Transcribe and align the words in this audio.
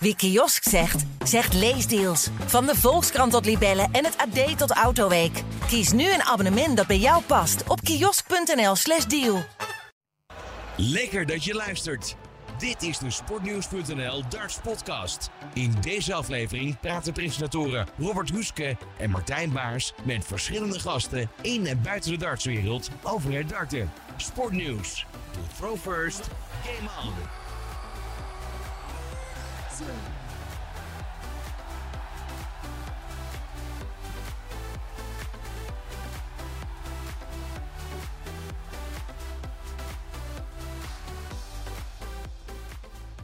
Wie 0.00 0.16
kiosk 0.16 0.68
zegt, 0.68 1.04
zegt 1.24 1.54
leesdeals. 1.54 2.28
Van 2.46 2.66
de 2.66 2.74
Volkskrant 2.76 3.32
tot 3.32 3.44
Libellen 3.44 3.88
en 3.92 4.04
het 4.04 4.16
AD 4.16 4.58
tot 4.58 4.70
Autoweek. 4.70 5.42
Kies 5.66 5.92
nu 5.92 6.12
een 6.12 6.22
abonnement 6.22 6.76
dat 6.76 6.86
bij 6.86 6.98
jou 6.98 7.22
past 7.22 7.68
op 7.68 7.80
kiosk.nl/slash 7.80 9.04
deal. 9.04 9.44
Lekker 10.76 11.26
dat 11.26 11.44
je 11.44 11.54
luistert. 11.54 12.16
Dit 12.58 12.82
is 12.82 12.98
de 12.98 13.10
Sportnieuws.nl 13.10 14.22
Darts 14.28 14.58
Podcast. 14.62 15.30
In 15.54 15.74
deze 15.80 16.14
aflevering 16.14 16.80
praten 16.80 17.12
presentatoren 17.12 17.86
Robert 17.98 18.30
Huske 18.30 18.76
en 18.98 19.10
Martijn 19.10 19.52
Baars 19.52 19.92
met 20.04 20.24
verschillende 20.24 20.80
gasten 20.80 21.30
in 21.40 21.66
en 21.66 21.82
buiten 21.82 22.10
de 22.10 22.16
dartswereld 22.16 22.90
over 23.02 23.32
het 23.32 23.48
darten. 23.48 23.92
Sportnieuws. 24.16 25.06
To 25.30 25.40
throw 25.56 25.76
first, 25.76 26.28
game 26.64 26.88
on. 27.04 27.12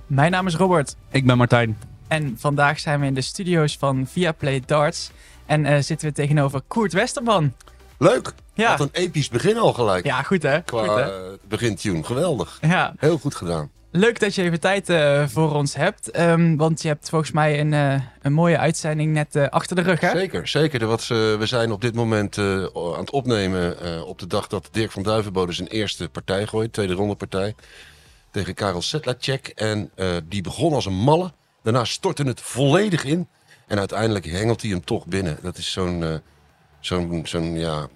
Mijn 0.06 0.30
naam 0.30 0.46
is 0.46 0.54
Robert 0.56 0.96
Ik 1.10 1.26
ben 1.26 1.36
Martijn. 1.36 1.78
en 2.08 2.36
vandaag 2.38 2.78
zijn 2.80 3.00
we 3.00 3.06
in 3.06 3.14
de 3.14 3.20
studio's 3.20 3.76
van 3.76 4.06
Viaplay 4.06 4.62
Darts. 4.66 5.10
En 5.46 5.64
eh, 5.66 5.82
zitten 5.82 6.08
we 6.08 6.14
tegenover 6.14 6.60
Koert 6.68 6.92
Westerman. 6.92 7.52
Leuk. 7.98 8.32
Ja. 8.54 8.70
Wat 8.76 8.80
een 8.80 9.02
episch 9.02 9.28
begin 9.28 9.58
al 9.58 9.72
gelijk. 9.72 10.04
Ja, 10.04 10.22
goed 10.22 10.42
hè? 10.42 10.62
Qua 10.62 10.86
Goed, 10.86 10.94
hè? 10.94 11.02
eh, 11.32 11.38
begintune. 11.48 12.04
Geweldig. 12.04 12.58
Ja, 12.60 12.94
Heel 12.98 13.18
goed 13.18 13.34
gedaan. 13.34 13.70
Leuk 13.96 14.20
dat 14.20 14.34
je 14.34 14.42
even 14.42 14.60
tijd 14.60 14.88
eh, 14.88 15.26
voor 15.26 15.54
ons 15.54 15.74
hebt. 15.74 16.10
Ehm, 16.10 16.56
want 16.56 16.82
je 16.82 16.88
hebt 16.88 17.08
volgens 17.08 17.30
mij 17.30 17.60
een, 17.60 17.72
eh, 17.72 18.00
een 18.22 18.32
mooie 18.32 18.58
uitzending 18.58 19.12
net 19.12 19.36
eh, 19.36 19.48
achter 19.48 19.76
de 19.76 19.82
rug 19.82 20.00
hè? 20.00 20.10
Zeker, 20.10 20.48
zeker. 20.48 20.86
Wat 20.86 21.06
we 21.06 21.40
zijn 21.42 21.72
op 21.72 21.80
dit 21.80 21.94
moment 21.94 22.38
aan 22.38 22.98
het 22.98 23.10
opnemen 23.10 24.06
op 24.06 24.18
de 24.18 24.26
dag 24.26 24.46
dat 24.46 24.68
Dirk 24.72 24.90
van 24.90 25.02
Duivenbode 25.02 25.52
zijn 25.52 25.68
eerste 25.68 26.08
partij 26.08 26.46
gooit. 26.46 26.72
Tweede 26.72 26.92
ronde 26.94 27.14
partij. 27.14 27.54
Tegen 28.30 28.54
Karel 28.54 28.82
Sedlacek. 28.82 29.46
En 29.48 29.90
die 30.24 30.42
begon 30.42 30.72
als 30.72 30.86
een 30.86 30.94
malle. 30.94 31.32
Daarna 31.62 31.84
stortte 31.84 32.22
het 32.22 32.40
volledig 32.40 33.04
in. 33.04 33.28
En 33.66 33.78
uiteindelijk 33.78 34.24
hengelt 34.24 34.62
hij 34.62 34.70
hem 34.70 34.84
toch 34.84 35.06
binnen. 35.06 35.38
Dat 35.42 35.56
is 35.56 35.72
zo'n, 35.72 36.20
zo'n, 36.80 37.26
zo'n 37.26 37.58
ja, 37.58 37.88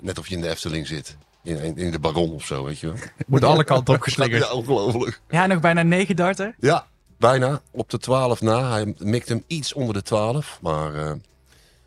net 0.00 0.18
of 0.18 0.28
je 0.28 0.34
in 0.34 0.40
de 0.40 0.48
Efteling 0.48 0.86
zit. 0.86 1.16
In, 1.56 1.76
in 1.76 1.90
de 1.90 1.98
baron 1.98 2.32
of 2.32 2.44
zo, 2.44 2.64
weet 2.64 2.78
je 2.78 2.86
wel. 2.86 2.96
Wordt 3.26 3.44
alle 3.44 3.64
kanten 3.64 3.94
opgeslingerd. 3.94 4.42
Ja, 4.44 4.52
ongelooflijk. 4.52 5.20
Ja, 5.28 5.46
nog 5.46 5.60
bijna 5.60 5.82
negen 5.82 6.16
darten. 6.16 6.54
Ja, 6.60 6.86
bijna. 7.18 7.60
Op 7.70 7.90
de 7.90 7.98
12 7.98 8.40
na. 8.40 8.70
Hij 8.70 8.94
mikt 8.98 9.28
hem 9.28 9.44
iets 9.46 9.72
onder 9.72 9.94
de 9.94 10.02
12. 10.02 10.58
Maar 10.62 10.94
eh, 10.94 11.12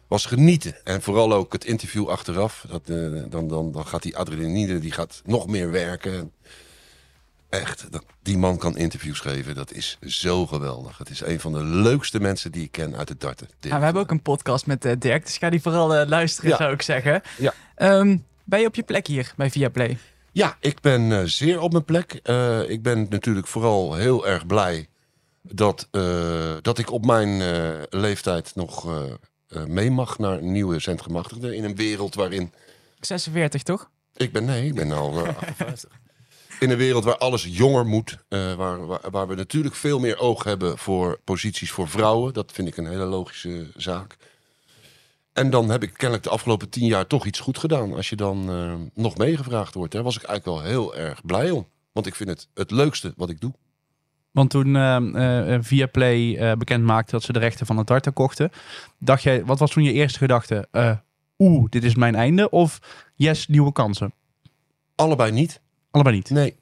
was 0.08 0.26
genieten. 0.26 0.76
En 0.84 1.02
vooral 1.02 1.34
ook 1.34 1.54
het 1.54 1.66
interview 1.66 2.08
achteraf. 2.10 2.66
Dat, 2.70 2.82
eh, 2.86 3.24
dan, 3.30 3.48
dan, 3.48 3.72
dan 3.72 3.88
gaat 3.88 4.04
die 4.04 4.18
adrenaline 4.18 4.80
die 4.80 4.92
gaat 4.92 5.22
nog 5.26 5.48
meer 5.48 5.72
werken. 5.72 6.32
Echt, 7.50 7.92
dat, 7.92 8.04
die 8.22 8.38
man 8.38 8.58
kan 8.58 8.78
interviews 8.78 9.20
geven. 9.20 9.56
Dat 9.56 9.72
is 9.72 9.98
zo 10.02 10.46
geweldig. 10.48 10.98
Het 10.98 11.10
is 11.10 11.22
een 11.22 11.40
van 11.40 11.52
de 11.54 11.64
leukste 11.64 12.20
mensen 12.20 12.52
die 12.52 12.64
ik 12.64 12.72
ken 12.72 12.96
uit 12.96 13.10
het 13.10 13.20
darten. 13.22 13.48
Ja, 13.60 13.78
we 13.78 13.84
hebben 13.84 14.02
ook 14.02 14.12
een 14.12 14.22
podcast 14.22 14.66
met 14.66 14.86
eh, 14.86 14.94
Dirk, 15.00 15.26
dus 15.26 15.38
ga 15.38 15.50
die 15.50 15.62
vooral 15.62 16.06
luisteren 16.08 16.50
Ja. 16.50 16.58
zou 16.58 16.74
ik 16.74 16.82
zeggen. 16.82 17.22
Ja. 17.38 17.54
Ehm, 17.76 18.18
ben 18.52 18.60
je 18.60 18.68
op 18.68 18.76
je 18.76 18.84
plek 18.84 19.08
hier 19.08 19.34
bij 19.38 19.50
Viaplay? 19.50 19.98
Ja, 20.32 20.58
ik 20.60 20.82
ben 20.82 21.12
eh, 21.12 21.24
zeer 21.24 21.60
op 21.60 21.72
mijn 21.72 21.86
plek. 21.86 22.20
Eh, 22.24 22.70
ik 22.70 22.82
ben 22.82 23.08
natuurlijk 23.10 23.48
vooral 23.48 23.96
heel 23.96 24.28
erg 24.28 24.46
blij 24.46 24.88
dat, 25.42 25.88
eh, 25.92 26.56
dat 26.62 26.78
ik 26.78 26.92
op 26.92 27.06
mijn 27.06 27.42
leeftijd 27.90 28.52
nog 28.56 28.88
mee 29.68 29.92
mag 29.92 30.18
naar 30.18 30.38
een 30.38 30.52
nieuwe 30.52 30.80
zendgemachtigde. 30.80 31.56
In 31.56 31.64
een 31.64 31.76
wereld 31.76 32.16
waarin. 32.16 32.54
46 33.00 33.64
toch? 33.64 33.90
Ik 34.16 34.32
ben, 34.32 34.46
nee, 34.46 34.66
ik 34.66 34.76
ben 34.76 34.92
al 34.92 35.26
eh, 35.26 35.38
58. 35.38 35.90
In 36.60 36.70
een 36.70 36.78
wereld 36.78 37.04
waar 37.04 37.18
alles 37.18 37.46
jonger 37.50 37.86
moet. 37.86 38.18
waar, 38.30 38.86
waar, 38.86 39.12
waar 39.12 39.28
we 39.28 39.36
natuurlijk 39.36 39.76
veel 39.76 40.00
meer 40.00 40.20
oog 40.20 40.44
hebben 40.44 40.78
voor 40.78 41.20
posities 41.24 41.72
voor 41.72 41.88
vrouwen. 41.88 42.34
Dat 42.34 42.52
vind 42.52 42.68
ik 42.68 42.78
een 42.78 42.88
hele 42.88 43.06
logische 43.06 43.72
zaak. 43.76 44.18
En 45.34 45.50
dan 45.50 45.70
heb 45.70 45.84
ik 45.84 45.94
kennelijk 45.94 46.24
de 46.24 46.30
afgelopen 46.30 46.70
tien 46.70 46.86
jaar 46.86 47.08
toch 47.08 47.26
iets 47.26 47.40
goed 47.40 47.58
gedaan. 47.58 47.94
Als 47.94 48.10
je 48.10 48.16
dan 48.16 48.50
eh, 48.50 48.74
nog 48.94 49.18
meegevraagd 49.18 49.74
wordt. 49.74 49.94
Daar 49.94 50.04
was 50.04 50.16
ik 50.16 50.24
eigenlijk 50.24 50.58
wel 50.58 50.72
heel 50.72 50.96
erg 50.96 51.26
blij 51.26 51.52
om. 51.52 51.68
Want 51.92 52.08
ik 52.08 52.16
vind 52.16 52.30
het 52.30 52.48
het 52.54 52.72
leukste 52.72 53.14
wat 53.16 53.30
ik 53.30 53.42
doe. 53.42 53.54
Want 54.32 54.50
toen 54.50 54.76
eh, 54.76 55.54
eh, 55.54 55.64
Viaplay 55.64 56.36
eh 56.36 56.58
bekend 56.58 56.84
maakte 56.84 57.12
dat 57.12 57.24
ze 57.24 57.34
de 57.34 57.40
rechten 57.40 57.66
van 57.66 57.78
het 57.78 57.88
darten 57.88 58.14
kochten, 58.14 58.52
dacht 59.00 59.24
jij, 59.24 59.46
wat 59.46 59.60
was 59.60 59.72
toen 59.72 59.84
je 59.84 59.94
eerste 59.94 60.18
gedachte? 60.18 60.68
Eh, 60.72 60.98
Oeh, 61.38 61.70
dit 61.70 61.84
is 61.84 61.96
mijn 61.96 62.16
einde? 62.16 62.50
Of 62.50 62.80
yes, 63.16 63.48
nieuwe 63.48 63.72
kansen? 63.72 64.14
Allebei 64.96 65.32
niet. 65.32 65.62
Allebei 65.92 66.16
niet. 66.16 66.30
Nee. 66.30 66.56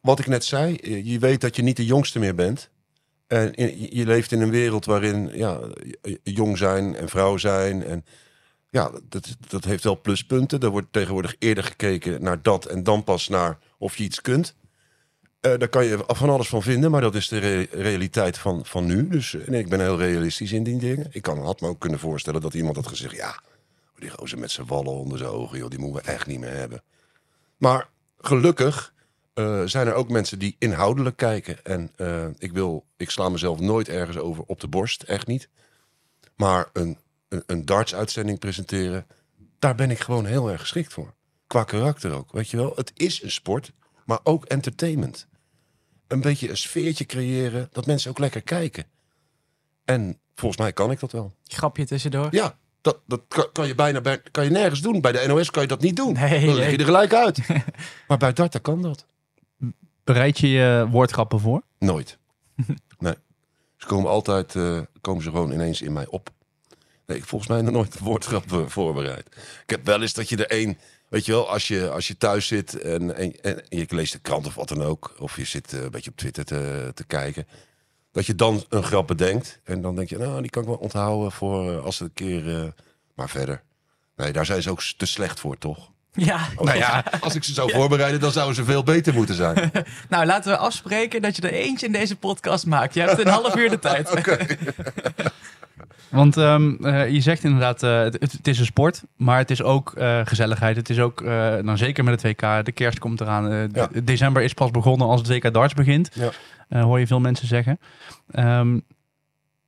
Wat 0.00 0.18
ik 0.18 0.26
net 0.26 0.44
zei, 0.44 0.78
je 1.04 1.18
weet 1.18 1.40
dat 1.40 1.56
je 1.56 1.62
niet 1.62 1.76
de 1.76 1.84
jongste 1.84 2.18
meer 2.18 2.34
bent. 2.34 2.70
En 3.26 3.52
je 3.96 4.06
leeft 4.06 4.32
in 4.32 4.40
een 4.40 4.50
wereld 4.50 4.84
waarin 4.84 5.30
ja, 5.34 5.60
jong 6.22 6.58
zijn 6.58 6.96
en 6.96 7.08
vrouw 7.08 7.36
zijn. 7.36 7.84
En 7.84 8.04
ja, 8.70 8.90
dat, 9.08 9.36
dat 9.48 9.64
heeft 9.64 9.84
wel 9.84 10.00
pluspunten. 10.00 10.60
Er 10.60 10.70
wordt 10.70 10.92
tegenwoordig 10.92 11.36
eerder 11.38 11.64
gekeken 11.64 12.22
naar 12.22 12.42
dat 12.42 12.66
en 12.66 12.82
dan 12.82 13.04
pas 13.04 13.28
naar 13.28 13.58
of 13.78 13.96
je 13.96 14.04
iets 14.04 14.20
kunt. 14.20 14.54
Eh, 15.40 15.58
daar 15.58 15.68
kan 15.68 15.84
je 15.84 16.04
van 16.06 16.30
alles 16.30 16.48
van 16.48 16.62
vinden, 16.62 16.90
maar 16.90 17.00
dat 17.00 17.14
is 17.14 17.28
de 17.28 17.38
re- 17.38 17.66
realiteit 17.70 18.38
van, 18.38 18.64
van 18.64 18.86
nu. 18.86 19.08
Dus 19.08 19.34
eh, 19.34 19.58
ik 19.58 19.68
ben 19.68 19.80
heel 19.80 19.98
realistisch 19.98 20.52
in 20.52 20.62
die 20.62 20.78
dingen. 20.78 21.06
Ik 21.10 21.22
kan, 21.22 21.38
had 21.38 21.60
me 21.60 21.68
ook 21.68 21.80
kunnen 21.80 21.98
voorstellen 21.98 22.40
dat 22.40 22.54
iemand 22.54 22.76
had 22.76 22.86
gezegd... 22.86 23.14
ja, 23.14 23.40
die 23.98 24.10
gozer 24.10 24.38
met 24.38 24.50
zijn 24.50 24.66
wallen 24.66 24.92
onder 24.92 25.18
zijn 25.18 25.30
ogen, 25.30 25.58
joh, 25.58 25.70
die 25.70 25.78
moeten 25.78 26.02
we 26.02 26.10
echt 26.10 26.26
niet 26.26 26.40
meer 26.40 26.56
hebben. 26.56 26.82
Maar 27.56 27.88
gelukkig 28.18 28.93
eh, 29.34 29.62
zijn 29.64 29.86
er 29.86 29.94
ook 29.94 30.08
mensen 30.08 30.38
die 30.38 30.56
inhoudelijk 30.58 31.16
kijken. 31.16 31.64
En 31.64 31.90
eh, 31.96 32.26
ik, 32.38 32.52
wil, 32.52 32.84
ik 32.96 33.10
sla 33.10 33.28
mezelf 33.28 33.60
nooit 33.60 33.88
ergens 33.88 34.16
over 34.16 34.44
op 34.46 34.60
de 34.60 34.68
borst, 34.68 35.02
echt 35.02 35.26
niet. 35.26 35.48
Maar 36.36 36.68
een, 36.72 36.98
een, 37.28 37.42
een 37.46 37.64
darts-uitzending 37.64 38.38
presenteren, 38.38 39.06
daar 39.58 39.74
ben 39.74 39.90
ik 39.90 39.98
gewoon 39.98 40.24
heel 40.24 40.50
erg 40.50 40.60
geschikt 40.60 40.92
voor. 40.92 41.14
Qua 41.46 41.64
karakter 41.64 42.12
ook, 42.12 42.32
weet 42.32 42.50
je 42.50 42.56
wel. 42.56 42.72
Het 42.76 42.92
is 42.94 43.22
een 43.22 43.30
sport, 43.30 43.72
maar 44.04 44.18
ook 44.22 44.44
entertainment. 44.44 45.26
Een 46.06 46.20
beetje 46.20 46.50
een 46.50 46.56
sfeertje 46.56 47.04
creëren, 47.04 47.68
dat 47.72 47.86
mensen 47.86 48.10
ook 48.10 48.18
lekker 48.18 48.42
kijken. 48.42 48.86
En 49.84 50.18
volgens 50.34 50.60
mij 50.60 50.72
kan 50.72 50.90
ik 50.90 51.00
dat 51.00 51.12
wel. 51.12 51.34
Grapje 51.44 51.86
tussendoor. 51.86 52.28
Ja, 52.30 52.58
dat, 52.80 53.00
dat 53.06 53.22
kan, 53.28 53.52
kan 53.52 53.66
je 53.66 53.74
bijna 53.74 54.00
bij, 54.00 54.22
kan 54.30 54.44
je 54.44 54.50
nergens 54.50 54.80
doen. 54.80 55.00
Bij 55.00 55.12
de 55.12 55.24
NOS 55.26 55.50
kan 55.50 55.62
je 55.62 55.68
dat 55.68 55.80
niet 55.80 55.96
doen. 55.96 56.12
Nee, 56.12 56.46
Dan 56.46 56.54
lig 56.54 56.70
je 56.70 56.76
er 56.76 56.84
gelijk 56.84 57.12
uit. 57.12 57.38
maar 58.08 58.18
bij 58.18 58.32
darten 58.32 58.60
kan 58.60 58.82
dat. 58.82 59.06
Bereid 60.04 60.38
je 60.38 60.48
je 60.48 60.86
woordgrappen 60.90 61.40
voor? 61.40 61.62
Nooit. 61.78 62.18
nee. 62.98 63.14
Ze 63.76 63.86
komen 63.86 64.10
altijd, 64.10 64.54
eh, 64.54 64.80
komen 65.00 65.22
ze 65.22 65.30
gewoon 65.30 65.52
ineens 65.52 65.82
in 65.82 65.92
mij 65.92 66.06
op. 66.06 66.30
Nee, 67.06 67.16
ik 67.16 67.24
volgens 67.24 67.50
mij 67.50 67.62
nog 67.62 67.72
nooit 67.72 67.94
een 67.94 68.04
woordgrap 68.04 68.52
eh, 68.52 68.66
voorbereid. 68.66 69.26
Ik 69.62 69.70
heb 69.70 69.84
wel 69.86 70.02
eens 70.02 70.12
dat 70.12 70.28
je 70.28 70.36
er 70.36 70.50
één, 70.50 70.78
weet 71.08 71.24
je 71.24 71.32
wel, 71.32 71.50
als 71.50 71.68
je, 71.68 71.90
als 71.90 72.08
je 72.08 72.16
thuis 72.16 72.46
zit 72.46 72.80
en, 72.80 73.16
en, 73.16 73.42
en 73.42 73.62
je 73.68 73.86
leest 73.88 74.12
de 74.12 74.18
krant 74.18 74.46
of 74.46 74.54
wat 74.54 74.68
dan 74.68 74.82
ook, 74.82 75.14
of 75.18 75.36
je 75.36 75.44
zit 75.44 75.72
eh, 75.72 75.82
een 75.82 75.90
beetje 75.90 76.10
op 76.10 76.16
Twitter 76.16 76.44
te, 76.44 76.90
te 76.94 77.04
kijken, 77.04 77.46
dat 78.12 78.26
je 78.26 78.34
dan 78.34 78.64
een 78.68 78.82
grap 78.82 79.06
bedenkt 79.06 79.60
en 79.64 79.80
dan 79.80 79.96
denk 79.96 80.08
je, 80.08 80.18
nou, 80.18 80.40
die 80.40 80.50
kan 80.50 80.62
ik 80.62 80.68
wel 80.68 80.78
onthouden 80.78 81.32
voor 81.32 81.80
als 81.80 81.98
het 81.98 82.08
een 82.08 82.14
keer, 82.14 82.74
maar 83.14 83.28
verder. 83.28 83.62
Nee, 84.16 84.32
daar 84.32 84.46
zijn 84.46 84.62
ze 84.62 84.70
ook 84.70 84.82
te 84.82 85.06
slecht 85.06 85.40
voor, 85.40 85.58
toch? 85.58 85.90
Ja. 86.14 86.38
Nou 86.56 86.76
ja, 86.76 87.04
als 87.20 87.34
ik 87.34 87.44
ze 87.44 87.52
zou 87.52 87.70
voorbereiden, 87.70 88.20
dan 88.20 88.32
zouden 88.32 88.54
ze 88.54 88.64
veel 88.64 88.82
beter 88.82 89.14
moeten 89.14 89.34
zijn. 89.34 89.70
Nou, 90.08 90.26
laten 90.26 90.50
we 90.50 90.58
afspreken 90.58 91.22
dat 91.22 91.36
je 91.36 91.42
er 91.42 91.52
eentje 91.52 91.86
in 91.86 91.92
deze 91.92 92.16
podcast 92.16 92.66
maakt. 92.66 92.94
Je 92.94 93.00
hebt 93.00 93.18
een 93.18 93.26
half 93.32 93.56
uur 93.56 93.70
de 93.70 93.78
tijd. 93.78 94.10
Want 96.08 96.36
ehm, 96.36 96.84
eh, 96.84 97.08
je 97.08 97.20
zegt 97.20 97.44
inderdaad, 97.44 97.82
eh, 97.82 98.00
het, 98.00 98.32
het 98.32 98.48
is 98.48 98.58
een 98.58 98.64
sport, 98.64 99.02
maar 99.16 99.38
het 99.38 99.50
is 99.50 99.62
ook 99.62 99.92
eh, 99.92 100.20
gezelligheid. 100.24 100.76
Het 100.76 100.90
is 100.90 100.98
ook, 101.00 101.20
eh, 101.20 101.28
nou 101.56 101.76
zeker 101.76 102.04
met 102.04 102.22
het 102.22 102.32
WK, 102.32 102.64
de 102.64 102.72
kerst 102.72 102.98
komt 102.98 103.20
eraan. 103.20 103.70
Ja. 103.72 103.88
December 104.04 104.42
is 104.42 104.54
pas 104.54 104.70
begonnen 104.70 105.06
als 105.06 105.20
het 105.20 105.28
WK 105.28 105.52
darts 105.52 105.74
begint. 105.74 106.10
Ja. 106.14 106.30
Eh, 106.68 106.82
hoor 106.82 106.98
je 106.98 107.06
veel 107.06 107.20
mensen 107.20 107.46
zeggen. 107.46 107.78
Ehm, 108.30 108.78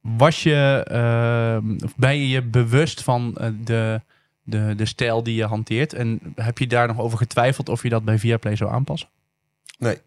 was 0.00 0.42
je, 0.42 0.84
ehm, 0.90 1.84
of 1.84 1.96
ben 1.96 2.16
je 2.16 2.28
je 2.28 2.42
bewust 2.42 3.02
van 3.02 3.38
de, 3.64 4.00
de, 4.46 4.74
de 4.76 4.86
stijl 4.86 5.22
die 5.22 5.34
je 5.34 5.44
hanteert? 5.44 5.92
En 5.92 6.20
heb 6.34 6.58
je 6.58 6.66
daar 6.66 6.86
nog 6.86 6.98
over 6.98 7.18
getwijfeld 7.18 7.68
of 7.68 7.82
je 7.82 7.88
dat 7.88 8.04
bij 8.04 8.18
Viaplay 8.18 8.56
zou 8.56 8.70
aanpassen? 8.70 9.08
Nee. 9.78 9.98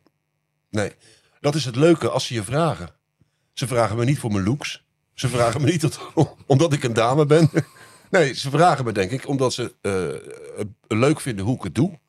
Nee. 0.69 0.91
Dat 1.39 1.55
is 1.55 1.65
het 1.65 1.75
leuke 1.75 2.09
als 2.09 2.25
ze 2.25 2.33
je 2.33 2.43
vragen. 2.43 2.89
Ze 3.53 3.67
vragen 3.67 3.97
me 3.97 4.05
niet 4.05 4.19
voor 4.19 4.31
mijn 4.31 4.43
looks. 4.43 4.83
Ze 5.13 5.29
vragen 5.29 5.61
me 5.61 5.67
niet 5.67 5.99
omdat 6.45 6.73
ik 6.73 6.83
een 6.83 6.93
dame 6.93 7.25
ben. 7.25 7.49
Nee, 8.09 8.33
ze 8.33 8.49
vragen 8.49 8.85
me 8.85 8.91
denk 8.91 9.11
ik 9.11 9.27
omdat 9.27 9.53
ze 9.53 9.75
eh, 9.81 10.67
leuk 10.87 11.19
vinden 11.19 11.45
hoe 11.45 11.55
ik 11.55 11.63
het 11.63 11.75
doe. 11.75 11.99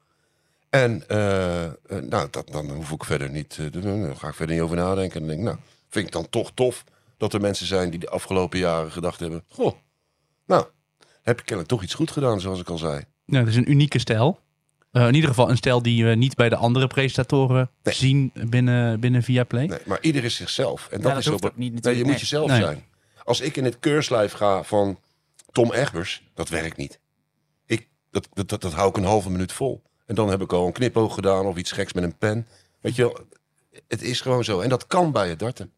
En 0.71 1.09
eh, 1.09 1.65
eh, 1.65 1.73
nou, 1.87 2.29
dat, 2.31 2.49
dan 2.53 2.71
hoef 2.71 2.91
ik 2.91 3.05
verder 3.05 3.31
niet. 3.31 3.73
Dan 3.73 4.17
ga 4.17 4.29
ik 4.29 4.35
verder 4.35 4.55
niet 4.55 4.65
over 4.65 4.77
nadenken. 4.77 5.21
En 5.21 5.27
denk 5.27 5.41
nou, 5.41 5.57
vind 5.89 6.07
ik 6.07 6.13
dan 6.13 6.29
toch 6.29 6.51
tof 6.55 6.85
dat 7.17 7.33
er 7.33 7.41
mensen 7.41 7.67
zijn 7.67 7.91
die 7.91 8.01
de 8.01 8.09
afgelopen 8.09 8.59
jaren 8.59 8.93
gedacht 8.93 9.21
hebben... 9.21 9.45
Goh, 9.49 9.77
nou, 10.47 10.67
heb 11.31 11.39
ik 11.41 11.45
kennelijk 11.47 11.69
toch 11.69 11.83
iets 11.83 11.95
goed 11.95 12.11
gedaan, 12.11 12.41
zoals 12.41 12.61
ik 12.61 12.69
al 12.69 12.79
zei. 12.79 13.05
Ja, 13.25 13.39
het 13.39 13.49
is 13.49 13.57
een 13.57 13.71
unieke 13.71 13.99
stijl. 13.99 14.41
Eh, 14.93 15.07
in 15.07 15.15
ieder 15.15 15.29
geval 15.29 15.51
een 15.51 15.57
stijl 15.57 15.83
die 15.83 16.05
we 16.05 16.15
niet 16.15 16.35
bij 16.35 16.49
de 16.49 16.57
andere 16.57 16.87
presentatoren 16.87 17.71
Nee. 17.83 17.95
zien 17.95 18.31
binnen, 18.49 19.01
binnen 19.01 19.23
Viaplay. 19.23 19.67
Nee, 19.67 19.79
maar 19.87 19.99
ieder 20.01 20.25
is 20.25 20.35
zichzelf. 20.35 20.89
En 20.91 21.01
dat 21.01 21.11
dat 21.11 21.21
is 21.21 21.27
hoeft 21.27 21.45
ook- 21.45 21.57
niet 21.57 21.83
Nee, 21.85 21.97
je 21.97 22.05
moet 22.05 22.21
jezelf 22.21 22.49
Nee. 22.51 22.61
zijn. 22.61 22.85
Als 23.25 23.41
ik 23.41 23.57
in 23.57 23.65
het 23.65 23.79
keurslijf 23.79 24.33
ga 24.33 24.63
van 24.63 24.99
Tom 25.53 25.73
Egbers, 25.73 26.23
dat 26.35 26.49
werkt 26.49 26.77
niet. 26.77 27.01
Ik, 27.67 27.89
dat, 28.11 28.29
dat, 28.33 28.49
dat, 28.49 28.61
dat 28.61 28.73
hou 28.73 28.89
ik 28.89 28.97
een 28.97 29.05
halve 29.05 29.31
minuut 29.31 29.53
vol. 29.53 29.83
En 30.07 30.15
dan 30.15 30.29
heb 30.31 30.41
ik 30.43 30.53
al 30.53 30.67
een 30.67 30.73
knipoog 30.73 31.15
gedaan 31.15 31.47
of 31.47 31.57
iets 31.57 31.73
geks 31.73 31.93
met 31.93 32.05
een 32.05 32.19
pen. 32.19 32.47
Weet 32.81 32.97
je 32.97 33.03
wel, 33.03 33.19
het 33.89 34.03
is 34.03 34.21
gewoon 34.21 34.45
zo. 34.45 34.61
En 34.61 34.69
dat 34.69 34.87
kan 34.87 35.13
bij 35.13 35.29
het 35.29 35.39
darten. 35.39 35.73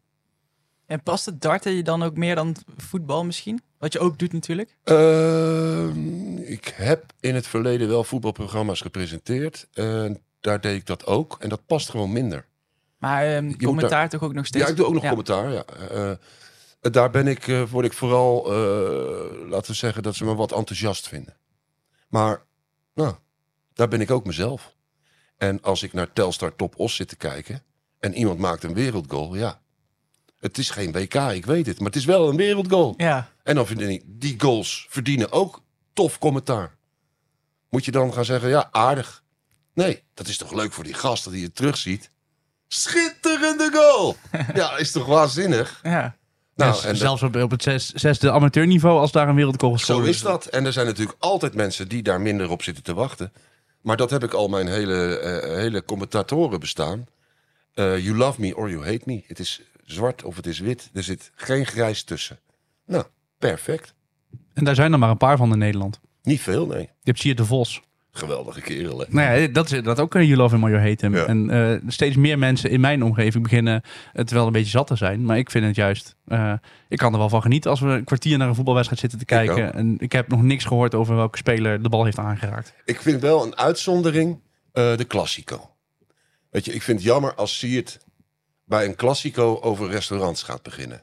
En 0.85 1.03
past 1.03 1.25
het 1.25 1.41
darten 1.41 1.71
je 1.71 1.83
dan 1.83 2.03
ook 2.03 2.17
meer 2.17 2.35
dan 2.35 2.55
voetbal 2.77 3.25
misschien? 3.25 3.61
Wat 3.77 3.93
je 3.93 3.99
ook 3.99 4.19
doet 4.19 4.33
natuurlijk. 4.33 4.75
Ehm, 4.83 6.37
ik 6.37 6.73
heb 6.75 7.03
in 7.19 7.35
het 7.35 7.47
verleden 7.47 7.87
wel 7.87 8.03
voetbalprogramma's 8.03 8.81
gepresenteerd. 8.81 9.67
En 9.73 10.21
daar 10.39 10.61
deed 10.61 10.75
ik 10.75 10.85
dat 10.85 11.05
ook. 11.05 11.37
En 11.39 11.49
dat 11.49 11.65
past 11.65 11.89
gewoon 11.89 12.11
minder. 12.11 12.45
Maar 12.97 13.25
ehm, 13.25 13.55
commentaar 13.55 14.09
toch 14.09 14.21
ook 14.23 14.33
nog 14.33 14.45
steeds? 14.45 14.65
Ja, 14.65 14.71
ik 14.71 14.77
doe 14.77 14.85
ook 14.85 14.93
nog 14.93 15.03
Ja. 15.03 15.09
commentaar. 15.09 15.51
Ja. 15.51 15.63
Eh, 15.65 16.11
eh, 16.11 16.17
daar 16.79 17.09
ben 17.09 17.27
ik, 17.27 17.47
eh, 17.47 17.63
word 17.69 17.85
ik 17.85 17.93
vooral, 17.93 18.51
laten 19.49 19.71
we 19.71 19.77
zeggen, 19.77 20.03
dat 20.03 20.15
ze 20.15 20.25
me 20.25 20.35
wat 20.35 20.51
enthousiast 20.51 21.07
vinden. 21.07 21.35
Maar, 22.07 22.41
nou, 22.93 23.15
daar 23.73 23.87
ben 23.87 24.01
ik 24.01 24.11
ook 24.11 24.25
mezelf. 24.25 24.75
En 25.37 25.61
als 25.61 25.83
ik 25.83 25.93
naar 25.93 26.13
Telstar 26.13 26.55
Top 26.55 26.79
Os 26.79 26.95
zit 26.95 27.07
te 27.07 27.15
kijken 27.15 27.63
en 27.99 28.13
iemand 28.13 28.39
maakt 28.39 28.63
een 28.63 28.73
wereldgoal, 28.73 29.35
ja. 29.35 29.61
Het 30.43 30.57
is 30.57 30.69
geen 30.69 30.91
WK, 30.91 31.13
ik 31.13 31.45
weet 31.45 31.65
het, 31.65 31.77
maar 31.77 31.87
het 31.87 31.95
is 31.95 32.05
wel 32.05 32.29
een 32.29 32.35
wereldgoal. 32.35 32.93
Ja, 32.97 33.29
En 33.43 33.55
dan 33.55 33.67
vind 33.67 33.81
ik, 33.81 34.03
die 34.05 34.35
goals 34.37 34.87
verdienen 34.89 35.31
ook 35.31 35.61
tof 35.93 36.17
commentaar. 36.17 36.75
Moet 37.69 37.85
je 37.85 37.91
dan 37.91 38.13
gaan 38.13 38.25
zeggen, 38.25 38.49
ja, 38.49 38.67
aardig. 38.71 39.23
Nee, 39.73 40.03
dat 40.13 40.27
is 40.27 40.37
toch 40.37 40.53
leuk 40.53 40.73
voor 40.73 40.83
die 40.83 40.93
gast 40.93 41.23
dat 41.23 41.33
hij 41.33 41.41
het 41.41 41.55
terugziet. 41.55 42.09
Schitterende 42.67 43.69
goal! 43.73 44.15
ja, 44.61 44.77
is 44.77 44.91
toch 44.91 45.05
waanzinnig? 45.05 45.79
ja. 45.83 46.15
Nou, 46.55 46.75
Ja, 46.75 46.87
en 46.87 46.97
zelfs 46.97 47.21
op, 47.23 47.35
op 47.35 47.51
het 47.51 47.63
zes, 47.63 47.89
zesde 47.89 48.31
amateurniveau, 48.31 48.99
als 48.99 49.11
daar 49.11 49.29
een 49.29 49.35
wereldgoal 49.35 49.71
zo 49.71 49.77
gescoord 49.77 50.07
is 50.07 50.21
dat. 50.21 50.45
En 50.45 50.65
er 50.65 50.73
zijn 50.73 50.85
natuurlijk 50.85 51.17
altijd 51.19 51.53
mensen 51.53 51.87
die 51.87 52.03
daar 52.03 52.21
minder 52.21 52.49
op 52.49 52.63
zitten 52.63 52.83
te 52.83 52.93
wachten. 52.93 53.33
Maar 53.81 53.97
dat 53.97 54.09
heb 54.09 54.23
ik 54.23 54.33
al 54.33 54.47
mijn 54.47 54.67
hele, 54.67 55.17
eh, 55.17 55.55
hele 55.55 55.85
commentatoren 55.85 56.59
bestaan. 56.59 57.07
Eh, 57.73 57.97
you 57.97 58.17
love 58.17 58.41
me 58.41 58.55
or 58.55 58.69
you 58.69 58.85
hate 58.85 59.01
me. 59.05 59.23
Het 59.27 59.39
is 59.39 59.61
zwart 59.85 60.23
of 60.23 60.35
het 60.35 60.47
is 60.47 60.59
wit. 60.59 60.89
Er 60.93 61.03
zit 61.03 61.31
geen 61.35 61.65
grijs 61.65 62.03
tussen. 62.03 62.39
Nou, 62.85 63.05
perfect. 63.37 63.93
En 64.53 64.63
daar 64.63 64.75
zijn 64.75 64.93
er 64.93 64.99
maar 64.99 65.09
een 65.09 65.17
paar 65.17 65.37
van 65.37 65.51
in 65.51 65.57
Nederland. 65.57 65.99
Niet 66.23 66.41
veel, 66.41 66.67
nee. 66.67 66.81
Je 66.81 66.89
hebt 67.03 67.19
Siert 67.19 67.37
de 67.37 67.45
Vos. 67.45 67.81
Geweldige 68.15 68.61
kerel, 68.61 68.99
hè. 68.99 69.05
Nou 69.09 69.39
ja, 69.39 69.47
dat 69.47 69.71
is 69.71 69.83
dat 69.83 69.99
ook 69.99 70.13
een 70.13 70.25
You 70.25 70.37
Love 70.37 70.55
Him 70.55 70.63
or 70.63 70.69
You 70.69 70.89
Hate 70.89 71.05
Him. 71.05 71.15
Ja. 71.15 71.25
En 71.25 71.49
eh, 71.49 71.81
steeds 71.87 72.15
meer 72.15 72.39
mensen 72.39 72.69
in 72.69 72.79
mijn 72.79 73.03
omgeving 73.03 73.43
beginnen 73.43 73.81
het 74.11 74.31
wel 74.31 74.45
een 74.45 74.51
beetje 74.51 74.69
zat 74.69 74.87
te 74.87 74.95
zijn. 74.95 75.25
Maar 75.25 75.37
ik 75.37 75.51
vind 75.51 75.65
het 75.65 75.75
juist... 75.75 76.15
eh, 76.25 76.53
ik 76.89 76.97
kan 76.97 77.13
er 77.13 77.19
wel 77.19 77.29
van 77.29 77.41
genieten 77.41 77.69
als 77.69 77.79
we 77.79 77.87
een 77.87 78.03
kwartier 78.03 78.37
naar 78.37 78.47
een 78.47 78.55
voetbalwedstrijd 78.55 79.01
zitten 79.01 79.19
te 79.19 79.25
kijken. 79.25 79.73
en 79.73 79.95
ik 79.99 80.11
heb 80.11 80.27
nog 80.27 80.41
niks 80.41 80.65
gehoord 80.65 80.95
over 80.95 81.15
welke 81.15 81.37
speler 81.37 81.83
de 81.83 81.89
bal 81.89 82.03
heeft 82.03 82.17
aangeraakt. 82.17 82.73
Ik 82.85 83.01
vind 83.01 83.21
wel 83.21 83.45
een 83.45 83.57
uitzondering 83.57 84.39
eh, 84.71 84.97
de 84.97 85.07
Classico. 85.07 85.69
Weet 86.49 86.65
je, 86.65 86.73
ik 86.73 86.81
vind 86.81 86.97
het 86.97 87.07
jammer 87.07 87.35
als 87.35 87.57
Siert 87.57 87.99
bij 88.65 88.85
een 88.85 88.95
Classico 88.95 89.59
over 89.61 89.89
restaurants 89.89 90.43
gaat 90.43 90.61
beginnen. 90.63 91.01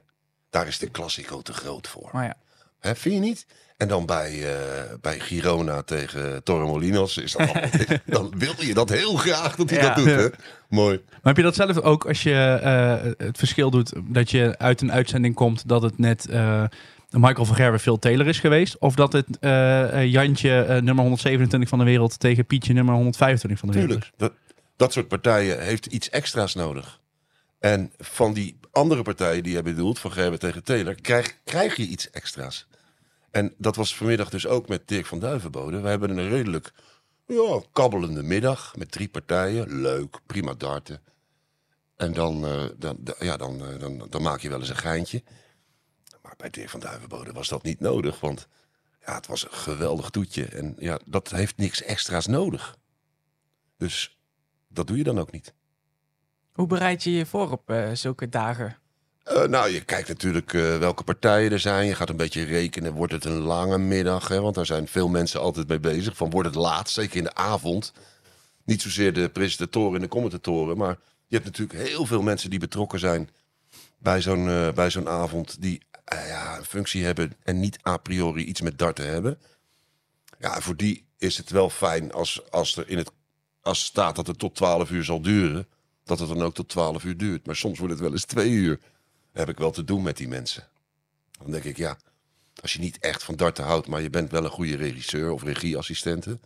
Daar 0.50 0.66
is 0.66 0.78
de 0.78 0.90
Classico 0.90 1.40
te 1.42 1.52
groot 1.52 1.88
voor. 1.88 2.08
Maar 2.12 2.24
ja. 2.24 2.36
Hè, 2.80 2.96
vind 2.96 3.14
je 3.14 3.20
niet? 3.20 3.46
En 3.76 3.88
dan 3.88 4.06
bij, 4.06 4.54
eh, 4.54 4.94
bij 5.00 5.20
Girona 5.20 5.82
tegen 5.82 6.42
Torremolinos 6.42 7.16
is 7.16 7.32
dat 7.32 7.40
allemaal- 7.48 7.70
dan 8.06 8.32
wil 8.38 8.52
je 8.58 8.74
dat 8.74 8.88
heel 8.88 9.16
graag 9.16 9.56
dat 9.56 9.70
hij 9.70 9.78
Ja. 9.78 9.86
dat 9.94 9.96
doet. 10.04 10.14
Hè? 10.14 10.28
Mooi. 10.68 11.00
Maar 11.10 11.18
heb 11.22 11.36
je 11.36 11.42
dat 11.42 11.54
zelf 11.54 11.78
ook 11.78 12.06
als 12.06 12.22
je 12.22 12.34
eh, 12.62 13.26
het 13.26 13.38
verschil 13.38 13.70
doet 13.70 13.92
dat 14.04 14.30
je 14.30 14.58
uit 14.58 14.80
een 14.80 14.92
uitzending 14.92 15.34
komt 15.34 15.68
dat 15.68 15.82
het 15.82 15.98
net 15.98 16.28
eh, 16.28 16.64
Michael 17.10 17.44
van 17.44 17.56
Gerwen 17.56 17.80
veel 17.80 17.98
Taylor 17.98 18.26
is 18.26 18.38
geweest? 18.38 18.78
Of 18.78 18.94
dat 18.94 19.12
het 19.12 19.26
eh, 19.40 20.02
eh, 20.02 20.10
Jantje 20.12 20.80
nummer 20.82 21.02
127 21.04 21.68
van 21.68 21.78
de 21.78 21.84
wereld 21.84 22.18
tegen 22.20 22.46
Pietje 22.46 22.72
nummer 22.72 22.94
125 22.94 23.60
van 23.60 23.68
de 23.68 23.74
wereld 23.74 23.92
Tuurlijk. 24.00 24.18
Dat, 24.18 24.32
dat 24.76 24.92
soort 24.92 25.08
partijen 25.08 25.62
heeft 25.62 25.86
iets 25.86 26.10
extra's 26.10 26.54
nodig. 26.54 26.99
En 27.60 27.92
van 27.98 28.32
die 28.32 28.58
andere 28.70 29.02
partijen 29.02 29.42
die 29.42 29.52
je 29.52 29.62
bedoelt, 29.62 29.98
van 29.98 30.12
Gerben 30.12 30.38
tegen 30.38 30.64
Taylor, 30.64 30.94
krijg, 30.94 31.36
krijg 31.44 31.76
je 31.76 31.82
iets 31.82 32.10
extra's. 32.10 32.66
En 33.30 33.54
dat 33.58 33.76
was 33.76 33.96
vanmiddag 33.96 34.30
dus 34.30 34.46
ook 34.46 34.68
met 34.68 34.88
Dirk 34.88 35.06
van 35.06 35.18
Duivenbode. 35.18 35.80
We 35.80 35.88
hebben 35.88 36.18
een 36.18 36.28
redelijk 36.28 36.72
ja, 37.26 37.62
kabbelende 37.72 38.22
middag 38.22 38.76
met 38.76 38.90
drie 38.90 39.08
partijen. 39.08 39.80
Leuk, 39.80 40.18
prima 40.26 40.54
darten. 40.54 41.02
En 41.96 42.12
dan, 42.12 42.44
eh, 42.46 42.64
dan- 42.76 42.98
ja, 43.18 43.36
dan, 43.36 43.66
eh, 43.66 43.78
dan, 43.78 44.06
dan 44.10 44.22
maak 44.22 44.40
je 44.40 44.48
wel 44.48 44.58
eens 44.58 44.68
een 44.68 44.76
geintje. 44.76 45.22
Maar 46.22 46.34
bij 46.36 46.50
Dirk 46.50 46.70
van 46.70 46.80
Duivenbode 46.80 47.32
was 47.32 47.48
dat 47.48 47.62
niet 47.62 47.80
nodig. 47.80 48.20
Want 48.20 48.48
ja, 49.06 49.14
het 49.14 49.26
was 49.26 49.44
een 49.44 49.52
geweldig 49.52 50.10
toetje. 50.10 50.44
En 50.44 50.74
ja, 50.78 50.98
dat 51.06 51.30
heeft 51.30 51.56
niks 51.56 51.82
extra's 51.82 52.26
nodig. 52.26 52.76
Dus 53.76 54.18
dat 54.68 54.86
doe 54.86 54.96
je 54.96 55.04
dan 55.04 55.18
ook 55.18 55.32
niet. 55.32 55.54
Hoe 56.60 56.68
bereid 56.68 57.02
je 57.02 57.10
je 57.10 57.26
voor 57.26 57.50
op 57.50 57.70
eh, 57.70 57.90
zulke 57.92 58.28
dagen? 58.28 58.76
Eh, 59.22 59.42
nou, 59.42 59.70
je 59.70 59.84
kijkt 59.84 60.08
natuurlijk 60.08 60.54
eh, 60.54 60.78
welke 60.78 61.04
partijen 61.04 61.52
er 61.52 61.60
zijn. 61.60 61.86
Je 61.86 61.94
gaat 61.94 62.08
een 62.08 62.16
beetje 62.16 62.44
rekenen. 62.44 62.92
Wordt 62.92 63.12
het 63.12 63.24
een 63.24 63.38
lange 63.38 63.78
middag? 63.78 64.28
Hè? 64.28 64.40
Want 64.40 64.54
daar 64.54 64.66
zijn 64.66 64.88
veel 64.88 65.08
mensen 65.08 65.40
altijd 65.40 65.68
mee 65.68 65.80
bezig. 65.80 66.16
Van 66.16 66.30
wordt 66.30 66.48
het 66.48 66.56
laat, 66.56 66.90
zeker 66.90 67.16
in 67.16 67.24
de 67.24 67.34
avond. 67.34 67.92
Niet 68.64 68.82
zozeer 68.82 69.12
de 69.12 69.28
presentatoren 69.28 69.94
en 69.94 70.00
de 70.00 70.08
commentatoren. 70.08 70.76
Maar 70.76 70.98
je 71.26 71.34
hebt 71.36 71.44
natuurlijk 71.44 71.88
heel 71.88 72.06
veel 72.06 72.22
mensen 72.22 72.50
die 72.50 72.58
betrokken 72.58 72.98
zijn 72.98 73.30
bij 73.98 74.90
zo'n 74.90 75.08
avond. 75.08 75.62
Die 75.62 75.82
ja, 76.04 76.56
een 76.58 76.64
functie 76.64 77.04
hebben 77.04 77.32
en 77.42 77.60
niet 77.60 77.78
a 77.86 77.96
priori 77.96 78.44
iets 78.44 78.60
met 78.60 78.78
darten 78.78 79.08
hebben. 79.08 79.38
Ja, 80.38 80.60
voor 80.60 80.76
die 80.76 81.04
is 81.18 81.36
het 81.36 81.50
wel 81.50 81.70
fijn 81.70 82.12
als, 82.12 82.50
als 82.50 82.76
er 82.76 82.88
in 82.88 82.98
het 82.98 83.10
als 83.62 83.84
staat 83.84 84.16
dat 84.16 84.26
het 84.26 84.38
tot 84.38 84.54
12 84.54 84.90
uur 84.90 85.04
zal 85.04 85.20
duren. 85.20 85.66
Dat 86.10 86.18
het 86.18 86.28
dan 86.28 86.42
ook 86.42 86.54
tot 86.54 86.68
12 86.68 87.04
uur 87.04 87.16
duurt. 87.16 87.46
Maar 87.46 87.56
soms 87.56 87.78
wordt 87.78 87.92
het 87.92 88.02
wel 88.02 88.12
eens 88.12 88.24
twee 88.24 88.50
uur 88.50 88.80
heb 89.32 89.48
ik 89.48 89.58
wel 89.58 89.70
te 89.70 89.84
doen 89.84 90.02
met 90.02 90.16
die 90.16 90.28
mensen. 90.28 90.68
Dan 91.38 91.50
denk 91.50 91.64
ik, 91.64 91.76
ja, 91.76 91.98
als 92.60 92.72
je 92.72 92.78
niet 92.78 92.98
echt 92.98 93.22
van 93.22 93.36
darten 93.36 93.64
houdt, 93.64 93.86
maar 93.86 94.02
je 94.02 94.10
bent 94.10 94.30
wel 94.30 94.44
een 94.44 94.50
goede 94.50 94.76
regisseur 94.76 95.30
of 95.30 95.42
regieassistente, 95.42 96.38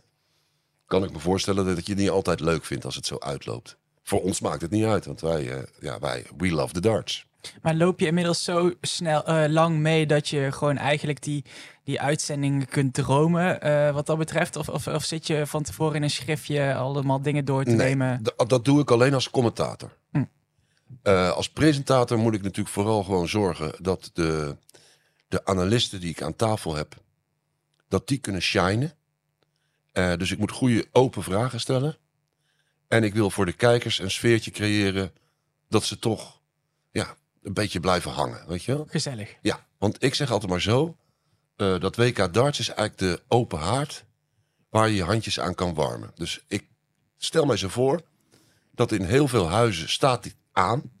kan 0.85 1.03
ik 1.03 1.11
me 1.11 1.19
voorstellen 1.19 1.65
dat 1.65 1.85
je 1.85 1.91
het 1.91 2.01
niet 2.01 2.09
altijd 2.09 2.39
leuk 2.39 2.65
vindt 2.65 2.85
als 2.85 2.95
het 2.95 3.05
zo 3.05 3.17
uitloopt. 3.19 3.77
Voor 4.03 4.21
ons 4.21 4.39
maakt 4.39 4.61
het 4.61 4.71
niet 4.71 4.85
uit, 4.85 5.05
want 5.05 5.21
wij, 5.21 5.51
eh, 5.51 5.63
ja, 5.79 5.99
wij, 5.99 6.25
we 6.37 6.51
love 6.51 6.73
the 6.73 6.81
darts. 6.81 7.25
Maar 7.61 7.75
loop 7.75 7.99
je 7.99 8.05
inmiddels 8.05 8.43
zo 8.43 8.73
snel 8.81 9.25
eh, 9.25 9.49
lang 9.49 9.77
mee 9.77 10.05
dat 10.05 10.27
je 10.27 10.51
gewoon 10.51 10.77
eigenlijk 10.77 11.21
die, 11.21 11.43
die 11.83 12.01
uitzendingen 12.01 12.67
kunt 12.67 12.93
dromen 12.93 13.61
eh, 13.61 13.93
wat 13.93 14.05
dat 14.05 14.17
betreft? 14.17 14.55
Of, 14.55 14.69
of, 14.69 14.87
of 14.87 15.03
zit 15.03 15.27
je 15.27 15.47
van 15.47 15.63
tevoren 15.63 15.95
in 15.95 16.03
een 16.03 16.09
schriftje 16.09 16.75
allemaal 16.75 17.21
dingen 17.21 17.45
door 17.45 17.63
te 17.63 17.69
Nee, 17.69 17.87
nemen? 17.87 18.23
dat 18.47 18.65
doe 18.65 18.81
ik 18.81 18.91
alleen 18.91 19.13
als 19.13 19.29
commentator. 19.29 19.97
Hm. 20.11 20.23
Eh, 21.01 21.31
als 21.31 21.49
presentator 21.49 22.17
moet 22.17 22.33
ik 22.33 22.41
natuurlijk 22.41 22.75
vooral 22.75 23.03
gewoon 23.03 23.27
zorgen 23.27 23.71
dat 23.79 24.09
de, 24.13 24.57
de 25.27 25.45
analisten 25.45 25.99
die 25.99 26.09
ik 26.09 26.21
aan 26.21 26.35
tafel 26.35 26.75
heb, 26.75 26.95
dat 27.87 28.07
die 28.07 28.17
kunnen 28.17 28.41
shinen. 28.41 28.93
Dus 30.17 30.31
ik 30.31 30.37
moet 30.37 30.51
goede 30.51 30.87
open 30.91 31.23
vragen 31.23 31.59
stellen. 31.59 31.97
En 32.87 33.03
ik 33.03 33.13
wil 33.13 33.29
voor 33.29 33.45
de 33.45 33.53
kijkers 33.53 33.99
een 33.99 34.11
sfeertje 34.11 34.51
creëren 34.51 35.11
dat 35.69 35.83
ze 35.83 35.99
toch 35.99 36.41
ja, 36.91 37.15
een 37.45 37.53
beetje 37.53 37.79
blijven 37.79 38.11
hangen. 38.11 38.47
Weet 38.47 38.63
je 38.63 38.75
wel? 38.75 38.85
Gezellig. 38.89 39.35
Ja, 39.41 39.67
want 39.77 40.03
ik 40.03 40.13
zeg 40.13 40.31
altijd 40.31 40.51
maar 40.51 40.61
zo: 40.61 40.97
eh, 41.55 41.79
dat 41.79 41.95
WK 41.95 42.33
darts 42.33 42.59
is 42.59 42.69
eigenlijk 42.69 42.97
de 42.97 43.23
open 43.27 43.59
haard 43.59 44.05
waar 44.69 44.89
je 44.89 44.95
je 44.95 45.03
handjes 45.03 45.39
aan 45.39 45.55
kan 45.55 45.73
warmen. 45.73 46.11
Dus 46.15 46.43
ik 46.47 46.67
stel 47.17 47.45
mij 47.45 47.57
zo 47.57 47.67
voor 47.67 48.01
dat 48.71 48.91
in 48.91 49.03
heel 49.03 49.27
veel 49.27 49.49
huizen 49.49 49.89
staat 49.89 50.23
dit 50.23 50.35
aan, 50.51 50.91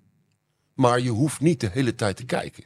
maar 0.73 0.99
je 0.99 1.09
hoeft 1.09 1.39
niet 1.39 1.59
de 1.59 1.69
hele 1.69 1.95
tijd 1.95 2.17
te 2.17 2.25
kijken. 2.25 2.63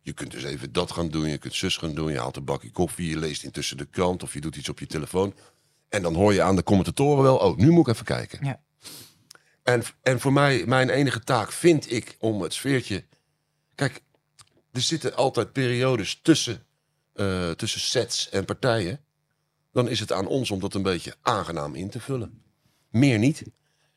Je 0.00 0.12
kunt 0.12 0.30
dus 0.30 0.42
even 0.42 0.72
dat 0.72 0.92
gaan 0.92 1.08
doen, 1.08 1.28
je 1.28 1.38
kunt 1.38 1.54
zus 1.54 1.76
gaan 1.76 1.94
doen, 1.94 2.12
je 2.12 2.18
haalt 2.18 2.36
een 2.36 2.44
bakje 2.44 2.70
koffie, 2.70 3.08
je 3.08 3.18
leest 3.18 3.42
intussen 3.42 3.76
de 3.76 3.84
krant 3.84 4.22
of 4.22 4.32
je 4.32 4.40
doet 4.40 4.56
iets 4.56 4.68
op 4.68 4.78
je 4.78 4.86
telefoon. 4.86 5.34
En 5.88 6.02
dan 6.02 6.14
hoor 6.14 6.32
je 6.32 6.42
aan 6.42 6.56
de 6.56 6.62
commentatoren 6.62 7.22
wel, 7.22 7.36
oh, 7.36 7.56
nu 7.56 7.70
moet 7.70 7.86
ik 7.86 7.92
even 7.94 8.06
kijken. 8.06 8.44
Ja. 8.44 8.60
En, 9.64 9.82
en 10.02 10.20
voor 10.20 10.32
mij, 10.32 10.66
mijn 10.66 10.90
enige 10.90 11.20
taak 11.20 11.52
vind 11.52 11.92
ik 11.92 12.16
om 12.18 12.42
het 12.42 12.52
sfeertje... 12.52 13.04
Kijk, 13.74 14.02
er 14.72 14.80
zitten 14.80 15.16
altijd 15.16 15.52
periodes 15.52 16.20
tussen, 16.22 16.66
eh, 17.12 17.50
tussen 17.50 17.80
sets 17.80 18.28
en 18.28 18.44
partijen. 18.44 19.00
Dan 19.72 19.88
is 19.88 20.00
het 20.00 20.12
aan 20.12 20.26
ons 20.26 20.50
om 20.50 20.60
dat 20.60 20.74
een 20.74 20.82
beetje 20.82 21.14
aangenaam 21.22 21.74
in 21.74 21.90
te 21.90 22.00
vullen. 22.00 22.42
Meer 22.90 23.18
niet. 23.18 23.40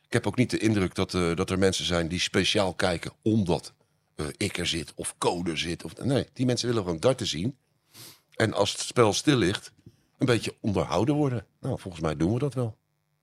Ik 0.05 0.13
heb 0.13 0.27
ook 0.27 0.37
niet 0.37 0.49
de 0.49 0.57
indruk 0.57 0.95
dat, 0.95 1.13
eh, 1.13 1.35
dat 1.35 1.49
er 1.49 1.57
mensen 1.57 1.85
zijn 1.85 2.07
die 2.07 2.19
speciaal 2.19 2.73
kijken 2.73 3.11
omdat 3.21 3.73
eh, 4.15 4.25
ik 4.37 4.57
er 4.57 4.67
zit 4.67 4.93
of 4.95 5.15
code 5.17 5.55
zit. 5.55 5.83
Of, 5.83 5.97
nee, 6.03 6.27
die 6.33 6.45
mensen 6.45 6.67
willen 6.67 6.83
gewoon 6.83 6.99
darten 6.99 7.27
zien. 7.27 7.57
En 8.35 8.53
als 8.53 8.71
het 8.71 8.81
spel 8.81 9.13
stil 9.13 9.37
ligt, 9.37 9.71
een 10.17 10.25
beetje 10.25 10.55
onderhouden 10.61 11.15
worden. 11.15 11.45
Nou, 11.59 11.79
volgens 11.79 12.03
mij 12.03 12.15
doen 12.15 12.33
we 12.33 12.39
dat 12.39 12.53
wel. 12.53 12.77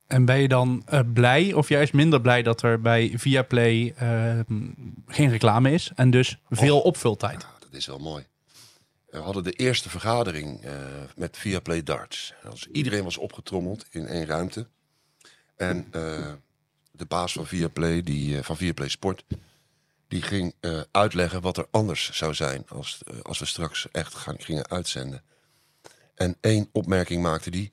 En 0.07 0.25
ben 0.25 0.39
je 0.39 0.49
dan 0.49 0.83
eh, 0.87 1.01
blij 1.13 1.53
of 1.53 1.69
juist 1.69 1.93
minder 1.93 2.21
blij 2.21 2.43
dat 2.43 2.63
er 2.63 2.81
bij 2.81 3.13
Viaplay 3.17 3.95
eh, 3.97 4.39
geen 5.07 5.31
reclame 5.31 5.73
is 5.73 5.93
en 5.95 6.11
dus 6.11 6.39
veel 6.51 6.81
opvultijd? 6.81 7.39
Nou, 7.39 7.53
dat 7.61 7.73
is 7.73 7.87
wel 7.87 7.99
mooi. 7.99 8.27
We 9.07 9.19
hadden 9.19 9.45
de 9.45 9.53
eerste 9.53 9.89
vergadering 9.89 10.65
eh, 10.65 10.73
met 11.17 11.37
Viaplay 11.37 11.83
Darts. 11.83 12.35
Dus 12.51 12.67
iedereen 12.67 13.05
was 13.05 13.17
opgetrommeld 13.17 13.87
in 13.91 14.07
één 14.07 14.27
ruimte. 14.27 14.67
En 15.57 15.87
eh, 15.91 16.33
de 16.91 17.05
baas 17.05 17.33
van 17.33 17.47
Viaplay, 17.47 18.03
die, 18.03 18.43
van 18.43 18.57
Viaplay 18.57 18.89
Sport, 18.89 19.25
die 20.09 20.23
ging 20.23 20.55
uitleggen 20.91 21.41
wat 21.41 21.57
er 21.57 21.67
anders 21.71 22.11
zou 22.13 22.35
zijn 22.35 22.65
als, 22.69 23.03
als 23.23 23.39
we 23.39 23.45
straks 23.45 23.91
echt 23.91 24.15
gaan, 24.15 24.41
gingen 24.41 24.71
uitzenden. 24.71 25.23
En 26.15 26.37
één 26.41 26.69
opmerking 26.73 27.23
maakte 27.23 27.51
die 27.51 27.71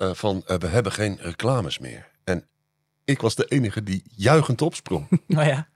eh, 0.00 0.14
van 0.14 0.42
eh, 0.46 0.56
we 0.56 0.66
hebben 0.66 0.92
geen 0.92 1.18
reclames 1.20 1.78
meer. 1.78 2.10
En 2.24 2.48
ik 3.04 3.20
was 3.20 3.34
de 3.34 3.44
enige 3.44 3.82
die 3.82 4.02
juichend 4.16 4.62
opsprong. 4.62 5.08
Nou 5.26 5.46
ja. 5.46 5.68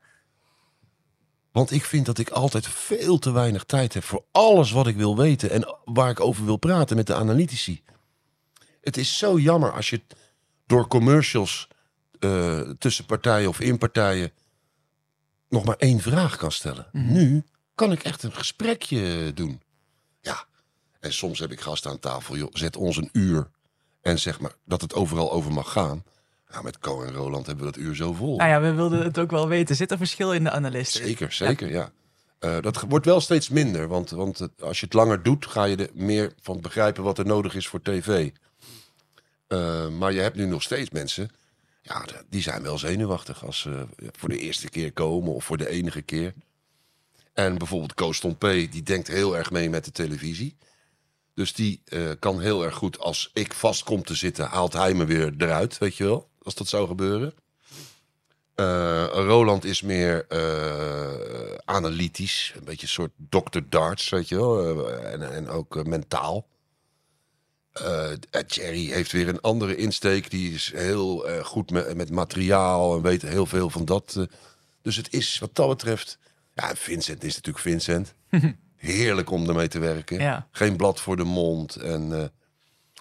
Want 1.53 1.71
ik 1.71 1.85
vind 1.85 2.07
dat 2.07 2.19
ik 2.19 2.31
altijd 2.31 2.69
veel 2.69 3.19
te 3.19 3.33
weinig 3.33 3.65
tijd 3.65 3.95
heb 3.95 4.05
voor 4.05 4.25
alles 4.31 4.71
wat 4.71 4.87
ik 4.87 4.97
wil 4.97 5.17
weten 5.17 5.51
en 5.51 5.77
waar 5.85 6.11
ik 6.11 6.21
over 6.21 6.45
wil 6.45 6.57
praten 6.57 6.97
met 6.97 7.07
de 7.07 7.15
analytici. 7.15 7.83
Het 8.81 8.97
is 8.97 9.19
zo 9.19 9.39
jammer 9.39 9.73
als 9.73 9.91
je 9.91 10.03
door 10.67 10.89
commercials 10.89 11.69
eh, 12.19 12.61
tussen 12.61 13.05
partijen 13.05 13.49
of 13.49 13.61
in 13.61 13.79
partijen 13.79 14.33
nog 15.49 15.65
maar 15.65 15.77
één 15.77 16.01
vraag 16.01 16.37
kan 16.37 16.53
stellen. 16.53 16.89
Nu 16.93 17.45
kan 17.75 17.93
ik 17.93 18.03
echt 18.03 18.23
een 18.23 18.33
gesprekje 18.33 19.33
doen. 19.35 19.63
Ja, 20.21 20.45
en 21.01 21.13
soms 21.13 21.39
heb 21.39 21.53
ik 21.53 21.61
gasten 21.61 21.91
aan 21.91 21.99
tafel, 21.99 22.37
joh, 22.37 22.51
zet 22.53 22.77
ons 22.77 22.97
een 22.97 23.09
uur 23.13 23.51
en 24.05 24.19
zeg 24.19 24.41
maar 24.41 24.53
dat 24.65 24.81
het 24.81 24.95
overal 24.95 25.33
over 25.33 25.53
mag 25.53 25.73
gaan. 25.73 26.05
Nou, 26.51 26.65
met 26.65 26.79
Co 26.79 27.03
en 27.03 27.13
Roland 27.13 27.47
hebben 27.47 27.65
we 27.67 27.73
dat 27.73 27.81
uur 27.81 27.95
zo 27.97 28.13
vol. 28.13 28.37
Nou 28.37 28.51
ja, 28.51 28.61
we 28.61 28.73
wilden 28.73 29.03
het 29.05 29.19
ook 29.19 29.31
wel 29.31 29.49
weten. 29.49 29.77
Zit 29.77 29.91
er 29.91 29.97
verschil 29.97 30.33
in 30.33 30.45
de 30.45 30.51
analisten? 30.51 31.05
Zeker, 31.07 31.33
zeker, 31.33 31.71
ja. 31.71 31.91
Eh, 32.39 32.61
dat 32.61 32.81
wordt 32.89 33.07
wel 33.07 33.21
steeds 33.21 33.49
minder, 33.49 33.89
want, 33.89 34.11
want 34.11 34.39
het- 34.39 34.63
als 34.63 34.79
je 34.81 34.85
het 34.87 34.95
langer 34.95 35.23
doet, 35.23 35.47
ga 35.47 35.65
je 35.65 35.77
er 35.77 35.91
meer 35.95 36.33
van 36.41 36.61
begrijpen 36.61 37.03
wat 37.03 37.19
er 37.19 37.27
nodig 37.27 37.55
is 37.55 37.69
voor 37.69 37.83
tv. 37.83 38.31
Eh, 39.47 39.89
maar 39.89 40.13
je 40.13 40.21
hebt 40.21 40.37
nu 40.37 40.47
nog 40.47 40.63
steeds 40.63 40.91
mensen, 40.91 41.31
ja, 41.83 42.05
die 42.29 42.43
zijn 42.43 42.63
wel 42.63 42.79
zenuwachtig 42.79 43.45
als 43.45 43.61
ze 43.61 43.87
voor 44.13 44.29
de 44.29 44.39
eerste 44.39 44.69
keer 44.69 44.93
komen 44.93 45.33
of 45.35 45.45
voor 45.45 45.57
de 45.57 45.69
enige 45.69 46.03
keer. 46.03 46.35
En 47.33 47.59
bijvoorbeeld 47.59 47.95
Koos 47.95 48.21
P, 48.21 48.41
die 48.51 48.83
denkt 48.83 49.09
heel 49.09 49.37
erg 49.37 49.51
mee 49.51 49.71
met 49.71 49.85
de 49.85 49.91
televisie. 49.93 50.57
Dus 51.35 51.53
die 51.53 51.83
eh, 51.85 52.11
kan 52.19 52.41
heel 52.41 52.65
erg 52.65 52.75
goed, 52.75 52.99
als 52.99 53.31
ik 53.33 53.53
vast 53.53 53.83
kom 53.83 54.03
te 54.03 54.15
zitten, 54.15 54.47
haalt 54.47 54.73
hij 54.73 54.95
me 54.95 55.05
weer 55.05 55.35
eruit, 55.39 55.79
weet 55.79 55.97
je 55.97 56.05
wel, 56.05 56.29
als 56.43 56.55
dat 56.55 56.69
zou 56.69 56.87
gebeuren. 56.87 57.35
Eh, 58.55 59.07
Roland 59.13 59.65
is 59.65 59.83
meer 59.83 60.27
eh, 60.29 61.55
analytisch. 61.65 62.53
Een 62.57 62.65
beetje 62.65 62.83
een 62.83 62.89
soort 62.89 63.13
Dr. 63.29 63.59
Darts, 63.69 64.09
weet 64.09 64.29
je 64.29 64.37
wel. 64.37 64.91
en, 64.91 65.33
en 65.33 65.49
ook 65.49 65.87
mentaal. 65.87 66.47
Jerry 68.47 68.91
heeft 68.91 69.13
weer 69.13 69.29
een 69.29 69.41
andere 69.41 69.77
insteek. 69.77 70.31
Die 70.31 70.55
is 70.55 70.73
heel 70.75 71.27
goed 71.43 71.71
met, 71.71 71.97
met 71.97 72.11
materiaal 72.11 72.97
en 72.97 73.03
weet 73.03 73.23
heel 73.23 73.47
veel 73.47 73.71
van 73.71 73.85
dat. 73.85 74.27
dus 74.83 74.97
het 74.97 75.13
is 75.13 75.39
wat 75.39 75.55
dat 75.55 75.69
betreft... 75.69 76.19
Ja, 76.53 76.71
en 76.71 76.77
Vincent 76.77 77.25
is 77.25 77.35
natuurlijk 77.35 77.65
Vincent. 77.65 78.15
Heerlijk 78.85 79.31
om 79.31 79.49
ermee 79.49 79.69
te 79.69 79.79
werken. 79.79 80.19
Ja. 80.21 80.49
Geen 80.51 80.77
blad 80.77 81.01
voor 81.01 81.17
de 81.17 81.25
mond. 81.25 81.77
En, 81.77 82.21
eh, 82.21 82.25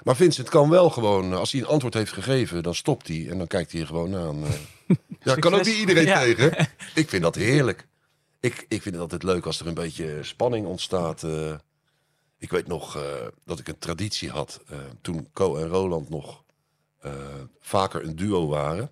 maar 0.03 0.15
Vincent 0.15 0.49
kan 0.49 0.69
wel 0.69 0.89
gewoon, 0.89 1.33
als 1.33 1.51
hij 1.51 1.61
een 1.61 1.67
antwoord 1.67 1.93
heeft 1.93 2.11
gegeven, 2.11 2.63
dan 2.63 2.75
stopt 2.75 3.07
hij 3.07 3.27
en 3.29 3.37
dan 3.37 3.47
kijkt 3.47 3.71
hij 3.71 3.81
er 3.81 3.87
gewoon 3.87 4.15
aan. 4.15 4.43
eh. 4.43 4.51
ja, 5.23 5.35
kan 5.35 5.53
ook 5.53 5.65
niet 5.65 5.75
iedereen 5.77 6.05
Ja. 6.05 6.19
tegen. 6.21 6.67
Ik 6.95 7.09
vind 7.09 7.23
dat 7.23 7.35
heerlijk. 7.35 7.87
Ik, 8.39 8.65
ik 8.67 8.81
vind 8.81 8.93
het 8.95 9.03
altijd 9.03 9.23
leuk 9.23 9.45
als 9.45 9.59
er 9.59 9.67
een 9.67 9.73
beetje 9.73 10.19
spanning 10.21 10.65
ontstaat. 10.67 11.23
eh. 11.23 11.53
ik 12.37 12.49
weet 12.51 12.67
nog 12.67 12.95
eh, 12.97 13.01
dat 13.45 13.59
ik 13.59 13.67
een 13.67 13.79
traditie 13.79 14.29
had 14.29 14.61
eh, 14.69 14.77
toen 15.01 15.27
Co 15.33 15.55
en 15.57 15.67
Roland 15.67 16.09
nog 16.09 16.43
eh, 16.99 17.11
vaker 17.59 18.03
een 18.03 18.15
duo 18.15 18.47
waren. 18.47 18.91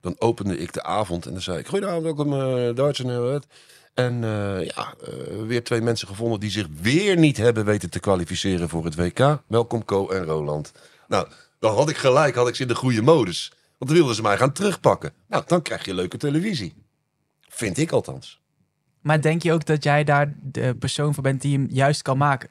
Dan 0.00 0.16
opende 0.18 0.58
ik 0.58 0.72
de 0.72 0.82
avond 0.82 1.26
en 1.26 1.32
dan 1.32 1.42
zei 1.42 1.58
ik: 1.58 1.66
Goedenavond, 1.66 2.02
welkom 2.02 2.32
uh, 2.32 2.74
Duits 2.74 3.00
en 3.98 4.24
eh, 4.24 4.66
ja, 4.66 4.94
eh, 5.04 5.42
weer 5.46 5.64
twee 5.64 5.80
mensen 5.80 6.08
gevonden 6.08 6.40
die 6.40 6.50
zich 6.50 6.66
weer 6.80 7.16
niet 7.16 7.36
hebben 7.36 7.64
weten 7.64 7.90
te 7.90 8.00
kwalificeren 8.00 8.68
voor 8.68 8.84
het 8.84 8.94
WK. 8.94 9.42
Welkom 9.46 9.84
Co 9.84 10.08
en 10.08 10.24
Roland. 10.24 10.72
Nou, 11.08 11.28
dan 11.58 11.74
had 11.74 11.88
ik 11.90 11.96
gelijk, 11.96 12.34
had 12.34 12.48
ik 12.48 12.54
ze 12.54 12.62
in 12.62 12.68
de 12.68 12.74
goede 12.74 13.02
modus. 13.02 13.52
Want 13.78 13.90
dan 13.90 13.98
wilden 14.00 14.14
ze 14.14 14.22
mij 14.22 14.36
gaan 14.36 14.52
terugpakken. 14.52 15.12
Nou, 15.28 15.42
dan 15.46 15.62
krijg 15.62 15.84
je 15.84 15.94
leuke 15.94 16.16
televisie. 16.16 16.74
Vind 17.48 17.78
ik 17.78 17.90
althans. 17.92 18.40
Maar 19.00 19.20
denk 19.22 19.42
je 19.42 19.52
ook 19.52 19.66
dat 19.66 19.82
jij 19.82 20.04
daar 20.04 20.34
de 20.42 20.74
persoon 20.78 21.14
voor 21.14 21.22
bent 21.22 21.42
die 21.42 21.56
hem 21.58 21.66
juist 21.70 22.02
kan 22.02 22.18
maken? 22.18 22.50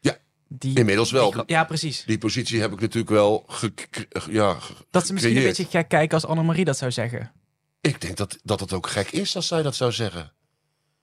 Ja, 0.00 0.16
Die, 0.48 0.78
inmiddels 0.78 1.10
wel. 1.10 1.30
die- 1.30 1.42
ja, 1.46 1.64
precies. 1.64 2.04
Die 2.04 2.18
positie 2.18 2.60
heb 2.60 2.72
ik 2.72 2.80
natuurlijk 2.80 3.10
wel 3.10 3.44
ge, 3.46 3.72
ja, 4.30 4.56
Dat 4.90 5.06
ze 5.06 5.12
misschien 5.12 5.36
een 5.36 5.42
beetje 5.42 5.64
gek 5.64 5.88
kijken 5.88 6.14
als 6.14 6.26
Annemarie 6.26 6.64
dat 6.64 6.78
zou 6.78 6.90
zeggen. 6.90 7.32
Ik 7.80 8.00
denk 8.00 8.16
dat, 8.16 8.38
dat 8.42 8.60
het 8.60 8.72
ook 8.72 8.86
gek 8.86 9.10
is 9.10 9.36
als 9.36 9.46
zij 9.46 9.62
dat 9.62 9.74
zou 9.74 9.92
zeggen. 9.92 10.32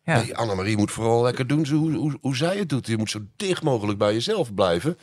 Ja. 0.03 0.21
Nee, 0.21 0.37
Annemarie 0.37 0.77
moet 0.77 0.91
vooral 0.91 1.23
lekker 1.23 1.47
doen 1.47 1.67
hoe, 1.67 1.91
hoe, 1.91 2.17
hoe 2.21 2.35
zij 2.35 2.57
het 2.57 2.69
doet. 2.69 2.87
Je 2.87 2.97
moet 2.97 3.09
zo 3.09 3.19
dicht 3.35 3.63
mogelijk 3.63 3.97
bij 3.97 4.13
jezelf 4.13 4.53
blijven. 4.53 4.97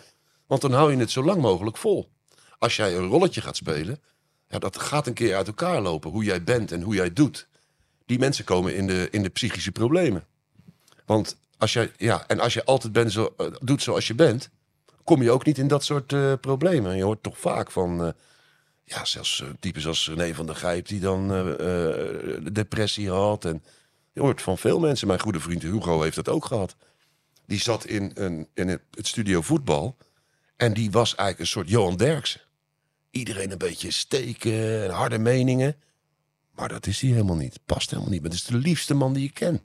Want 0.47 0.61
dan 0.61 0.73
hou 0.73 0.91
je 0.91 0.99
het 0.99 1.11
zo 1.11 1.23
lang 1.25 1.41
mogelijk 1.41 1.77
vol. 1.77 2.11
Als 2.59 2.77
jij 2.77 2.97
een 2.97 3.07
rolletje 3.07 3.41
gaat 3.41 3.57
spelen, 3.57 4.01
ja, 4.49 4.59
dat 4.59 4.79
gaat 4.79 5.07
een 5.07 5.15
keer 5.15 5.37
uit 5.37 5.47
elkaar 5.47 5.81
lopen. 5.81 6.11
Hoe 6.11 6.25
jij 6.25 6.45
bent 6.45 6.73
en 6.73 6.83
hoe 6.83 6.95
jij 6.95 7.13
doet. 7.13 7.49
Die 8.07 8.19
mensen 8.19 8.45
komen 8.45 8.77
in 8.77 8.87
de, 8.87 9.09
in 9.11 9.23
de 9.23 9.29
psychische 9.29 9.73
problemen. 9.73 10.25
Want 11.07 11.37
als 11.59 11.73
jij, 11.73 11.93
ja, 11.97 12.25
en 12.27 12.41
als 12.41 12.55
je 12.55 12.65
altijd 12.65 12.93
bent 12.93 13.13
zo, 13.13 13.35
eh, 13.37 13.47
doet 13.61 13.83
zoals 13.83 14.07
je 14.07 14.15
bent, 14.15 14.51
kom 15.05 15.23
je 15.23 15.31
ook 15.31 15.45
niet 15.45 15.59
in 15.59 15.69
dat 15.69 15.85
soort 15.85 16.13
eh, 16.13 16.33
problemen. 16.41 16.97
Je 16.97 17.03
hoort 17.03 17.23
toch 17.23 17.39
vaak 17.39 17.71
van, 17.71 18.05
eh, 18.05 18.13
ja, 18.85 19.05
zelfs 19.05 19.45
types 19.61 19.87
als 19.87 20.09
René 20.09 20.35
van 20.35 20.47
der 20.47 20.57
Gijp, 20.57 20.89
die 20.89 21.01
dan 21.01 21.29
depressie 22.53 23.11
had. 23.11 23.45
En 23.45 23.63
je 24.13 24.21
hoort 24.21 24.43
van 24.43 24.59
veel 24.59 24.81
mensen. 24.81 25.07
Mijn 25.07 25.21
goede 25.21 25.41
vriend 25.41 25.63
Hugo 25.63 26.03
heeft 26.03 26.17
dat 26.17 26.29
ook 26.29 26.45
gehad. 26.45 26.77
Die 27.47 27.61
zat 27.61 27.87
in, 27.87 28.11
een, 28.15 28.49
in 28.55 28.69
het, 28.69 28.83
studio 28.93 29.41
voetbal. 29.41 29.97
En 30.57 30.73
die 30.73 30.91
was 30.91 31.15
eigenlijk 31.15 31.39
een 31.39 31.47
soort 31.47 31.69
Johan 31.69 31.97
Derksen. 31.97 32.41
Iedereen 33.11 33.51
een 33.51 33.59
beetje 33.59 33.91
steken 33.91 34.83
en 34.85 34.91
harde 34.91 35.19
meningen. 35.19 35.77
Maar 36.55 36.69
dat 36.69 36.87
is 36.87 37.01
hij 37.01 37.11
helemaal 37.11 37.37
niet. 37.37 37.61
Past 37.67 37.91
helemaal 37.91 38.11
niet. 38.11 38.21
Maar 38.21 38.31
het 38.31 38.39
is 38.39 38.47
de 38.47 38.57
liefste 38.57 38.95
man 38.95 39.13
die 39.13 39.23
je 39.23 39.33
kent. 39.33 39.63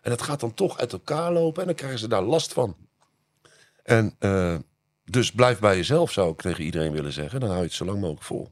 En 0.00 0.10
dat 0.10 0.22
gaat 0.22 0.40
dan 0.40 0.54
toch 0.54 0.78
uit 0.78 0.92
elkaar 0.92 1.32
lopen 1.32 1.60
en 1.60 1.66
dan 1.66 1.76
krijgen 1.76 1.98
ze 1.98 2.08
daar 2.08 2.22
last 2.22 2.52
van. 2.52 2.76
En 3.82 4.14
eh, 4.18 4.56
dus 5.04 5.32
blijf 5.32 5.58
bij 5.58 5.76
jezelf, 5.76 6.12
zou 6.12 6.32
ik 6.32 6.40
tegen 6.40 6.64
iedereen 6.64 6.92
willen 6.92 7.12
zeggen. 7.12 7.40
Dan 7.40 7.48
hou 7.48 7.60
je 7.60 7.66
het 7.66 7.76
zo 7.76 7.84
lang 7.84 8.00
mogelijk 8.00 8.24
vol. 8.24 8.50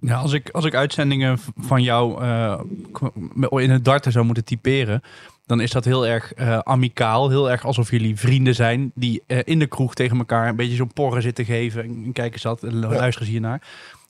Ja, 0.00 0.16
als 0.16 0.32
ik, 0.32 0.50
als 0.50 0.64
ik 0.64 0.74
uitzendingen 0.74 1.38
van 1.56 1.82
jou 1.82 2.22
eh, 2.22 2.60
k- 2.92 3.58
in 3.60 3.70
het 3.70 3.84
darten 3.84 4.12
zou 4.12 4.24
moeten 4.24 4.44
typeren, 4.44 5.02
dan 5.46 5.60
is 5.60 5.70
dat 5.70 5.84
heel 5.84 6.06
erg 6.06 6.34
eh, 6.34 6.58
amicaal. 6.58 7.28
Heel 7.28 7.50
erg 7.50 7.64
alsof 7.64 7.90
jullie 7.90 8.16
vrienden 8.16 8.54
zijn 8.54 8.92
die 8.94 9.22
eh, 9.26 9.38
in 9.44 9.58
de 9.58 9.66
kroeg 9.66 9.94
tegen 9.94 10.18
elkaar 10.18 10.48
een 10.48 10.56
beetje 10.56 10.76
zo'n 10.76 10.92
porren 10.92 11.22
zitten 11.22 11.44
geven. 11.44 11.82
En 11.82 12.12
kijk 12.12 12.32
eens 12.32 12.42
dat, 12.42 12.62
en 12.62 12.78
luisteren 12.78 13.26
ze 13.26 13.32
hiernaar. 13.32 13.62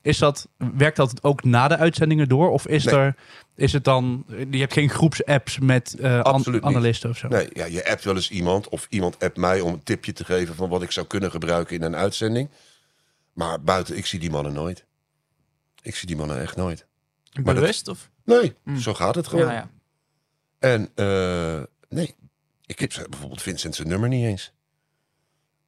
Is 0.02 0.18
dat, 0.18 0.48
werkt 0.76 0.96
dat 0.96 1.22
ook 1.22 1.44
na 1.44 1.68
de 1.68 1.76
uitzendingen 1.76 2.28
door? 2.28 2.50
Of 2.50 2.66
is, 2.66 2.84
Nee. 2.84 2.94
er, 2.94 3.14
is 3.56 3.72
het 3.72 3.84
dan, 3.84 4.24
je 4.50 4.58
hebt 4.58 4.72
geen 4.72 4.88
groepsapps 4.90 5.58
met 5.58 5.96
an- 6.02 6.22
Absoluut 6.22 6.64
niet. 6.64 6.74
analisten 6.74 7.10
of 7.10 7.16
zo? 7.16 7.28
Nee, 7.28 7.48
ja, 7.52 7.64
je 7.64 7.90
appt 7.90 8.04
wel 8.04 8.14
eens 8.14 8.30
iemand 8.30 8.68
of 8.68 8.86
iemand 8.90 9.22
appt 9.24 9.36
mij 9.36 9.60
om 9.60 9.72
een 9.72 9.82
tipje 9.82 10.12
te 10.12 10.24
geven 10.24 10.54
van 10.54 10.68
wat 10.68 10.82
ik 10.82 10.90
zou 10.90 11.06
kunnen 11.06 11.30
gebruiken 11.30 11.76
in 11.76 11.82
een 11.82 11.96
uitzending. 11.96 12.48
Maar 13.32 13.60
buiten, 13.60 13.96
ik 13.96 14.06
zie 14.06 14.18
die 14.20 14.30
mannen 14.30 14.52
nooit. 14.52 14.84
Ik 15.82 15.94
zie 15.94 16.06
die 16.06 16.16
mannen 16.16 16.40
echt 16.40 16.56
nooit. 16.56 16.86
Maar 17.32 17.44
dat- 17.44 17.54
Bewust? 17.54 17.88
Of? 17.88 18.10
Nee, 18.24 18.54
zo 18.78 18.94
gaat 18.94 19.14
het 19.14 19.26
gewoon. 19.26 19.46
Ja, 19.46 19.52
ja. 19.52 19.70
En 20.58 20.88
eh, 20.94 21.62
nee, 21.88 22.14
ik 22.66 22.78
heb 22.78 23.06
bijvoorbeeld 23.10 23.42
Vincent 23.42 23.74
zijn 23.74 23.88
nummer 23.88 24.08
niet 24.08 24.24
eens. 24.24 24.52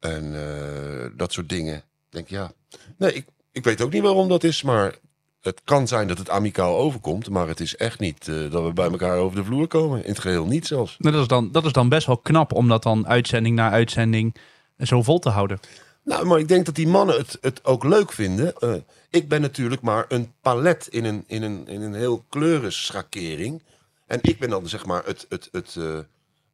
En 0.00 0.34
eh, 0.34 1.06
dat 1.16 1.32
soort 1.32 1.48
dingen. 1.48 1.76
Ik 1.76 1.82
denk 2.08 2.28
ja, 2.28 2.52
nee, 2.96 3.12
ik, 3.12 3.26
ik 3.52 3.64
weet 3.64 3.80
ook 3.80 3.92
niet 3.92 4.02
waarom 4.02 4.28
dat 4.28 4.44
is, 4.44 4.62
maar 4.62 4.94
het 5.40 5.60
kan 5.64 5.88
zijn 5.88 6.08
dat 6.08 6.18
het 6.18 6.30
amicaal 6.30 6.76
overkomt, 6.76 7.28
maar 7.28 7.48
het 7.48 7.60
is 7.60 7.76
echt 7.76 7.98
niet 8.00 8.28
eh, 8.28 8.50
dat 8.50 8.64
we 8.64 8.72
bij 8.72 8.90
elkaar 8.90 9.16
over 9.16 9.36
de 9.36 9.44
vloer 9.44 9.66
komen. 9.66 10.02
In 10.04 10.10
het 10.10 10.18
geheel 10.20 10.46
niet 10.46 10.66
zelfs. 10.66 10.96
Nou, 10.98 11.12
Dat, 11.14 11.22
is 11.22 11.28
dan, 11.28 11.52
dat 11.52 11.64
is 11.64 11.72
dan 11.72 11.88
best 11.88 12.06
wel 12.06 12.18
knap 12.18 12.52
om 12.52 12.68
dat 12.68 12.82
dan 12.82 13.06
uitzending 13.06 13.56
na 13.56 13.70
uitzending 13.70 14.34
zo 14.78 15.02
vol 15.02 15.18
te 15.18 15.28
houden. 15.28 15.60
Nou, 16.02 16.26
maar 16.26 16.38
ik 16.38 16.48
denk 16.48 16.66
dat 16.66 16.74
die 16.74 16.88
mannen 16.88 17.16
het, 17.16 17.38
het 17.40 17.64
ook 17.64 17.84
leuk 17.84 18.12
vinden. 18.12 18.56
Eh, 18.56 18.74
ik 19.10 19.28
ben 19.28 19.40
natuurlijk 19.40 19.82
maar 19.82 20.04
een 20.08 20.32
palet 20.40 20.86
in 20.86 21.04
een, 21.04 21.24
in 21.26 21.42
een, 21.42 21.68
in 21.68 21.82
een 21.82 21.94
heel 21.94 22.24
kleurenschakering. 22.28 23.62
En 24.06 24.18
ik 24.22 24.38
ben 24.38 24.50
dan 24.50 24.68
zeg 24.68 24.86
maar 24.86 25.04
het, 25.04 25.26
het, 25.28 25.48
het, 25.52 25.76
eh, 25.76 25.98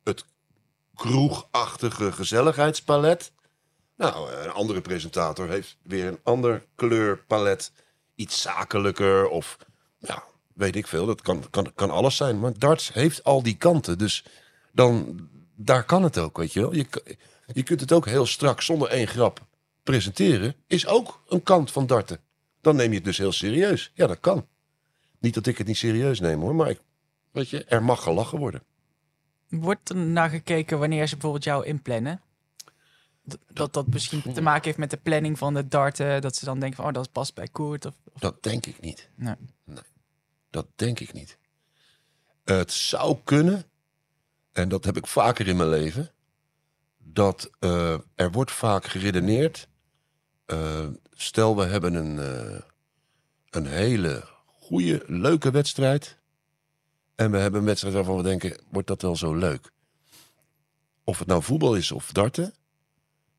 het 0.05 0.25
kroegachtige 0.95 2.13
gezelligheidspalet. 2.13 3.33
Nou, 3.97 4.33
een 4.33 4.51
andere 4.51 4.81
presentator 4.81 5.49
heeft 5.49 5.77
weer 5.83 6.07
een 6.07 6.21
ander 6.23 6.65
kleurpalet. 6.75 7.73
Iets 8.15 8.41
zakelijker 8.41 9.29
of 9.29 9.57
ja, 9.99 10.25
weet 10.55 10.77
ik 10.77 10.87
veel. 10.87 11.07
Dat 11.07 11.23
kan, 11.23 11.45
kan, 11.51 11.73
kan 11.75 11.91
alles 11.91 12.17
zijn. 12.17 12.41
Maar 12.41 12.59
darts 12.59 12.93
heeft 12.93 13.25
al 13.25 13.43
die 13.43 13.57
kanten. 13.57 13.99
Dus 13.99 14.25
dan, 14.73 15.21
daar 15.55 15.85
kan 15.85 16.03
het 16.03 16.19
ook, 16.19 16.37
weet 16.37 16.53
je 16.53 16.61
wel. 16.61 16.75
Je, 16.75 16.87
je 17.53 17.63
kunt 17.63 17.81
het 17.81 17.93
ook 17.93 18.07
heel 18.07 18.27
strak, 18.27 18.61
zonder 18.63 18.89
één 18.89 19.07
grap, 19.07 19.47
presenteren. 19.83 20.55
Is 20.67 20.87
ook 20.87 21.23
een 21.29 21.43
kant 21.43 21.71
van 21.73 21.87
darten. 21.87 22.21
Dan 22.61 22.77
neem 22.77 22.89
je 22.91 22.95
het 22.97 23.05
dus 23.05 23.19
heel 23.19 23.33
serieus. 23.33 23.91
Ja, 23.95 24.07
dat 24.07 24.21
kan. 24.21 24.47
Niet 25.19 25.35
dat 25.35 25.47
ik 25.47 25.59
het 25.59 25.67
niet 25.67 25.77
serieus 25.77 26.21
neem 26.21 26.41
hoor, 26.41 26.55
maar 26.55 26.71
ik, 26.71 26.81
weet 27.31 27.49
je, 27.49 27.65
er 27.65 27.83
mag 27.83 28.03
gelachen 28.03 28.39
worden. 28.39 28.63
Wordt 29.49 29.89
er 29.89 29.97
naar 29.97 30.31
gekeken 30.31 30.79
wanneer 30.79 31.07
ze 31.07 31.13
bijvoorbeeld 31.15 31.45
jou 31.45 31.65
inplannen? 31.67 32.21
Dat 33.53 33.73
dat 33.73 33.87
misschien 33.87 34.23
te 34.35 34.41
maken 34.41 34.65
heeft 34.65 34.79
met 34.79 34.91
de 34.91 34.97
planning 34.97 35.39
van 35.39 35.55
de 35.55 35.69
darten. 35.69 36.21
Dat 36.21 36.37
ze 36.37 36.45
dan 36.45 36.59
denken 36.61 36.77
van, 36.77 36.87
oh, 36.87 36.93
dat 36.93 37.13
past 37.13 37.35
bij 37.35 37.49
Koert. 37.49 37.85
Of, 37.85 37.95
of- 38.13 38.21
Dat 38.21 38.43
denk 38.43 38.67
ik 38.67 38.81
niet. 38.81 39.09
Nee. 39.15 39.35
Dat 40.51 40.67
denk 40.75 41.01
ik 41.01 41.13
niet. 41.13 41.39
Het 42.45 42.73
zou 42.73 43.19
kunnen, 43.25 43.65
en 44.53 44.69
dat 44.69 44.85
heb 44.85 44.97
ik 44.97 45.07
vaker 45.07 45.49
in 45.49 45.57
mijn 45.57 45.69
leven, 45.69 46.11
dat 47.13 47.51
eh, 47.59 47.99
er 48.15 48.31
wordt 48.31 48.51
vaak 48.53 48.85
geredeneerd. 48.85 49.69
eh, 50.47 50.87
stel, 51.13 51.57
we 51.57 51.65
hebben 51.65 51.95
een, 51.95 52.19
eh, 52.19 52.61
een 53.51 53.67
hele 53.67 54.25
goede, 54.47 55.03
leuke 55.07 55.51
wedstrijd. 55.51 56.19
En 57.15 57.31
we 57.31 57.39
hebben 57.39 57.61
een 57.61 57.67
wedstrijd 57.67 57.95
waarvan 57.95 58.17
we 58.17 58.23
denken, 58.23 58.61
wordt 58.71 58.89
dat 58.89 59.03
wel 59.03 59.17
zo 59.17 59.35
leuk? 59.35 59.71
Of 61.05 61.19
het 61.19 61.29
nou 61.29 61.43
voetbal 61.43 61.75
is 61.77 61.93
of 61.93 62.13
darten. 62.13 62.55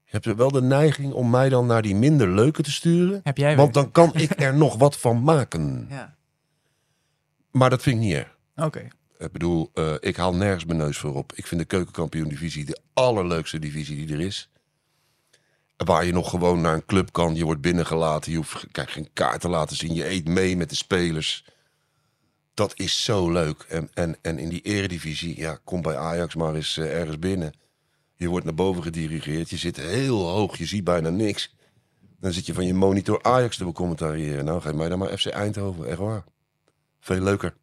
Je 0.04 0.18
hebt 0.20 0.38
wel 0.38 0.52
de 0.52 0.62
neiging 0.62 1.14
om 1.14 1.30
mij 1.30 1.50
dan 1.50 1.66
naar 1.66 1.82
die 1.82 1.96
minder 1.96 2.28
leuke 2.30 2.62
te 2.64 2.72
sturen. 2.72 3.20
Heb 3.24 3.38
jij? 3.38 3.56
Want 3.56 3.74
dan 3.74 3.92
kan 3.92 4.14
ik 4.14 4.42
er 4.42 4.56
nog 4.56 4.76
wat 4.76 4.98
van 4.98 5.24
maken. 5.24 5.86
Ja, 5.90 6.16
Maar 7.52 7.70
dat 7.70 7.82
vind 7.82 7.96
ik 7.96 8.02
niet 8.02 8.14
erg. 8.14 8.38
oké. 8.56 8.88
Ik 9.18 9.32
bedoel, 9.32 9.72
eh, 9.74 9.94
ik 10.00 10.16
haal 10.16 10.34
nergens 10.34 10.66
mijn 10.66 10.78
neus 10.78 10.98
voor 10.98 11.16
op. 11.16 11.34
Ik 11.34 11.48
vind 11.48 11.62
de 11.62 11.68
keukenkampioen-divisie 11.68 12.66
de 12.66 12.80
allerleukste 12.94 13.60
divisie 13.60 14.06
die 14.06 14.16
er 14.16 14.22
is. 14.22 14.50
Waar 15.78 16.06
je 16.06 16.14
nog 16.14 16.30
gewoon 16.30 16.62
naar 16.62 16.74
een 16.74 16.86
club 16.86 17.12
kan. 17.12 17.36
Je 17.36 17.46
wordt 17.46 17.62
binnengelaten. 17.62 18.32
Je 18.32 18.38
hoeft 18.38 18.68
kijk, 18.72 18.92
geen 18.92 19.10
kaart 19.14 19.42
te 19.42 19.50
laten 19.50 19.76
zien. 19.76 19.94
Je 19.94 20.10
eet 20.10 20.28
mee 20.28 20.58
met 20.58 20.70
de 20.70 20.76
spelers. 20.76 21.46
Dat 22.54 22.74
is 22.76 23.04
zo 23.04 23.32
leuk. 23.32 23.66
En, 23.70 23.90
en, 23.94 24.18
en 24.22 24.40
in 24.40 24.50
die 24.50 24.62
eredivisie, 24.62 25.38
ja, 25.38 25.60
kom 25.64 25.82
bij 25.82 25.98
Ajax 25.98 26.36
maar 26.36 26.56
eens 26.56 26.78
eh, 26.78 27.00
ergens 27.00 27.20
binnen. 27.20 27.54
Je 28.16 28.28
wordt 28.28 28.46
naar 28.46 28.54
boven 28.54 28.84
gedirigeerd. 28.84 29.50
Je 29.50 29.58
zit 29.58 29.78
heel 29.78 30.30
hoog. 30.30 30.58
Je 30.58 30.66
ziet 30.66 30.84
bijna 30.84 31.10
niks. 31.10 31.56
Dan 32.20 32.34
zit 32.34 32.46
je 32.46 32.54
van 32.54 32.66
je 32.66 32.74
monitor 32.74 33.24
Ajax 33.24 33.58
te 33.58 33.66
becommentariëren. 33.66 34.46
Nou, 34.46 34.62
geef 34.62 34.74
mij 34.74 34.90
dan 34.90 35.00
maar 35.00 35.18
FC 35.18 35.26
Eindhoven. 35.26 35.88
Echt 35.90 35.98
waar. 35.98 36.24
Veel 37.00 37.22
leuker. 37.22 37.56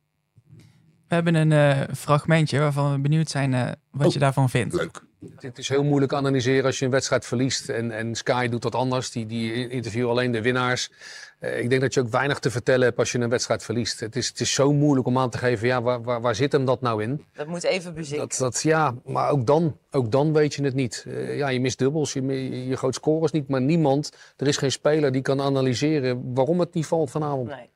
We 1.09 1.15
hebben 1.15 1.35
een 1.35 1.53
eh, 1.53 1.95
fragmentje 1.97 2.59
waarvan 2.59 2.93
we 2.93 2.99
benieuwd 2.99 3.31
zijn 3.31 3.55
eh, 3.55 3.71
wat 3.91 4.07
Oh. 4.07 4.13
je 4.13 4.19
daarvan 4.19 4.51
vindt. 4.51 4.75
Leuk. 4.75 5.03
Het 5.37 5.59
is 5.59 5.69
heel 5.69 5.85
moeilijk 5.85 6.13
analyseren 6.13 6.65
als 6.65 6.79
je 6.79 6.85
een 6.85 6.91
wedstrijd 6.91 7.27
verliest. 7.27 7.69
En, 7.69 7.91
en 7.91 8.15
Sky 8.15 8.49
doet 8.49 8.63
dat 8.63 8.75
anders. 8.75 9.11
Die, 9.11 9.27
die 9.27 9.69
interviewen 9.69 10.11
alleen 10.11 10.33
de 10.33 10.43
winnaars. 10.43 10.91
Eh, 11.39 11.61
ik 11.61 11.69
denk 11.69 11.81
dat 11.81 11.95
je 11.95 12.01
ook 12.01 12.09
weinig 12.09 12.39
te 12.39 12.51
vertellen 12.51 12.85
hebt 12.85 12.99
als 12.99 13.13
je 13.13 13.19
een 13.19 13.29
wedstrijd 13.29 13.63
verliest. 13.63 14.01
Het 14.01 14.17
is, 14.17 14.29
het 14.29 14.41
is 14.41 14.53
zo 14.53 14.73
moeilijk 14.73 15.07
om 15.07 15.19
aan 15.19 15.31
te 15.31 15.39
geven, 15.39 15.67
ja, 15.67 15.83
waar, 15.83 16.03
waar, 16.03 16.21
waar 16.21 16.35
zit 16.35 16.53
hem 16.53 16.65
dat 16.65 16.81
nou 16.81 17.03
in? 17.03 17.25
Dat 17.33 17.47
moet 17.47 17.65
even 17.65 17.95
bezinken. 17.95 18.29
Dat, 18.29 18.39
dat, 18.39 18.63
ja, 18.63 18.95
maar 19.05 19.31
ook 19.31 19.47
dan, 19.47 19.79
ook 19.91 20.11
dan 20.11 20.33
weet 20.33 20.55
je 20.55 20.63
het 20.63 20.75
niet. 20.75 21.05
Eh, 21.09 21.37
ja, 21.37 21.49
je 21.49 21.61
mist 21.61 21.79
dubbels, 21.79 22.13
je, 22.13 22.67
je 22.69 22.77
gooit 22.77 22.95
scores 22.95 23.31
niet. 23.31 23.49
Maar 23.49 23.61
niemand, 23.63 24.13
er 24.37 24.47
is 24.47 24.57
geen 24.57 24.73
speler 24.73 25.13
die 25.13 25.23
kan 25.23 25.41
analyseren 25.41 26.35
waarom 26.35 26.61
het 26.61 26.75
niet 26.75 26.87
valt 26.87 27.11
vanavond. 27.11 27.49
Nee. 27.49 27.71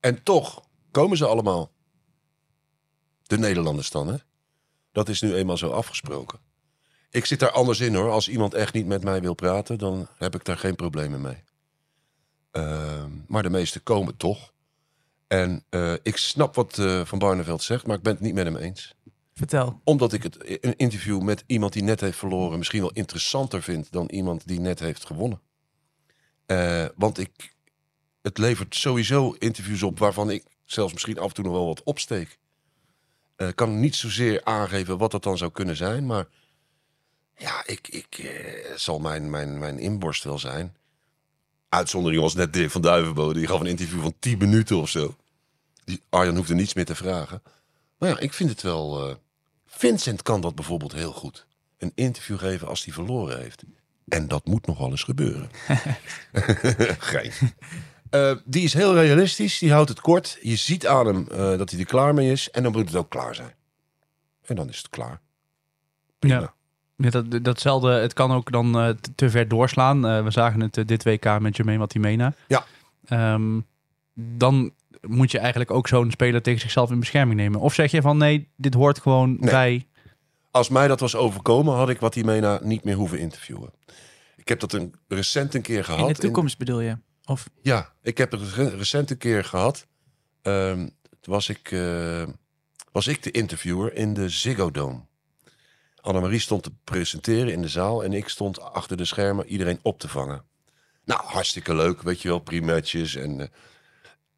En 0.00 0.22
toch 0.22 0.62
komen 0.90 1.16
ze 1.16 1.26
allemaal. 1.26 1.70
De 3.22 3.38
Nederlanders 3.38 3.90
dan, 3.90 4.08
hè? 4.08 4.16
Dat 4.92 5.08
is 5.08 5.20
nu 5.20 5.34
eenmaal 5.34 5.56
zo 5.56 5.70
afgesproken. 5.70 6.38
Ik 7.10 7.24
zit 7.24 7.40
daar 7.40 7.50
anders 7.50 7.80
in 7.80 7.94
hoor. 7.94 8.10
Als 8.10 8.28
iemand 8.28 8.54
echt 8.54 8.74
niet 8.74 8.86
met 8.86 9.04
mij 9.04 9.20
wil 9.20 9.34
praten, 9.34 9.78
dan 9.78 10.08
heb 10.16 10.34
ik 10.34 10.44
daar 10.44 10.58
geen 10.58 10.76
problemen 10.76 11.20
mee. 11.20 11.42
Ehm, 12.50 13.10
maar 13.26 13.42
de 13.42 13.50
meesten 13.50 13.82
komen 13.82 14.16
toch. 14.16 14.52
En 15.26 15.64
eh, 15.68 15.94
ik 16.02 16.16
snap 16.16 16.54
wat 16.54 16.78
eh, 16.78 17.04
Van 17.04 17.18
Barneveld 17.18 17.62
zegt, 17.62 17.86
maar 17.86 17.96
ik 17.96 18.02
ben 18.02 18.12
het 18.12 18.22
niet 18.22 18.34
met 18.34 18.44
hem 18.44 18.56
eens. 18.56 18.94
Vertel. 19.34 19.80
Omdat 19.84 20.12
ik 20.12 20.22
het 20.22 20.64
een 20.64 20.76
interview 20.76 21.22
met 21.22 21.44
iemand 21.46 21.72
die 21.72 21.82
net 21.82 22.00
heeft 22.00 22.18
verloren 22.18 22.58
misschien 22.58 22.80
wel 22.80 22.92
interessanter 22.92 23.62
vind 23.62 23.92
dan 23.92 24.08
iemand 24.08 24.46
die 24.46 24.60
net 24.60 24.80
heeft 24.80 25.06
gewonnen. 25.06 25.40
Eh, 26.46 26.86
want 26.96 27.18
ik, 27.18 27.54
het 28.22 28.38
levert 28.38 28.74
sowieso 28.74 29.30
interviews 29.38 29.82
op 29.82 29.98
waarvan 29.98 30.30
ik 30.30 30.44
zelfs 30.72 30.92
misschien 30.92 31.18
af 31.18 31.28
en 31.28 31.34
toe 31.34 31.44
nog 31.44 31.52
wel 31.52 31.66
wat 31.66 31.82
opsteek. 31.82 32.38
Eh, 33.36 33.48
Ik 33.48 33.56
kan 33.56 33.80
niet 33.80 33.96
zozeer 33.96 34.44
aangeven 34.44 34.98
wat 34.98 35.10
dat 35.10 35.22
dan 35.22 35.38
zou 35.38 35.50
kunnen 35.50 35.76
zijn, 35.76 36.06
maar 36.06 36.26
ja, 37.36 37.62
ik, 37.66 37.88
ik 37.88 38.18
eh, 38.18 38.76
zal 38.76 38.98
mijn, 38.98 39.30
mijn, 39.30 39.58
mijn 39.58 39.78
inborst 39.78 40.24
wel 40.24 40.38
zijn. 40.38 40.76
Uitzondering 41.68 42.22
was 42.22 42.34
net 42.34 42.52
Dirk 42.52 42.70
van 42.70 42.80
Duivenbode, 42.82 43.38
die 43.38 43.46
gaf 43.46 43.60
een 43.60 43.66
interview 43.66 44.00
van 44.02 44.14
10 44.18 44.38
minuten 44.38 44.76
of 44.76 44.88
zo. 44.90 45.16
Die, 45.84 46.02
Arjan 46.08 46.36
hoefde 46.36 46.54
niets 46.54 46.74
meer 46.74 46.84
te 46.84 46.94
vragen. 46.94 47.42
Maar 47.98 48.08
ja, 48.08 48.18
ik 48.18 48.32
vind 48.32 48.50
het 48.50 48.62
wel. 48.62 49.08
eh, 49.08 49.14
Vincent 49.66 50.22
kan 50.22 50.40
dat 50.40 50.54
bijvoorbeeld 50.54 50.92
heel 50.92 51.12
goed. 51.12 51.46
Een 51.78 51.92
interview 51.94 52.38
geven 52.38 52.68
als 52.68 52.84
hij 52.84 52.94
verloren 52.94 53.40
heeft. 53.40 53.62
En 54.08 54.28
dat 54.28 54.44
moet 54.46 54.66
nog 54.66 54.78
wel 54.78 54.90
eens 54.90 55.02
gebeuren. 55.02 55.50
Gein. 57.12 57.32
Eh, 58.10 58.32
die 58.44 58.62
is 58.64 58.72
heel 58.74 58.94
realistisch, 58.94 59.58
die 59.58 59.72
houdt 59.72 59.88
het 59.88 60.00
kort. 60.00 60.38
Je 60.42 60.56
ziet 60.56 60.86
aan 60.86 61.06
hem 61.06 61.26
eh, 61.30 61.58
dat 61.58 61.70
hij 61.70 61.80
er 61.80 61.86
klaar 61.86 62.14
mee 62.14 62.30
is. 62.30 62.50
En 62.50 62.62
dan 62.62 62.72
moet 62.72 62.86
het 62.86 62.96
ook 62.96 63.10
klaar 63.10 63.34
zijn. 63.34 63.54
En 64.46 64.56
dan 64.56 64.68
is 64.68 64.78
het 64.78 64.88
klaar. 64.88 65.20
Prima. 66.18 66.40
Ja. 66.40 66.52
Ja, 66.96 67.10
dat, 67.10 67.44
datzelfde, 67.44 67.90
het 67.90 68.12
kan 68.12 68.32
ook 68.32 68.52
dan 68.52 68.78
eh, 68.78 68.88
te- 68.88 69.14
te 69.14 69.30
ver 69.30 69.48
doorslaan. 69.48 70.06
Eh, 70.06 70.22
we 70.24 70.30
zagen 70.30 70.60
het 70.60 70.76
eh, 70.76 70.84
dit 70.86 71.04
WK 71.04 71.38
met 71.40 71.56
Jermaine 71.56 71.82
Watimena. 71.82 72.32
Ja. 72.48 72.64
Ehm, 73.04 73.60
dan 74.14 74.70
moet 75.00 75.30
je 75.30 75.38
eigenlijk 75.38 75.70
ook 75.70 75.88
zo'n 75.88 76.10
speler 76.10 76.42
tegen 76.42 76.60
zichzelf 76.60 76.90
in 76.90 76.98
bescherming 77.00 77.40
nemen. 77.40 77.60
Of 77.60 77.74
zeg 77.74 77.90
je 77.90 78.02
van 78.02 78.16
nee, 78.16 78.48
dit 78.56 78.74
hoort 78.74 78.98
gewoon 79.00 79.30
Nee. 79.40 79.50
bij... 79.50 79.86
Als 80.50 80.68
mij 80.68 80.88
dat 80.88 81.00
was 81.00 81.16
overkomen, 81.16 81.74
had 81.74 81.88
ik 81.88 82.00
wat 82.00 82.16
Mena 82.16 82.60
niet 82.62 82.84
meer 82.84 82.94
hoeven 82.96 83.18
interviewen. 83.18 83.70
Ik 84.36 84.48
heb 84.48 84.60
dat 84.60 84.72
een, 84.72 84.94
recent 85.08 85.54
een 85.54 85.62
keer 85.62 85.84
gehad. 85.84 86.06
In 86.08 86.12
de 86.14 86.20
toekomst 86.20 86.58
bedoel 86.58 86.80
je? 86.80 86.96
Ja, 87.62 87.92
ik 88.02 88.18
heb 88.18 88.30
het 88.30 88.52
re- 88.54 88.76
recent 88.76 89.10
een 89.10 89.18
keer 89.18 89.44
gehad. 89.44 89.86
Ehm, 90.42 90.88
was 91.22 91.48
ik, 91.48 91.70
eh, 91.72 92.26
was 92.92 93.06
ik 93.06 93.22
de 93.22 93.30
interviewer 93.30 93.94
in 93.94 94.14
de 94.14 94.28
Ziggo 94.28 94.70
Dome. 94.70 95.00
Annemarie 96.00 96.40
stond 96.40 96.62
te 96.62 96.72
presenteren 96.84 97.52
in 97.52 97.62
de 97.62 97.68
zaal 97.68 98.04
en 98.04 98.12
ik 98.12 98.28
stond 98.28 98.60
achter 98.60 98.96
de 98.96 99.04
schermen 99.04 99.46
iedereen 99.46 99.78
op 99.82 99.98
te 99.98 100.08
vangen. 100.08 100.44
Nou, 101.04 101.20
hartstikke 101.24 101.74
leuk, 101.74 102.02
weet 102.02 102.22
je 102.22 102.28
wel, 102.28 102.38
primatjes 102.38 103.14
en... 103.14 103.40
eh, 103.40 103.46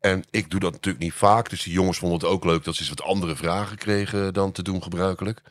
en 0.01 0.25
ik 0.31 0.51
doe 0.51 0.61
dat 0.61 0.73
natuurlijk 0.73 1.05
niet 1.05 1.13
vaak, 1.13 1.51
dus 1.51 1.63
die 1.63 1.73
jongens 1.73 1.99
vonden 1.99 2.19
het 2.19 2.29
ook 2.29 2.45
leuk 2.45 2.65
dat 2.65 2.75
ze 2.75 2.81
eens 2.81 2.89
wat 2.89 3.03
andere 3.03 3.37
vragen 3.37 3.77
kregen 3.77 4.35
dan 4.35 4.53
te 4.53 4.63
doen 4.63 4.83
gebruikelijk. 4.83 5.43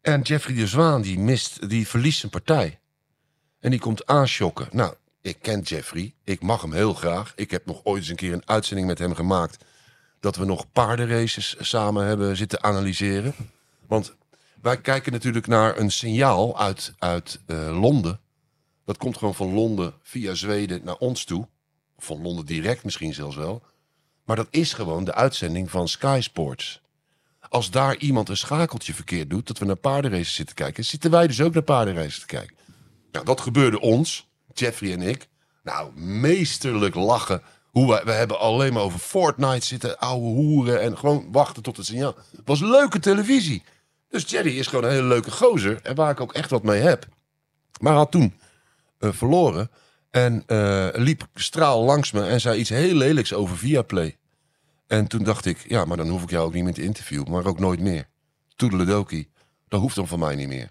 En 0.00 0.20
Jeffrey 0.20 0.54
de 0.56 0.66
Zwaan, 0.66 1.02
die 1.02 1.18
mist, 1.18 1.68
die 1.68 1.88
verliest 1.88 2.18
zijn 2.18 2.30
partij. 2.32 2.80
En 3.60 3.70
die 3.70 3.80
komt 3.80 4.06
aanschokken. 4.06 4.68
Nou, 4.72 4.94
ik 5.24 5.38
ken 5.40 5.60
Jeffrey. 5.60 6.14
Ik 6.24 6.42
mag 6.42 6.60
hem 6.60 6.72
heel 6.72 6.94
graag. 6.94 7.32
Ik 7.36 7.50
heb 7.50 7.66
nog 7.66 7.80
ooit 7.84 8.00
eens 8.00 8.08
een 8.08 8.16
keer 8.16 8.32
een 8.32 8.48
uitzending 8.48 8.88
met 8.88 8.98
hem 8.98 9.14
gemaakt. 9.14 9.64
Dat 10.20 10.36
we 10.36 10.44
nog 10.44 10.72
paardenraces 10.72 11.56
samen 11.58 12.06
hebben 12.06 12.36
zitten 12.36 12.62
analyseren. 12.62 13.34
Want 13.86 14.14
wij 14.62 14.80
kijken 14.80 15.12
natuurlijk 15.12 15.46
naar 15.46 15.78
een 15.78 15.90
signaal 15.90 16.58
uit, 16.58 16.94
uit 16.98 17.40
eh, 17.46 17.80
Londen. 17.80 18.20
Dat 18.84 18.96
komt 18.96 19.16
gewoon 19.16 19.34
van 19.34 19.52
Londen 19.52 19.94
via 20.02 20.34
Zweden 20.34 20.80
naar 20.84 20.96
ons 20.96 21.24
toe. 21.24 21.48
Van 21.98 22.22
Londen 22.22 22.46
direct 22.46 22.84
misschien 22.84 23.14
zelfs 23.14 23.36
wel. 23.36 23.62
Maar 24.24 24.36
dat 24.36 24.48
is 24.50 24.72
gewoon 24.72 25.04
de 25.04 25.14
uitzending 25.14 25.70
van 25.70 25.88
Sky 25.88 26.18
Sports. 26.22 26.82
Als 27.48 27.70
daar 27.70 27.96
iemand 27.96 28.28
een 28.28 28.36
schakeltje 28.36 28.94
verkeerd 28.94 29.30
doet, 29.30 29.46
dat 29.46 29.58
we 29.58 29.64
naar 29.64 29.76
paardenraces 29.76 30.34
zitten 30.34 30.54
kijken, 30.54 30.84
zitten 30.84 31.10
wij 31.10 31.26
dus 31.26 31.40
ook 31.40 31.54
naar 31.54 31.62
paardenraces 31.62 32.20
te 32.20 32.26
kijken. 32.26 32.56
Nou, 33.12 33.24
dat 33.24 33.40
gebeurde 33.40 33.80
ons, 33.80 34.32
Jeffrey 34.54 34.92
en 34.92 35.02
ik. 35.02 35.28
Nou, 35.62 36.00
meesterlijk 36.00 36.94
lachen. 36.94 37.42
Hoe 37.70 37.88
wij, 37.88 38.04
we 38.04 38.12
hebben 38.12 38.38
alleen 38.38 38.72
maar 38.72 38.82
over 38.82 38.98
Fortnite 38.98 39.66
zitten, 39.66 39.98
ouwe 39.98 40.26
hoeren 40.26 40.80
en 40.80 40.98
gewoon 40.98 41.32
wachten 41.32 41.62
tot 41.62 41.76
het 41.76 41.86
signaal. 41.86 42.14
Was 42.44 42.60
leuke 42.60 42.98
televisie. 42.98 43.62
Dus 44.08 44.30
Jerry 44.30 44.58
is 44.58 44.66
gewoon 44.66 44.84
een 44.84 44.90
hele 44.90 45.06
leuke 45.06 45.30
gozer 45.30 45.80
en 45.82 45.94
waar 45.94 46.10
ik 46.10 46.20
ook 46.20 46.32
echt 46.32 46.50
wat 46.50 46.62
mee 46.62 46.80
heb. 46.80 47.06
Maar 47.80 47.94
had 47.94 48.10
toen 48.10 48.34
eh, 48.98 49.12
verloren 49.12 49.70
en 50.10 50.42
eh, 50.46 50.88
liep 50.92 51.26
straal 51.34 51.84
langs 51.84 52.12
me 52.12 52.26
en 52.26 52.40
zei 52.40 52.58
iets 52.58 52.70
heel 52.70 52.94
lelijks 52.94 53.32
over 53.32 53.56
Viaplay. 53.56 54.16
En 54.86 55.06
toen 55.06 55.22
dacht 55.22 55.44
ik, 55.44 55.64
ja, 55.68 55.84
maar 55.84 55.96
dan 55.96 56.08
hoef 56.08 56.22
ik 56.22 56.30
jou 56.30 56.46
ook 56.46 56.54
niet 56.54 56.64
meer 56.64 56.74
te 56.74 56.82
interviewen. 56.82 57.30
Maar 57.30 57.46
ook 57.46 57.58
nooit 57.58 57.80
meer. 57.80 58.08
Toedeledokie. 58.56 59.30
Dat 59.68 59.80
hoeft 59.80 59.96
dan 59.96 60.08
van 60.08 60.18
mij 60.18 60.34
niet 60.34 60.48
meer. 60.48 60.70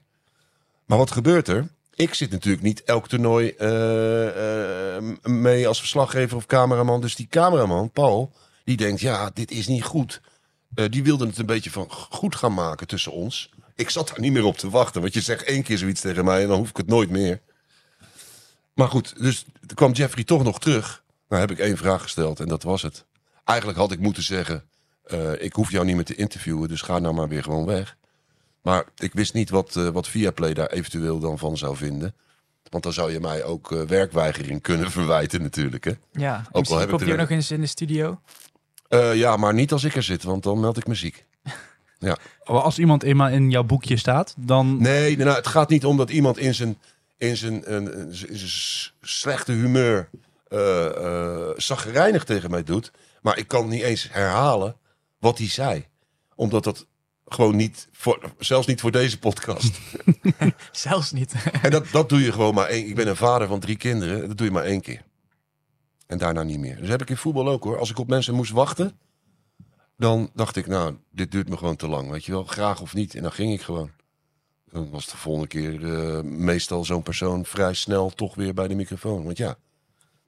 Maar 0.86 0.98
wat 0.98 1.12
gebeurt 1.12 1.48
er? 1.48 1.67
Ik 1.95 2.13
zit 2.13 2.32
natuurlijk 2.32 2.63
niet 2.63 2.84
elk 2.84 3.08
toernooi 3.08 3.49
eh, 3.49 4.95
eh, 4.95 5.03
mee 5.23 5.67
als 5.67 5.79
verslaggever 5.79 6.38
of 6.38 6.45
cameraman. 6.45 7.01
Dus 7.01 7.15
die 7.15 7.27
cameraman, 7.27 7.91
Paul, 7.91 8.32
die 8.63 8.77
denkt, 8.77 9.01
ja, 9.01 9.32
dit 9.34 9.51
is 9.51 9.67
niet 9.67 9.84
goed. 9.84 10.21
Eh, 10.75 10.86
die 10.89 11.03
wilde 11.03 11.27
het 11.27 11.38
een 11.38 11.45
beetje 11.45 11.71
van 11.71 11.91
goed 11.91 12.36
gaan 12.36 12.53
maken 12.53 12.88
tussen 12.88 13.12
ons. 13.12 13.49
Ik 13.75 13.89
zat 13.89 14.08
daar 14.08 14.19
niet 14.19 14.32
meer 14.32 14.43
op 14.43 14.58
te 14.58 14.69
wachten. 14.69 15.01
Want 15.01 15.13
je 15.13 15.21
zegt 15.21 15.43
één 15.43 15.63
keer 15.63 15.77
zoiets 15.77 16.01
tegen 16.01 16.25
mij 16.25 16.41
en 16.41 16.47
dan 16.47 16.58
hoef 16.58 16.69
ik 16.69 16.77
het 16.77 16.88
nooit 16.88 17.10
meer. 17.10 17.41
Maar 18.73 18.88
goed, 18.88 19.13
dus 19.19 19.45
kwam 19.73 19.91
Jeffrey 19.91 20.23
toch 20.23 20.43
nog 20.43 20.60
terug. 20.60 21.03
Nou 21.29 21.41
heb 21.41 21.51
ik 21.51 21.60
één 21.60 21.77
vraag 21.77 22.01
gesteld 22.01 22.39
en 22.39 22.47
dat 22.47 22.63
was 22.63 22.82
het. 22.82 23.06
Eigenlijk 23.43 23.79
had 23.79 23.91
ik 23.91 23.99
moeten 23.99 24.23
zeggen, 24.23 24.63
ik 25.38 25.53
hoef 25.53 25.71
jou 25.71 25.86
niet 25.86 25.95
meer 25.95 26.06
te 26.06 26.15
interviewen, 26.15 26.67
dus 26.67 26.82
ga 26.82 26.99
nou 26.99 27.13
maar 27.13 27.27
weer 27.27 27.43
gewoon 27.43 27.65
weg. 27.65 27.97
Maar 28.63 28.84
ik 28.97 29.13
wist 29.13 29.34
niet 29.34 29.49
wat, 29.49 29.76
eh 29.76 29.88
wat 29.89 30.08
Viaplay 30.08 30.54
daar 30.54 30.67
eventueel 30.69 31.19
dan 31.19 31.38
van 31.38 31.58
zou 31.58 31.76
vinden. 31.76 32.15
Want 32.69 32.84
dan 32.84 32.93
zou 32.93 33.12
je 33.12 33.19
mij 33.19 33.43
ook 33.43 33.71
eh, 33.71 33.82
werkweigering 33.82 34.62
kunnen 34.62 34.91
verwijten 34.97 35.41
natuurlijk. 35.41 35.84
Hè? 35.84 35.91
Ja, 36.12 36.36
al 36.52 36.60
misschien 36.60 36.80
heb 36.80 36.93
ik 36.93 37.02
er- 37.02 37.12
ook 37.12 37.17
nog 37.17 37.30
eens 37.30 37.52
in 37.52 37.62
de 37.62 37.67
studio. 37.67 38.19
Eh, 38.88 39.15
ja, 39.15 39.38
maar 39.38 39.54
niet 39.54 39.71
als 39.71 39.84
ik 39.84 39.95
er 39.95 40.04
zit, 40.04 40.23
want 40.23 40.43
dan 40.43 40.60
meld 40.60 40.78
ik 40.78 40.88
me 40.88 40.95
ziek. 40.95 41.26
Maar 41.99 42.17
Als 42.43 42.80
iemand 42.80 43.04
eenmaal 43.04 43.30
in 43.30 43.49
jouw 43.49 43.63
boekje 43.63 43.97
staat, 43.97 44.34
dan... 44.38 44.78
Nee, 44.82 45.17
nou, 45.17 45.36
het 45.36 45.47
gaat 45.47 45.69
niet 45.69 45.86
om 45.86 45.97
dat 45.97 46.10
iemand 46.10 46.38
in 46.38 46.56
zijn, 46.56 46.78
in 47.17 47.38
zijn, 47.38 47.73
een- 47.73 47.99
een- 47.99 48.08
in 48.08 48.38
zijn 48.38 48.49
s- 48.49 48.93
slechte 49.02 49.52
humeur 49.52 50.10
eh 50.47 50.86
eh, 50.86 51.49
zagrijnig 51.56 52.23
tegen 52.23 52.49
mij 52.52 52.63
doet. 52.63 52.91
Maar 53.21 53.38
ik 53.38 53.47
kan 53.47 53.67
niet 53.69 53.82
eens 53.82 54.08
herhalen 54.12 54.76
wat 55.19 55.38
hij 55.38 55.47
zei. 55.49 55.86
Omdat 56.36 56.63
dat 56.63 56.86
gewoon 57.25 57.55
niet, 57.55 57.88
voor, 57.91 58.31
zelfs 58.39 58.67
niet 58.67 58.81
voor 58.81 58.91
deze 58.91 59.19
podcast. 59.19 59.79
Zelfs 60.71 61.12
niet. 61.12 61.33
en 61.62 61.71
dat, 61.71 61.88
dat 61.91 62.09
doe 62.09 62.21
je 62.21 62.31
gewoon 62.31 62.53
maar 62.53 62.67
één. 62.67 62.88
Ik 62.88 62.95
ben 62.95 63.07
een 63.07 63.15
vader 63.15 63.47
van 63.47 63.59
drie 63.59 63.77
kinderen. 63.77 64.27
Dat 64.27 64.38
doe 64.38 64.47
je 64.47 64.53
maar 64.53 64.63
één 64.63 64.81
keer. 64.81 65.03
En 66.07 66.17
daarna 66.17 66.43
niet 66.43 66.59
meer. 66.59 66.77
Dus 66.77 66.89
heb 66.89 67.01
ik 67.01 67.09
in 67.09 67.17
voetbal 67.17 67.47
ook 67.47 67.63
hoor. 67.63 67.79
Als 67.79 67.89
ik 67.89 67.99
op 67.99 68.07
mensen 68.07 68.33
moest 68.33 68.51
wachten, 68.51 68.99
dan 69.97 70.29
dacht 70.33 70.55
ik, 70.55 70.67
nou, 70.67 70.95
dit 71.12 71.31
duurt 71.31 71.49
me 71.49 71.57
gewoon 71.57 71.75
te 71.75 71.88
lang. 71.88 72.09
Weet 72.09 72.25
je 72.25 72.31
wel, 72.31 72.43
graag 72.43 72.81
of 72.81 72.93
niet. 72.93 73.15
En 73.15 73.21
dan 73.21 73.31
ging 73.31 73.53
ik 73.53 73.62
gewoon. 73.62 73.91
Dan 74.71 74.89
was 74.89 75.05
de 75.05 75.17
volgende 75.17 75.47
keer 75.47 75.93
eh, 75.93 76.21
meestal 76.21 76.86
zo'n 76.86 77.03
persoon 77.03 77.45
vrij 77.45 77.73
snel 77.73 78.09
toch 78.09 78.36
weer 78.36 78.53
bij 78.53 78.67
de 78.67 78.75
microfoon. 78.75 79.23
Want 79.23 79.38
ja, 79.38 79.57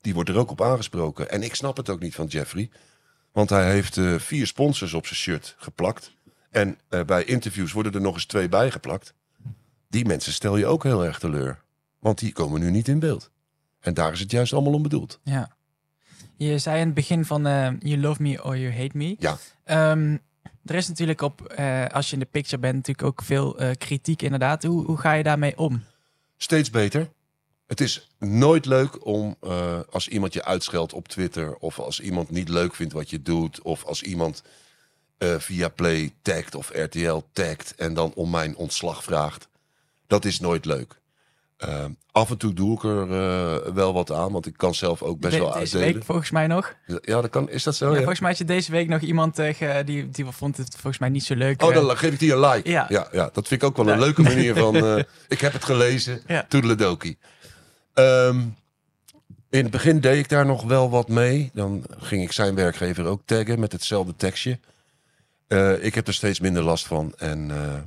die 0.01 0.13
wordt 0.13 0.29
er 0.29 0.37
ook 0.37 0.51
op 0.51 0.61
aangesproken. 0.61 1.29
En 1.29 1.43
ik 1.43 1.55
snap 1.55 1.77
het 1.77 1.89
ook 1.89 1.99
niet 1.99 2.15
van 2.15 2.25
Jeffrey. 2.25 2.69
Want 3.31 3.49
hij 3.49 3.71
heeft 3.71 3.97
eh, 3.97 4.15
vier 4.15 4.47
sponsors 4.47 4.93
op 4.93 5.05
zijn 5.05 5.19
shirt 5.19 5.55
geplakt. 5.57 6.11
En 6.55 6.77
eh, 6.89 7.03
bij 7.03 7.23
interviews 7.23 7.71
worden 7.71 7.93
er 7.93 8.01
nog 8.01 8.13
eens 8.13 8.25
twee 8.25 8.49
bijgeplakt. 8.49 9.13
Die 9.87 10.05
mensen 10.05 10.33
stel 10.33 10.57
je 10.57 10.65
ook 10.65 10.83
heel 10.83 11.05
erg 11.05 11.19
teleur. 11.19 11.61
Want 11.99 12.19
die 12.19 12.33
komen 12.33 12.59
nu 12.59 12.71
niet 12.71 12.87
in 12.87 12.99
beeld. 12.99 13.31
En 13.79 13.93
daar 13.93 14.11
is 14.11 14.19
het 14.19 14.31
juist 14.31 14.53
allemaal 14.53 14.73
om 14.73 14.81
bedoeld. 14.81 15.19
Ja. 15.23 15.55
Je 16.35 16.57
zei 16.57 16.79
in 16.79 16.85
het 16.85 16.93
begin 16.93 17.25
van 17.25 17.47
eh, 17.47 17.71
You 17.79 17.97
Love 17.97 18.21
Me 18.21 18.43
or 18.43 18.57
You 18.57 18.73
Hate 18.73 18.97
Me. 18.97 19.15
Ja. 19.19 19.37
Ehm, 19.63 20.17
er 20.65 20.75
is 20.75 20.87
natuurlijk 20.87 21.21
op, 21.21 21.41
eh, 21.41 21.85
als 21.85 22.07
je 22.07 22.13
in 22.13 22.19
de 22.19 22.25
picture 22.25 22.61
bent, 22.61 22.75
natuurlijk 22.75 23.07
ook 23.07 23.21
veel 23.21 23.57
kritiek 23.77 24.21
inderdaad. 24.21 24.63
Hoe, 24.63 24.85
hoe 24.85 24.97
ga 24.97 25.13
je 25.13 25.23
daarmee 25.23 25.57
om? 25.57 25.83
Steeds 26.37 26.69
beter. 26.69 27.09
Het 27.67 27.81
is 27.81 28.09
nooit 28.19 28.65
leuk 28.65 29.05
om 29.05 29.37
als 29.89 30.07
iemand 30.07 30.33
je 30.33 30.45
uitscheldt 30.45 30.93
op 30.93 31.07
Twitter. 31.07 31.55
Of 31.55 31.79
als 31.79 31.99
iemand 31.99 32.29
niet 32.29 32.49
leuk 32.49 32.75
vindt 32.75 32.93
wat 32.93 33.09
je 33.09 33.21
doet. 33.21 33.61
Of 33.61 33.83
als 33.83 34.01
iemand 34.01 34.43
eh, 35.17 35.35
via 35.37 35.69
Play 35.69 36.13
tagt 36.21 36.55
of 36.55 36.69
RTL 36.73 37.17
tagt. 37.33 37.73
En 37.75 37.93
dan 37.93 38.11
om 38.15 38.29
mijn 38.29 38.55
ontslag 38.55 39.03
vraagt. 39.03 39.47
Dat 40.07 40.25
is 40.25 40.39
nooit 40.39 40.65
leuk. 40.65 40.99
Eh, 41.57 41.85
af 42.11 42.29
en 42.29 42.37
toe 42.37 42.53
doe 42.53 42.75
ik 42.75 42.83
er 42.83 43.01
eh, 43.11 43.73
wel 43.73 43.93
wat 43.93 44.11
aan. 44.11 44.31
Want 44.31 44.45
ik 44.45 44.57
kan 44.57 44.75
zelf 44.75 45.01
ook 45.01 45.19
best 45.19 45.33
De- 45.33 45.39
wel 45.39 45.47
deze 45.51 45.59
uitdelen. 45.59 45.93
week 45.93 46.03
volgens 46.03 46.31
mij 46.31 46.47
nog. 46.47 46.73
Ja, 47.01 47.21
dat 47.21 47.29
kan, 47.29 47.49
is 47.49 47.63
dat 47.63 47.75
zo? 47.75 47.85
ja, 47.85 47.91
ja? 47.91 47.97
Volgens 47.97 48.19
mij 48.19 48.29
had 48.29 48.37
je 48.37 48.45
deze 48.45 48.71
week 48.71 48.87
nog 48.87 49.01
iemand 49.01 49.35
tegen 49.35 49.85
die, 49.85 50.09
die 50.09 50.25
vond 50.25 50.57
het 50.57 50.69
volgens 50.71 50.97
mij 50.97 51.09
niet 51.09 51.23
zo 51.23 51.35
leuk. 51.35 51.61
Oh, 51.61 51.73
dan 51.73 51.97
geef 51.97 52.11
ik 52.13 52.19
die 52.19 52.31
een 52.33 52.39
like. 52.39 52.69
Ja. 52.69 52.85
Ja, 52.89 53.07
ja, 53.11 53.29
dat 53.33 53.47
vind 53.47 53.61
ik 53.61 53.67
ook 53.67 53.77
wel 53.77 53.87
een 53.89 53.99
leuke 53.99 54.21
manier 54.21 54.55
van... 54.63 55.05
ik 55.27 55.39
heb 55.41 55.53
het 55.53 55.63
gelezen, 55.65 56.21
Ja. 56.27 56.45
toedeledokie. 56.49 57.17
Ehm 57.93 58.39
in 59.49 59.61
het 59.61 59.71
begin 59.71 59.99
deed 59.99 60.17
ik 60.17 60.29
daar 60.29 60.45
nog 60.45 60.63
wel 60.63 60.89
wat 60.89 61.07
mee. 61.07 61.49
Dan 61.53 61.83
ging 61.97 62.23
ik 62.23 62.31
zijn 62.31 62.55
werkgever 62.55 63.05
ook 63.05 63.21
taggen 63.25 63.59
met 63.59 63.71
hetzelfde 63.71 64.15
tekstje. 64.15 64.59
Eh, 65.47 65.83
ik 65.83 65.95
heb 65.95 66.07
er 66.07 66.13
steeds 66.13 66.39
minder 66.39 66.63
last 66.63 66.87
van. 66.87 67.13
En, 67.17 67.51
eh, 67.51 67.81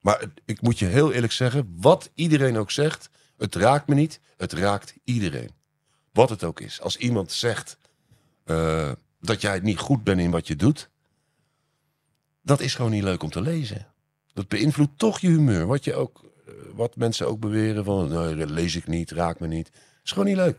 maar 0.00 0.24
ik 0.44 0.60
moet 0.60 0.78
je 0.78 0.86
heel 0.86 1.12
eerlijk 1.12 1.32
zeggen, 1.32 1.74
wat 1.80 2.10
iedereen 2.14 2.56
ook 2.56 2.70
zegt... 2.70 3.10
het 3.36 3.54
raakt 3.54 3.86
me 3.86 3.94
niet, 3.94 4.20
het 4.36 4.52
raakt 4.52 4.94
iedereen. 5.04 5.50
Wat 6.12 6.28
het 6.28 6.44
ook 6.44 6.60
is. 6.60 6.80
Als 6.80 6.96
iemand 6.96 7.32
zegt 7.32 7.78
eh, 8.44 8.92
dat 9.20 9.40
jij 9.40 9.60
niet 9.60 9.78
goed 9.78 10.04
bent 10.04 10.20
in 10.20 10.30
wat 10.30 10.46
je 10.46 10.56
doet... 10.56 10.88
dat 12.42 12.60
is 12.60 12.74
gewoon 12.74 12.90
niet 12.90 13.02
leuk 13.02 13.22
om 13.22 13.30
te 13.30 13.40
lezen. 13.40 13.86
Dat 14.32 14.48
beïnvloedt 14.48 14.98
toch 14.98 15.20
je 15.20 15.28
humeur. 15.28 15.66
Wat, 15.66 15.84
je 15.84 15.94
ook, 15.94 16.24
wat 16.74 16.96
mensen 16.96 17.28
ook 17.28 17.40
beweren 17.40 17.84
van, 17.84 18.34
lees 18.34 18.76
ik 18.76 18.86
niet, 18.86 19.10
raakt 19.10 19.40
me 19.40 19.46
niet. 19.46 19.70
is 20.04 20.10
gewoon 20.10 20.26
niet 20.26 20.36
leuk. 20.36 20.58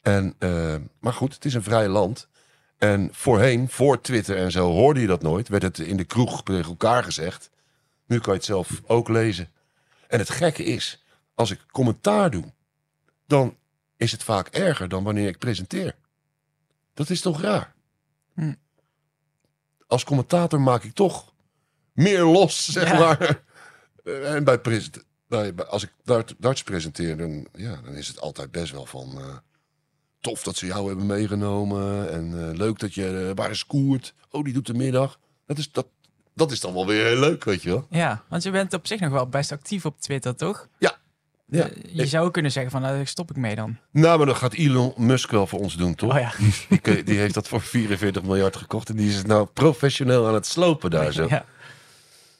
En, 0.00 0.34
maar 1.00 1.12
goed, 1.12 1.34
het 1.34 1.44
is 1.44 1.54
een 1.54 1.62
vrij 1.62 1.88
land. 1.88 2.28
En 2.78 3.08
voorheen, 3.12 3.68
voor 3.68 4.00
Twitter 4.00 4.36
en 4.36 4.50
zo, 4.50 4.70
hoorde 4.70 5.00
je 5.00 5.06
dat 5.06 5.22
nooit. 5.22 5.48
Werd 5.48 5.62
het 5.62 5.78
in 5.78 5.96
de 5.96 6.04
kroeg 6.04 6.42
tegen 6.42 6.64
elkaar 6.70 7.04
gezegd. 7.04 7.50
Nu 8.06 8.18
kan 8.18 8.32
je 8.32 8.38
het 8.38 8.46
zelf 8.46 8.82
ook 8.86 9.08
lezen. 9.08 9.50
En 10.08 10.18
het 10.18 10.30
gekke 10.30 10.64
is, 10.64 11.04
als 11.34 11.50
ik 11.50 11.60
commentaar 11.70 12.30
doe, 12.30 12.52
dan 13.26 13.56
is 13.96 14.12
het 14.12 14.22
vaak 14.22 14.48
erger 14.48 14.88
dan 14.88 15.04
wanneer 15.04 15.28
ik 15.28 15.38
presenteer. 15.38 15.94
Dat 16.94 17.10
is 17.10 17.20
toch 17.20 17.40
raar? 17.40 17.74
Hm. 18.34 18.54
Als 19.86 20.04
commentator 20.04 20.60
maak 20.60 20.82
ik 20.82 20.92
toch 20.94 21.32
meer 21.92 22.22
los, 22.24 22.66
zeg 22.66 22.90
Ja. 22.90 22.98
maar. 22.98 23.44
Eh, 24.04 24.34
En 24.34 24.44
bij 24.44 24.58
present, 24.60 25.04
als 25.68 25.82
ik 25.82 25.92
dart, 26.04 26.34
darts 26.38 26.62
presenteer, 26.62 27.16
dan, 27.16 27.48
ja, 27.52 27.76
dan 27.84 27.94
is 27.94 28.08
het 28.08 28.20
altijd 28.20 28.50
best 28.50 28.72
wel 28.72 28.86
van... 28.86 29.18
eh, 29.18 29.36
tof 30.20 30.42
dat 30.42 30.56
ze 30.56 30.66
jou 30.66 30.86
hebben 30.88 31.06
meegenomen. 31.06 32.12
En 32.12 32.48
eh, 32.48 32.56
leuk 32.56 32.78
dat 32.78 32.94
je... 32.94 33.26
eh, 33.28 33.30
waar 33.34 33.50
is 33.50 33.66
Koert? 33.66 34.14
Oh, 34.30 34.44
die 34.44 34.52
doet 34.52 34.66
de 34.66 34.74
middag. 34.74 35.18
Dat 35.46 35.58
is, 35.58 35.72
dat, 35.72 35.86
dat 36.34 36.50
is 36.50 36.60
dan 36.60 36.74
wel 36.74 36.86
weer 36.86 37.04
heel 37.06 37.18
leuk, 37.20 37.44
weet 37.44 37.62
je 37.62 37.68
wel. 37.68 37.86
Ja, 37.90 38.22
want 38.28 38.42
je 38.42 38.50
bent 38.50 38.72
op 38.74 38.86
zich 38.86 39.00
nog 39.00 39.10
wel 39.10 39.26
best 39.28 39.52
actief 39.52 39.84
op 39.86 40.00
Twitter, 40.00 40.34
toch? 40.36 40.68
Ja. 40.78 40.96
Ja. 41.46 41.68
Eh, 41.68 41.82
je 41.94 42.06
zou 42.06 42.30
kunnen 42.30 42.52
zeggen 42.52 42.72
van, 42.72 42.80
nou, 42.80 42.96
daar 42.96 43.06
stop 43.06 43.30
ik 43.30 43.36
mee 43.36 43.54
dan. 43.54 43.76
Nou, 43.90 44.16
maar 44.18 44.26
dat 44.26 44.36
gaat 44.36 44.52
Elon 44.54 44.92
Musk 44.96 45.30
wel 45.30 45.46
voor 45.46 45.58
ons 45.60 45.76
doen, 45.76 45.94
toch? 45.94 46.12
Oh 46.14 46.18
ja. 46.20 46.32
Die, 46.82 47.02
die 47.02 47.18
heeft 47.18 47.34
dat 47.34 47.48
voor 47.48 47.60
44 47.60 48.22
miljard 48.22 48.56
gekocht. 48.56 48.88
En 48.88 48.96
die 48.96 49.08
is 49.08 49.16
het 49.16 49.26
nou 49.26 49.46
professioneel 49.46 50.26
aan 50.26 50.34
het 50.34 50.46
slopen 50.46 50.90
daar 50.90 51.12
zo. 51.12 51.26
ja. 51.28 51.44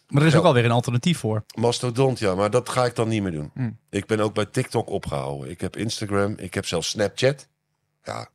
Maar 0.08 0.20
er 0.22 0.26
is 0.28 0.32
Ja. 0.32 0.38
ook 0.38 0.44
alweer 0.44 0.64
een 0.64 0.70
alternatief 0.70 1.18
voor. 1.18 1.44
Mastodont, 1.54 2.18
ja, 2.18 2.34
maar 2.34 2.50
dat 2.50 2.68
ga 2.68 2.84
ik 2.84 2.94
dan 2.94 3.08
niet 3.08 3.22
meer 3.22 3.32
doen. 3.32 3.50
Hm. 3.54 3.70
Ik 3.90 4.06
ben 4.06 4.20
ook 4.20 4.34
bij 4.34 4.46
TikTok 4.46 4.88
opgehouden. 4.90 5.50
Ik 5.50 5.60
heb 5.60 5.76
Instagram, 5.76 6.34
ik 6.38 6.54
heb 6.54 6.66
zelfs 6.66 6.88
Snapchat. 6.88 7.48
Ja, 8.06 8.28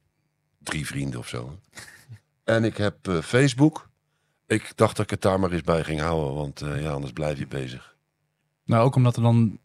drie 0.63 0.86
vrienden 0.86 1.19
of 1.19 1.27
zo. 1.27 1.60
en 2.43 2.63
ik 2.63 2.77
heb 2.77 3.07
eh, 3.07 3.17
Facebook. 3.21 3.89
Ik 4.47 4.71
dacht 4.75 4.95
dat 4.95 5.05
ik 5.05 5.12
het 5.12 5.21
daar 5.21 5.39
maar 5.39 5.51
eens 5.51 5.62
bij 5.62 5.84
ging 5.84 5.99
houden, 5.99 6.34
want 6.34 6.62
eh, 6.62 6.81
ja, 6.81 6.89
anders 6.89 7.13
blijf 7.13 7.39
je 7.39 7.47
bezig. 7.47 7.95
Nou, 8.65 8.84
ook 8.86 8.95
omdat 8.95 9.15
er 9.15 9.21
dan 9.21 9.60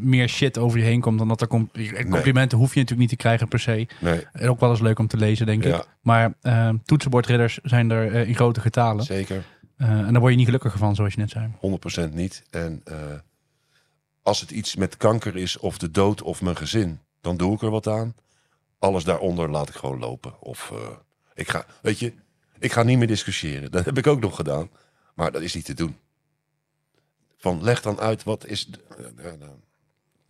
meer 0.00 0.28
shit 0.28 0.58
over 0.58 0.78
je 0.78 0.84
heen 0.84 1.00
komt 1.00 1.18
dan 1.18 1.28
dat 1.28 1.40
er 1.40 1.46
com- 1.46 1.70
complimenten 2.10 2.58
hoef 2.58 2.74
je 2.74 2.80
natuurlijk 2.80 3.08
niet 3.08 3.18
te 3.18 3.24
krijgen 3.24 3.48
per 3.48 3.58
se. 3.60 3.86
Nee, 4.00 4.26
En 4.32 4.48
ook 4.48 4.60
wel 4.60 4.70
eens 4.70 4.80
leuk 4.80 4.98
om 4.98 5.06
te 5.06 5.16
lezen, 5.16 5.46
denk 5.46 5.64
Ja. 5.64 5.76
ik. 5.78 5.88
Maar 6.00 6.34
eh, 6.40 6.70
toetsenbordridders 6.84 7.58
zijn 7.62 7.90
er 7.90 8.12
eh, 8.14 8.28
in 8.28 8.34
grote 8.34 8.60
getalen. 8.60 9.04
zeker. 9.04 9.44
Eh, 9.76 9.88
en 9.88 10.10
daar 10.12 10.20
word 10.20 10.30
je 10.32 10.36
niet 10.38 10.46
gelukkiger 10.46 10.78
van, 10.78 10.94
zoals 10.94 11.14
je 11.14 11.20
net 11.20 11.30
zei. 11.30 11.50
100% 12.10 12.14
niet. 12.14 12.42
En 12.50 12.80
eh, 12.84 12.96
als 14.22 14.40
het 14.40 14.50
iets 14.50 14.76
met 14.76 14.96
kanker 14.96 15.36
is, 15.36 15.58
of 15.58 15.78
de 15.78 15.90
dood, 15.90 16.22
of 16.22 16.42
mijn 16.42 16.56
gezin, 16.56 17.00
dan 17.20 17.36
doe 17.36 17.54
ik 17.54 17.62
er 17.62 17.70
wat 17.70 17.86
aan. 17.86 18.14
Alles 18.86 19.04
daaronder 19.04 19.50
laat 19.50 19.68
ik 19.68 19.74
gewoon 19.74 19.98
lopen. 19.98 20.40
Of 20.40 20.70
eh, 20.72 20.96
ik 21.34 21.48
ga, 21.48 21.66
weet 21.82 21.98
je, 21.98 22.12
ik 22.58 22.72
ga 22.72 22.82
niet 22.82 22.98
meer 22.98 23.06
discussiëren. 23.06 23.70
Dat 23.70 23.84
heb 23.84 23.98
ik 23.98 24.06
ook 24.06 24.20
nog 24.20 24.36
gedaan. 24.36 24.70
Maar 25.14 25.32
dat 25.32 25.42
is 25.42 25.54
niet 25.54 25.64
te 25.64 25.74
doen. 25.74 25.96
Van 27.36 27.62
leg 27.62 27.82
dan 27.82 28.00
uit 28.00 28.22
wat 28.22 28.46
is. 28.46 28.70
eh, 28.98 29.26
eh, 29.32 29.48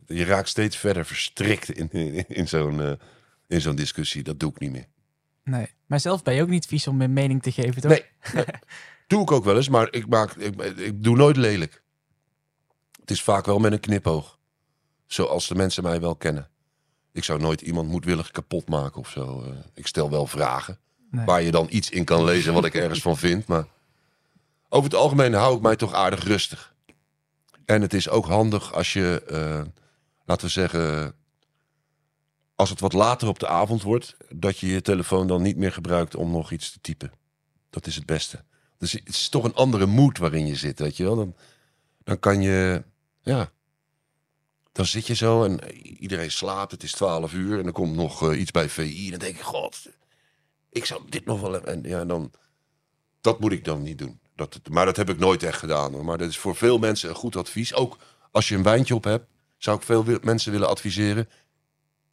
je 0.07 0.25
raakt 0.25 0.49
steeds 0.49 0.77
verder 0.77 1.05
verstrikt 1.07 1.71
in, 1.71 1.91
in, 1.91 2.29
in 2.29 2.49
zo'n 2.49 2.99
in 3.47 3.61
zo'n 3.61 3.77
discussie. 3.77 4.23
Dat 4.23 4.41
doe 4.41 4.51
ik 4.51 4.59
niet 4.59 4.73
meer. 4.73 4.87
Nee. 5.45 5.69
Maar 5.87 6.01
zelf 6.01 6.23
ben 6.23 6.35
je 6.35 6.43
ook 6.43 6.49
niet 6.49 6.67
vies 6.67 6.87
om 6.87 7.01
een 7.01 7.13
mening 7.13 7.43
te 7.43 7.53
geven, 7.53 7.83
toch? 7.83 7.91
Nee, 7.91 8.05
nee. 8.35 8.45
doe 9.07 9.23
ik 9.23 9.31
ook 9.31 9.45
wel 9.45 9.57
eens, 9.57 9.69
maar 9.69 9.93
ik, 9.93 10.09
maak, 10.09 10.33
ik, 10.33 10.63
ik 10.63 11.03
doe 11.03 11.17
nooit 11.17 11.37
lelijk. 11.37 11.83
Het 13.01 13.11
is 13.11 13.23
vaak 13.23 13.47
wel 13.47 13.59
met 13.59 13.73
een 13.73 13.81
knipoog. 13.81 14.39
Zoals 15.07 15.49
de 15.49 15.55
mensen 15.55 15.83
mij 15.83 16.01
wel 16.01 16.17
kennen. 16.17 16.51
Ik 17.17 17.25
zou 17.25 17.41
nooit 17.41 17.61
iemand 17.61 17.89
moedwillig 17.89 18.31
kapot 18.31 18.69
maken 18.69 19.01
of 19.01 19.11
zo. 19.11 19.43
eh. 19.43 19.51
Ik 19.75 19.87
stel 19.87 20.11
wel 20.11 20.27
vragen. 20.27 20.79
Nee. 21.11 21.25
waar 21.25 21.43
je 21.43 21.51
dan 21.51 21.67
iets 21.71 21.91
in 21.91 22.05
kan 22.05 22.25
lezen 22.25 22.55
wat 22.55 22.65
ik 22.65 22.75
ergens 22.75 23.03
van 23.03 23.17
vind. 23.17 23.47
Maar 23.47 23.67
over 24.69 24.91
het 24.91 24.99
algemeen 24.99 25.33
hou 25.33 25.57
ik 25.57 25.63
mij 25.63 25.77
toch 25.77 25.93
aardig 25.93 26.25
rustig. 26.25 26.75
En 27.65 27.83
het 27.83 27.95
is 27.95 28.09
ook 28.09 28.27
handig 28.27 28.73
als 28.75 28.93
je, 28.93 29.23
eh, 29.29 29.63
laten 30.25 30.47
we 30.47 30.53
zeggen, 30.53 31.15
als 32.55 32.71
het 32.71 32.81
wat 32.81 32.93
later 32.93 33.29
op 33.29 33.39
de 33.39 33.49
avond 33.49 33.83
wordt, 33.83 34.17
dat 34.29 34.59
je 34.59 34.67
je 34.67 34.83
telefoon 34.83 35.27
dan 35.27 35.43
niet 35.43 35.57
meer 35.57 35.73
gebruikt 35.73 36.15
om 36.17 36.31
nog 36.31 36.51
iets 36.51 36.73
te 36.73 36.81
typen. 36.81 37.13
Dat 37.71 37.87
is 37.87 37.95
het 37.95 38.07
beste. 38.07 38.45
Dus 38.79 38.93
het 38.93 39.09
is 39.09 39.29
toch 39.29 39.45
een 39.45 39.55
andere 39.55 39.87
mood 39.87 40.19
waarin 40.19 40.47
je 40.47 40.57
zit, 40.57 40.79
weet 40.79 40.97
je 40.97 41.05
wel. 41.05 41.17
Dan, 41.17 41.35
dan 42.05 42.19
kan 42.19 42.43
je, 42.43 42.85
ja, 43.21 43.51
dan 44.77 44.87
zit 44.87 45.07
je 45.07 45.15
zo 45.15 45.45
en 45.45 45.61
iedereen 45.83 46.31
slaapt. 46.31 46.71
Het 46.71 46.83
is 46.83 46.93
12 46.93 47.33
uur 47.33 47.59
en 47.59 47.67
er 47.67 47.73
komt 47.73 47.97
nog 47.97 48.31
eh, 48.31 48.41
iets 48.41 48.51
bij 48.51 48.69
VI. 48.69 49.05
En 49.05 49.11
dan 49.11 49.19
denk 49.19 49.37
ik, 49.37 49.43
god, 49.43 49.87
ik 50.71 50.85
zou 50.85 51.03
dit 51.09 51.25
nog 51.25 51.41
wel... 51.41 51.65
En 51.65 51.83
ja, 51.83 52.05
dan, 52.05 52.33
dat 53.21 53.41
moet 53.41 53.53
ik 53.53 53.65
dan 53.65 53.83
niet 53.83 53.99
doen. 53.99 54.21
Dat, 54.35 54.61
maar 54.71 54.85
dat 54.85 54.97
heb 54.97 55.11
ik 55.11 55.19
nooit 55.19 55.43
echt 55.43 55.59
gedaan. 55.59 55.93
Hoor. 55.93 56.05
Maar 56.05 56.19
dat 56.19 56.29
is 56.29 56.39
voor 56.39 56.57
veel 56.57 56.79
mensen 56.79 57.09
een 57.09 57.15
goed 57.15 57.37
advies. 57.37 57.75
Ook 57.75 57.97
als 58.31 58.49
je 58.49 58.55
een 58.55 58.63
wijntje 58.63 58.95
op 58.95 59.05
hebt, 59.05 59.27
zou 59.59 59.77
ik 59.77 59.83
veel 59.83 60.05
mensen 60.23 60.53
willen 60.53 60.69
adviseren. 60.69 61.29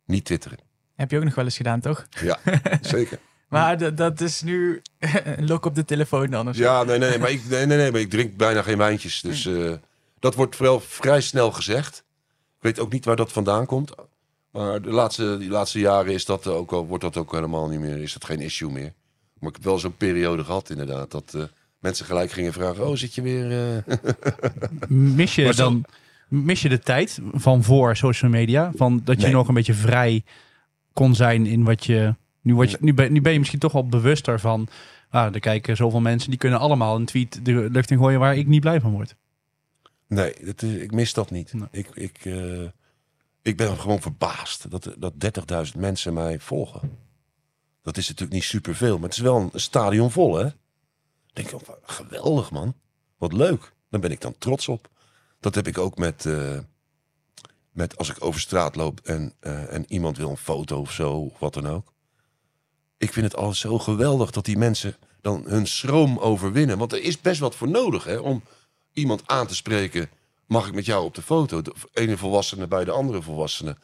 Niet 0.05 0.25
twitteren. 0.25 0.57
Heb 0.95 1.11
je 1.11 1.17
ook 1.17 1.23
nog 1.23 1.35
wel 1.35 1.45
eens 1.45 1.57
gedaan, 1.57 1.79
toch? 1.79 2.07
Ja, 2.21 2.39
zeker. 2.81 3.19
Maar 3.49 3.95
dat 3.95 4.21
is 4.21 4.41
nu 4.41 4.81
een 5.23 5.47
lok 5.47 5.65
op 5.65 5.75
de 5.75 5.85
telefoon 5.85 6.29
dan. 6.29 6.49
Of 6.49 6.55
zo. 6.55 6.61
Ja, 6.61 6.83
nee, 6.83 6.97
nee, 6.97 7.17
maar 7.17 7.31
ik, 7.31 7.45
nee, 7.49 7.65
nee, 7.65 7.77
nee, 7.77 7.91
maar 7.91 8.01
ik 8.01 8.09
drink 8.09 8.37
bijna 8.37 8.61
geen 8.61 8.77
wijntjes. 8.77 9.21
Dus 9.21 9.45
eh, 9.45 9.73
dat 10.19 10.35
wordt 10.35 10.57
wel 10.57 10.79
vrij 10.79 11.21
snel 11.21 11.51
gezegd. 11.51 12.03
Ik 12.63 12.75
weet 12.75 12.79
ook 12.85 12.91
niet 12.91 13.05
waar 13.05 13.15
dat 13.15 13.31
vandaan 13.31 13.65
komt. 13.65 13.91
Maar 14.51 14.81
de 14.81 14.89
laatste, 14.91 15.37
die 15.37 15.49
laatste 15.49 15.79
jaren 15.79 16.13
is 16.13 16.25
dat 16.25 16.47
ook 16.47 16.71
al, 16.71 16.85
wordt 16.87 17.03
dat 17.03 17.17
ook 17.17 17.31
helemaal 17.31 17.67
niet 17.69 17.79
meer. 17.79 17.97
Is 18.01 18.13
dat 18.13 18.25
geen 18.25 18.39
issue 18.39 18.71
meer. 18.71 18.93
Maar 19.39 19.49
ik 19.49 19.55
heb 19.55 19.63
wel 19.63 19.79
zo'n 19.79 19.97
periode 19.97 20.43
gehad, 20.43 20.69
inderdaad. 20.69 21.11
Dat 21.11 21.33
eh, 21.35 21.41
mensen 21.79 22.05
gelijk 22.05 22.31
gingen 22.31 22.53
vragen: 22.53 22.87
Oh, 22.87 22.95
zit 22.95 23.15
je 23.15 23.21
weer. 23.21 23.51
eh?" 23.85 23.97
Mis 25.17 25.35
je 25.35 25.53
zo- 25.53 25.63
dan 25.63 25.85
mis 26.27 26.61
je 26.61 26.69
de 26.69 26.79
tijd 26.79 27.19
van 27.33 27.63
voor 27.63 27.95
social 27.95 28.31
media? 28.31 28.71
Van 28.75 29.01
dat 29.03 29.17
je 29.17 29.23
Nee. 29.25 29.33
nog 29.33 29.47
een 29.47 29.53
beetje 29.53 29.73
vrij 29.73 30.23
kon 30.93 31.15
zijn 31.15 31.45
in 31.45 31.63
wat 31.63 31.85
je. 31.85 32.15
Nu, 32.41 32.55
word 32.55 32.71
je, 32.71 32.77
nu, 32.79 32.93
ben, 32.93 33.11
nu 33.13 33.21
ben 33.21 33.31
je 33.33 33.37
misschien 33.39 33.59
toch 33.59 33.71
wel 33.71 33.87
bewuster 33.87 34.39
van. 34.39 34.67
Ah, 35.09 35.33
er 35.33 35.39
kijken 35.39 35.75
zoveel 35.75 35.99
mensen 36.01 36.29
die 36.29 36.39
kunnen 36.39 36.59
allemaal 36.59 36.95
een 36.95 37.05
tweet 37.05 37.45
de 37.45 37.51
lucht 37.71 37.91
in 37.91 37.97
gooien 37.97 38.19
waar 38.19 38.37
ik 38.37 38.47
niet 38.47 38.61
blij 38.61 38.81
van 38.81 38.91
word. 38.91 39.15
Nee, 40.13 40.45
dat 40.45 40.61
is- 40.61 40.75
ik 40.81 40.91
mis 40.91 41.13
dat 41.13 41.31
niet. 41.31 41.53
Nee. 41.53 41.67
Ik, 41.71 41.87
ik, 41.93 42.25
eh, 42.25 42.63
ik 43.41 43.57
ben 43.57 43.77
gewoon 43.77 44.01
verbaasd 44.01 44.71
dat, 44.71 44.93
dat 44.97 45.13
30.000 45.71 45.77
mensen 45.77 46.13
mij 46.13 46.39
volgen. 46.39 46.97
Dat 47.81 47.97
is 47.97 48.07
natuurlijk 48.07 48.33
niet 48.33 48.43
superveel, 48.43 48.95
maar 48.97 49.09
het 49.09 49.17
is 49.17 49.23
wel 49.23 49.49
een 49.53 49.59
stadion 49.59 50.11
vol, 50.11 50.35
hè? 50.35 50.49
denk 51.33 51.51
ik, 51.51 51.69
oh, 51.69 51.75
geweldig 51.83 52.51
man. 52.51 52.73
Wat 53.17 53.33
leuk. 53.33 53.73
Daar 53.89 53.99
ben 54.01 54.11
ik 54.11 54.21
dan 54.21 54.35
trots 54.37 54.67
op. 54.67 54.89
Dat 55.39 55.55
heb 55.55 55.67
ik 55.67 55.77
ook 55.77 55.97
met, 55.97 56.25
eh, 56.25 56.59
met 57.71 57.97
als 57.97 58.09
ik 58.09 58.23
over 58.23 58.39
straat 58.39 58.75
loop 58.75 58.99
en, 58.99 59.33
eh, 59.39 59.73
en 59.73 59.85
iemand 59.87 60.17
wil 60.17 60.29
een 60.29 60.37
foto 60.37 60.79
of 60.79 60.91
zo, 60.91 61.11
of 61.13 61.39
wat 61.39 61.53
dan 61.53 61.67
ook. 61.67 61.93
Ik 62.97 63.13
vind 63.13 63.25
het 63.25 63.35
altijd 63.35 63.57
zo 63.57 63.79
geweldig 63.79 64.31
dat 64.31 64.45
die 64.45 64.57
mensen 64.57 64.95
dan 65.21 65.43
hun 65.47 65.67
schroom 65.67 66.17
overwinnen. 66.17 66.77
Want 66.77 66.91
er 66.91 67.01
is 67.03 67.21
best 67.21 67.39
wat 67.39 67.55
voor 67.55 67.69
nodig 67.69 68.03
hè, 68.03 68.17
om 68.17 68.43
iemand 68.93 69.27
aan 69.27 69.47
te 69.47 69.55
spreken. 69.55 70.09
Mag 70.45 70.67
ik 70.67 70.73
met 70.73 70.85
jou 70.85 71.05
op 71.05 71.15
de 71.15 71.21
foto? 71.21 71.61
De 71.61 71.73
ene 71.93 72.17
volwassene 72.17 72.67
bij 72.67 72.83
de 72.83 72.91
andere 72.91 73.21
volwassene. 73.21 73.77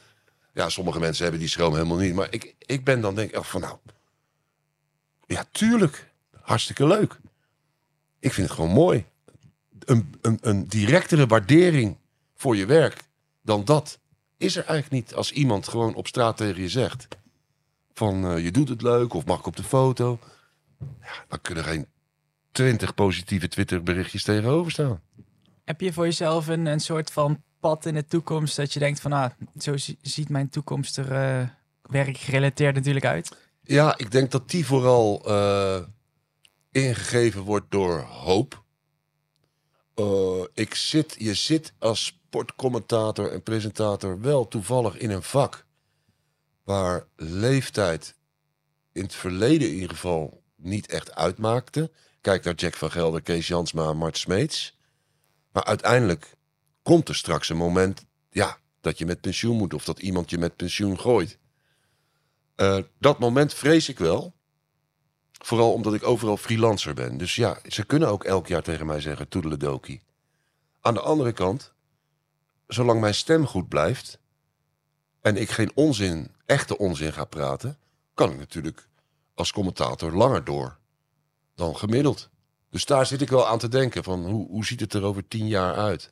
Ja, 0.54 0.69
sommige 0.69 1.00
mensen 1.00 1.24
hebben 1.24 1.41
die 1.41 1.50
schroom 1.50 1.74
helemaal 1.74 1.98
niet. 1.98 2.13
Maar 2.13 2.28
ik, 2.30 2.56
ik 2.60 2.84
ben 2.84 3.02
dan 3.02 3.15
denk 3.15 3.32
ik 3.32 3.43
van 3.43 3.62
nou... 3.62 3.78
Ja, 5.26 5.45
tuurlijk. 5.52 6.12
Hartstikke 6.41 6.88
leuk. 6.88 7.19
Ik 8.19 8.34
vind 8.34 8.48
het 8.48 8.56
gewoon 8.56 8.74
mooi. 8.74 9.06
Een, 9.80 10.13
een, 10.22 10.38
een 10.41 10.67
directere 10.67 11.28
waardering 11.28 11.98
voor 12.36 12.56
je 12.56 12.65
werk 12.65 13.04
dan 13.41 13.65
dat 13.65 14.00
is 14.38 14.56
er 14.56 14.65
eigenlijk 14.65 15.04
niet. 15.04 15.15
Als 15.15 15.32
iemand 15.32 15.67
gewoon 15.67 15.95
op 15.95 16.08
straat 16.08 16.38
tegen 16.38 16.62
je 16.62 16.69
zegt 16.69 17.08
van 17.93 18.26
eh, 18.26 18.43
je 18.43 18.52
doet 18.52 18.69
het 18.69 18.82
leuk 18.82 19.13
of 19.13 19.26
mag 19.26 19.39
ik 19.39 19.45
op 19.45 19.56
de 19.56 19.63
foto. 19.63 20.19
Ja, 20.80 21.26
dan 21.28 21.41
kunnen 21.41 21.63
geen 21.63 21.88
twintig 22.51 22.93
positieve 22.93 23.47
Twitter 23.47 23.83
berichtjes 23.83 24.23
tegenover 24.23 24.71
staan. 24.71 25.01
Heb 25.63 25.81
je 25.81 25.93
voor 25.93 26.05
jezelf 26.05 26.47
een, 26.47 26.65
een 26.65 26.79
soort 26.79 27.12
van 27.12 27.43
pad 27.59 27.85
in 27.85 27.93
de 27.93 28.05
toekomst 28.05 28.55
dat 28.55 28.73
je 28.73 28.79
denkt 28.79 28.99
van, 28.99 29.12
ah, 29.13 29.31
zo 29.57 29.77
zi- 29.77 29.97
ziet 30.01 30.29
mijn 30.29 30.49
toekomst 30.49 30.97
er 30.97 31.12
eh, 31.12 31.47
werkgerelateerd 31.81 32.75
natuurlijk 32.75 33.05
uit? 33.05 33.35
Ja, 33.62 33.97
ik 33.97 34.12
denk 34.12 34.31
dat 34.31 34.49
die 34.49 34.65
vooral 34.65 35.21
eh, 35.27 35.79
ingegeven 36.71 37.41
wordt 37.41 37.71
door 37.71 37.99
hoop. 38.01 38.63
Eh, 39.95 40.43
ik 40.53 40.75
zit, 40.75 41.15
je 41.17 41.33
zit 41.33 41.73
als 41.79 42.05
sportcommentator 42.05 43.31
en 43.31 43.43
presentator 43.43 44.21
wel 44.21 44.47
toevallig 44.47 44.97
in 44.97 45.09
een 45.09 45.23
vak 45.23 45.65
waar 46.63 47.05
leeftijd 47.15 48.15
in 48.91 49.03
het 49.03 49.15
verleden 49.15 49.67
in 49.67 49.73
ieder 49.73 49.89
geval 49.89 50.43
niet 50.55 50.88
echt 50.88 51.15
uitmaakte. 51.15 51.91
Kijk 52.21 52.43
naar 52.43 52.55
Jack 52.55 52.75
van 52.75 52.91
Gelder, 52.91 53.21
Kees 53.21 53.47
Jansma, 53.47 53.93
Mart 53.93 54.17
Smeets. 54.17 54.77
Maar 55.51 55.63
uiteindelijk 55.63 56.36
komt 56.84 57.10
er 57.10 57.15
straks 57.15 57.49
een 57.49 57.58
moment 57.58 58.05
ja, 58.29 58.58
dat 58.82 58.97
je 58.97 59.05
met 59.05 59.21
pensioen 59.21 59.58
moet 59.58 59.73
of 59.73 59.84
dat 59.86 59.99
iemand 59.99 60.29
je 60.29 60.38
met 60.38 60.55
pensioen 60.55 60.99
gooit. 60.99 61.38
Eh, 62.55 62.77
dat 62.97 63.19
moment 63.19 63.53
vrees 63.53 63.89
ik 63.89 63.99
wel. 63.99 64.34
Vooral 65.32 65.73
omdat 65.73 65.93
ik 65.93 66.03
overal 66.03 66.38
freelancer 66.38 66.93
ben. 66.93 67.17
Dus 67.17 67.36
ja, 67.36 67.60
ze 67.67 67.86
kunnen 67.86 68.10
ook 68.10 68.23
elk 68.23 68.47
jaar 68.47 68.63
tegen 68.63 68.86
mij 68.86 69.01
zeggen: 69.01 69.27
toedeledokie. 69.27 70.01
Aan 70.82 70.93
de 70.93 71.01
andere 71.01 71.32
kant, 71.32 71.73
zolang 72.67 72.99
mijn 72.99 73.15
stem 73.15 73.45
goed 73.45 73.69
blijft. 73.69 74.19
en 75.21 75.38
ik 75.38 75.49
geen 75.49 75.71
onzin, 75.75 76.32
echte 76.45 76.77
onzin 76.77 77.13
ga 77.13 77.25
praten. 77.25 77.77
kan 78.13 78.32
ik 78.32 78.38
natuurlijk 78.38 78.88
als 79.34 79.51
commentator 79.51 80.12
langer 80.12 80.43
door 80.43 80.79
dan 81.60 81.76
gemiddeld. 81.76 82.30
Dus 82.69 82.86
daar 82.86 83.06
zit 83.06 83.22
ik 83.22 83.30
wel 83.30 83.48
aan 83.48 83.60
te 83.60 83.67
denken: 83.67 84.04
van 84.04 84.26
hoe, 84.26 84.48
hoe 84.48 84.65
ziet 84.65 84.80
het 84.80 84.93
er 84.93 85.04
over 85.04 85.28
tien 85.28 85.48
jaar 85.48 85.76
uit? 85.76 86.12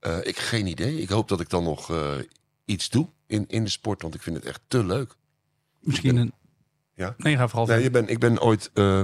Eh, 0.00 0.18
ik 0.22 0.38
geen 0.38 0.66
idee. 0.66 1.00
Ik 1.00 1.08
hoop 1.08 1.28
dat 1.28 1.40
ik 1.40 1.50
dan 1.50 1.64
nog 1.64 1.90
eh, 1.90 2.14
iets 2.64 2.88
doe 2.88 3.08
in, 3.26 3.44
in 3.48 3.64
de 3.64 3.70
sport, 3.70 4.02
want 4.02 4.14
ik 4.14 4.22
vind 4.22 4.36
het 4.36 4.44
echt 4.44 4.60
te 4.68 4.84
leuk. 4.84 5.16
Misschien 5.80 6.16
een. 6.16 6.32
Ja? 6.94 7.14
Nee, 7.16 7.36
ga 7.36 7.48
vooral. 7.48 7.66
Nee, 7.66 7.82
je 7.82 7.90
ben, 7.90 8.08
ik 8.08 8.18
ben 8.18 8.40
ooit 8.40 8.70
eh, 8.74 9.00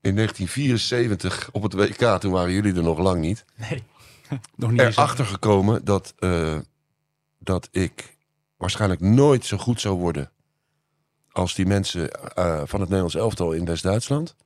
in 0.00 0.14
1974 0.14 1.48
op 1.52 1.62
het 1.62 1.72
WK, 1.72 2.20
toen 2.20 2.32
waren 2.32 2.52
jullie 2.52 2.74
er 2.74 2.82
nog 2.82 2.98
lang 2.98 3.20
niet, 3.20 3.44
Nee. 3.54 3.82
nog 4.56 4.70
niet 4.70 4.80
erachter 4.80 5.26
gekomen 5.26 5.84
dat, 5.84 6.14
eh, 6.18 6.58
dat 7.38 7.68
ik 7.70 8.16
waarschijnlijk 8.56 9.00
nooit 9.00 9.44
zo 9.44 9.56
goed 9.56 9.80
zou 9.80 9.98
worden 9.98 10.30
als 11.36 11.54
die 11.54 11.66
mensen 11.66 12.10
eh, 12.10 12.62
van 12.64 12.80
het 12.80 12.88
Nederlands 12.88 13.14
elftal 13.14 13.52
in 13.52 13.64
West-Duitsland. 13.64 14.36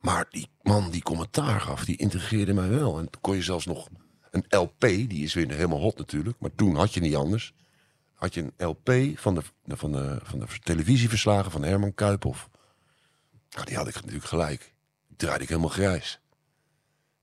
Maar 0.00 0.26
die 0.30 0.48
man 0.62 0.90
die 0.90 1.02
commentaar 1.02 1.60
gaf, 1.60 1.84
die 1.84 1.96
integreerde 1.96 2.54
mij 2.54 2.68
wel. 2.68 2.98
En 2.98 3.10
kon 3.20 3.34
je 3.34 3.42
zelfs 3.42 3.66
nog 3.66 3.88
een 4.30 4.44
LP, 4.48 4.80
die 4.80 5.24
is 5.24 5.34
weer 5.34 5.50
helemaal 5.50 5.80
hot 5.80 5.98
natuurlijk, 5.98 6.36
maar 6.38 6.54
toen 6.54 6.76
had 6.76 6.94
je 6.94 7.00
niet 7.00 7.14
anders. 7.14 7.54
Had 8.14 8.34
je 8.34 8.40
een 8.56 8.66
LP 8.66 9.18
van 9.18 9.34
de, 9.34 9.42
van 9.66 9.92
de, 9.92 10.18
van 10.22 10.38
de 10.38 10.46
televisieverslagen 10.62 11.50
van 11.50 11.62
Herman 11.62 11.94
Kuiphoff. 11.94 12.48
Nou, 13.50 13.66
die 13.66 13.76
had 13.76 13.88
ik 13.88 13.94
natuurlijk 13.94 14.24
gelijk. 14.24 14.74
Die 15.08 15.16
draaide 15.16 15.42
ik 15.42 15.48
helemaal 15.48 15.70
grijs. 15.70 16.20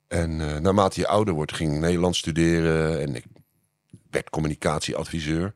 En 0.07 0.41
eh, 0.41 0.57
naarmate 0.57 0.99
je 0.99 1.07
ouder 1.07 1.33
wordt, 1.33 1.53
ging 1.53 1.73
ik 1.73 1.79
Nederlands 1.79 2.19
studeren 2.19 3.01
en 3.01 3.15
ik 3.15 3.25
werd 4.09 4.29
communicatieadviseur. 4.29 5.53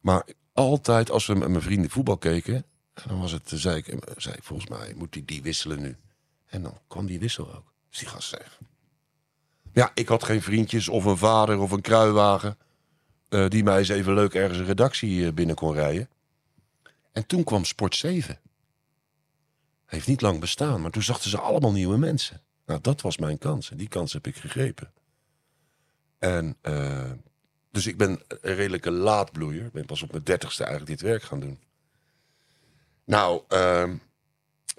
Maar 0.00 0.24
altijd 0.52 1.10
als 1.10 1.26
we 1.26 1.34
met 1.34 1.48
mijn 1.48 1.62
vrienden 1.62 1.90
voetbal 1.90 2.16
keken, 2.16 2.64
dan 3.06 3.20
was 3.20 3.32
het, 3.32 3.52
zei 3.54 3.76
ik, 3.76 3.88
eh, 3.88 4.14
zei 4.16 4.36
volgens 4.40 4.68
mij 4.68 4.94
moet 4.96 5.12
die, 5.12 5.24
die 5.24 5.42
wisselen 5.42 5.80
nu. 5.80 5.96
En 6.46 6.62
dan 6.62 6.78
kwam 6.86 7.06
die 7.06 7.18
wissel 7.18 7.54
ook. 7.54 7.72
Dus 7.88 7.98
die 7.98 8.08
gast 8.08 8.28
zei, 8.28 8.42
ja, 9.72 9.90
ik 9.94 10.08
had 10.08 10.24
geen 10.24 10.42
vriendjes 10.42 10.88
of 10.88 11.04
een 11.04 11.16
vader 11.16 11.58
of 11.58 11.70
een 11.70 11.80
kruiwagen 11.80 12.56
eh, 13.28 13.48
die 13.48 13.64
mij 13.64 13.78
eens 13.78 13.88
even 13.88 14.14
leuk 14.14 14.34
ergens 14.34 14.58
een 14.58 14.64
redactie 14.64 15.26
eh, 15.26 15.32
binnen 15.32 15.56
kon 15.56 15.72
rijden. 15.72 16.08
En 17.12 17.26
toen 17.26 17.44
kwam 17.44 17.64
Sport 17.64 17.96
7. 17.96 18.40
Heeft 19.86 20.06
niet 20.06 20.20
lang 20.20 20.40
bestaan, 20.40 20.80
maar 20.80 20.90
toen 20.90 21.02
zachten 21.02 21.30
ze 21.30 21.38
allemaal 21.38 21.72
nieuwe 21.72 21.96
mensen. 21.96 22.40
Nou, 22.66 22.80
dat 22.80 23.00
was 23.00 23.16
mijn 23.16 23.38
kans 23.38 23.70
en 23.70 23.76
die 23.76 23.88
kans 23.88 24.12
heb 24.12 24.26
ik 24.26 24.36
gegrepen. 24.36 24.92
En 26.18 26.56
eh, 26.60 27.10
dus 27.72 27.86
ik 27.86 27.96
ben 27.96 28.10
een 28.40 28.54
redelijke 28.54 28.90
laadbloeier. 28.90 29.64
Ik 29.64 29.72
ben 29.72 29.84
pas 29.86 30.02
op 30.02 30.10
mijn 30.10 30.24
dertigste 30.24 30.64
eigenlijk 30.64 30.98
dit 31.00 31.08
werk 31.10 31.22
gaan 31.22 31.40
doen. 31.40 31.58
Nou, 33.04 33.42
ehm, 33.48 33.94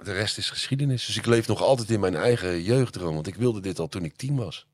de 0.03 0.11
rest 0.13 0.37
is 0.37 0.49
geschiedenis. 0.49 1.05
Dus 1.05 1.17
ik 1.17 1.25
leef 1.25 1.47
nog 1.47 1.61
altijd 1.61 1.89
in 1.89 1.99
mijn 1.99 2.15
eigen 2.15 2.61
jeugddroom. 2.63 3.13
Want 3.13 3.27
ik 3.27 3.35
wilde 3.35 3.59
dit 3.59 3.79
al 3.79 3.87
toen 3.87 4.03
ik 4.03 4.15
tien 4.15 4.35
was. 4.35 4.67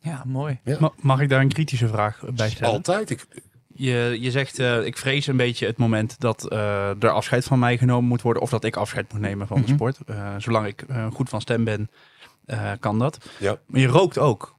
Ja, 0.00 0.22
mooi. 0.26 0.60
Ma- 0.78 0.92
Mag 1.00 1.20
ik 1.20 1.28
daar 1.28 1.40
een 1.40 1.48
kritische 1.52 1.88
vraag 1.88 2.22
bij 2.34 2.50
stellen? 2.50 2.72
Altijd. 2.74 3.10
Ik, 3.10 3.26
je, 3.74 4.16
je 4.20 4.30
zegt, 4.30 4.58
eh, 4.58 4.84
ik 4.84 4.96
vrees 4.98 5.26
een 5.26 5.36
beetje 5.36 5.66
het 5.66 5.76
moment 5.76 6.20
dat 6.20 6.48
eh, 6.50 7.02
er 7.02 7.10
afscheid 7.10 7.44
van 7.44 7.58
mij 7.58 7.78
genomen 7.78 8.08
moet 8.08 8.22
worden. 8.22 8.42
Of 8.42 8.50
dat 8.50 8.64
ik 8.64 8.76
afscheid 8.76 9.12
moet 9.12 9.20
nemen 9.20 9.46
van 9.46 9.56
de 9.56 9.62
Mhm. 9.66 9.74
sport. 9.74 9.98
Eh, 10.06 10.34
zolang 10.38 10.66
ik 10.66 10.82
eh, 10.82 11.10
goed 11.10 11.28
van 11.28 11.40
stem 11.40 11.64
ben, 11.64 11.90
eh, 12.44 12.72
kan 12.80 12.98
dat. 12.98 13.18
Ja. 13.38 13.58
Maar 13.66 13.80
je 13.80 13.86
rookt 13.86 14.18
ook. 14.18 14.58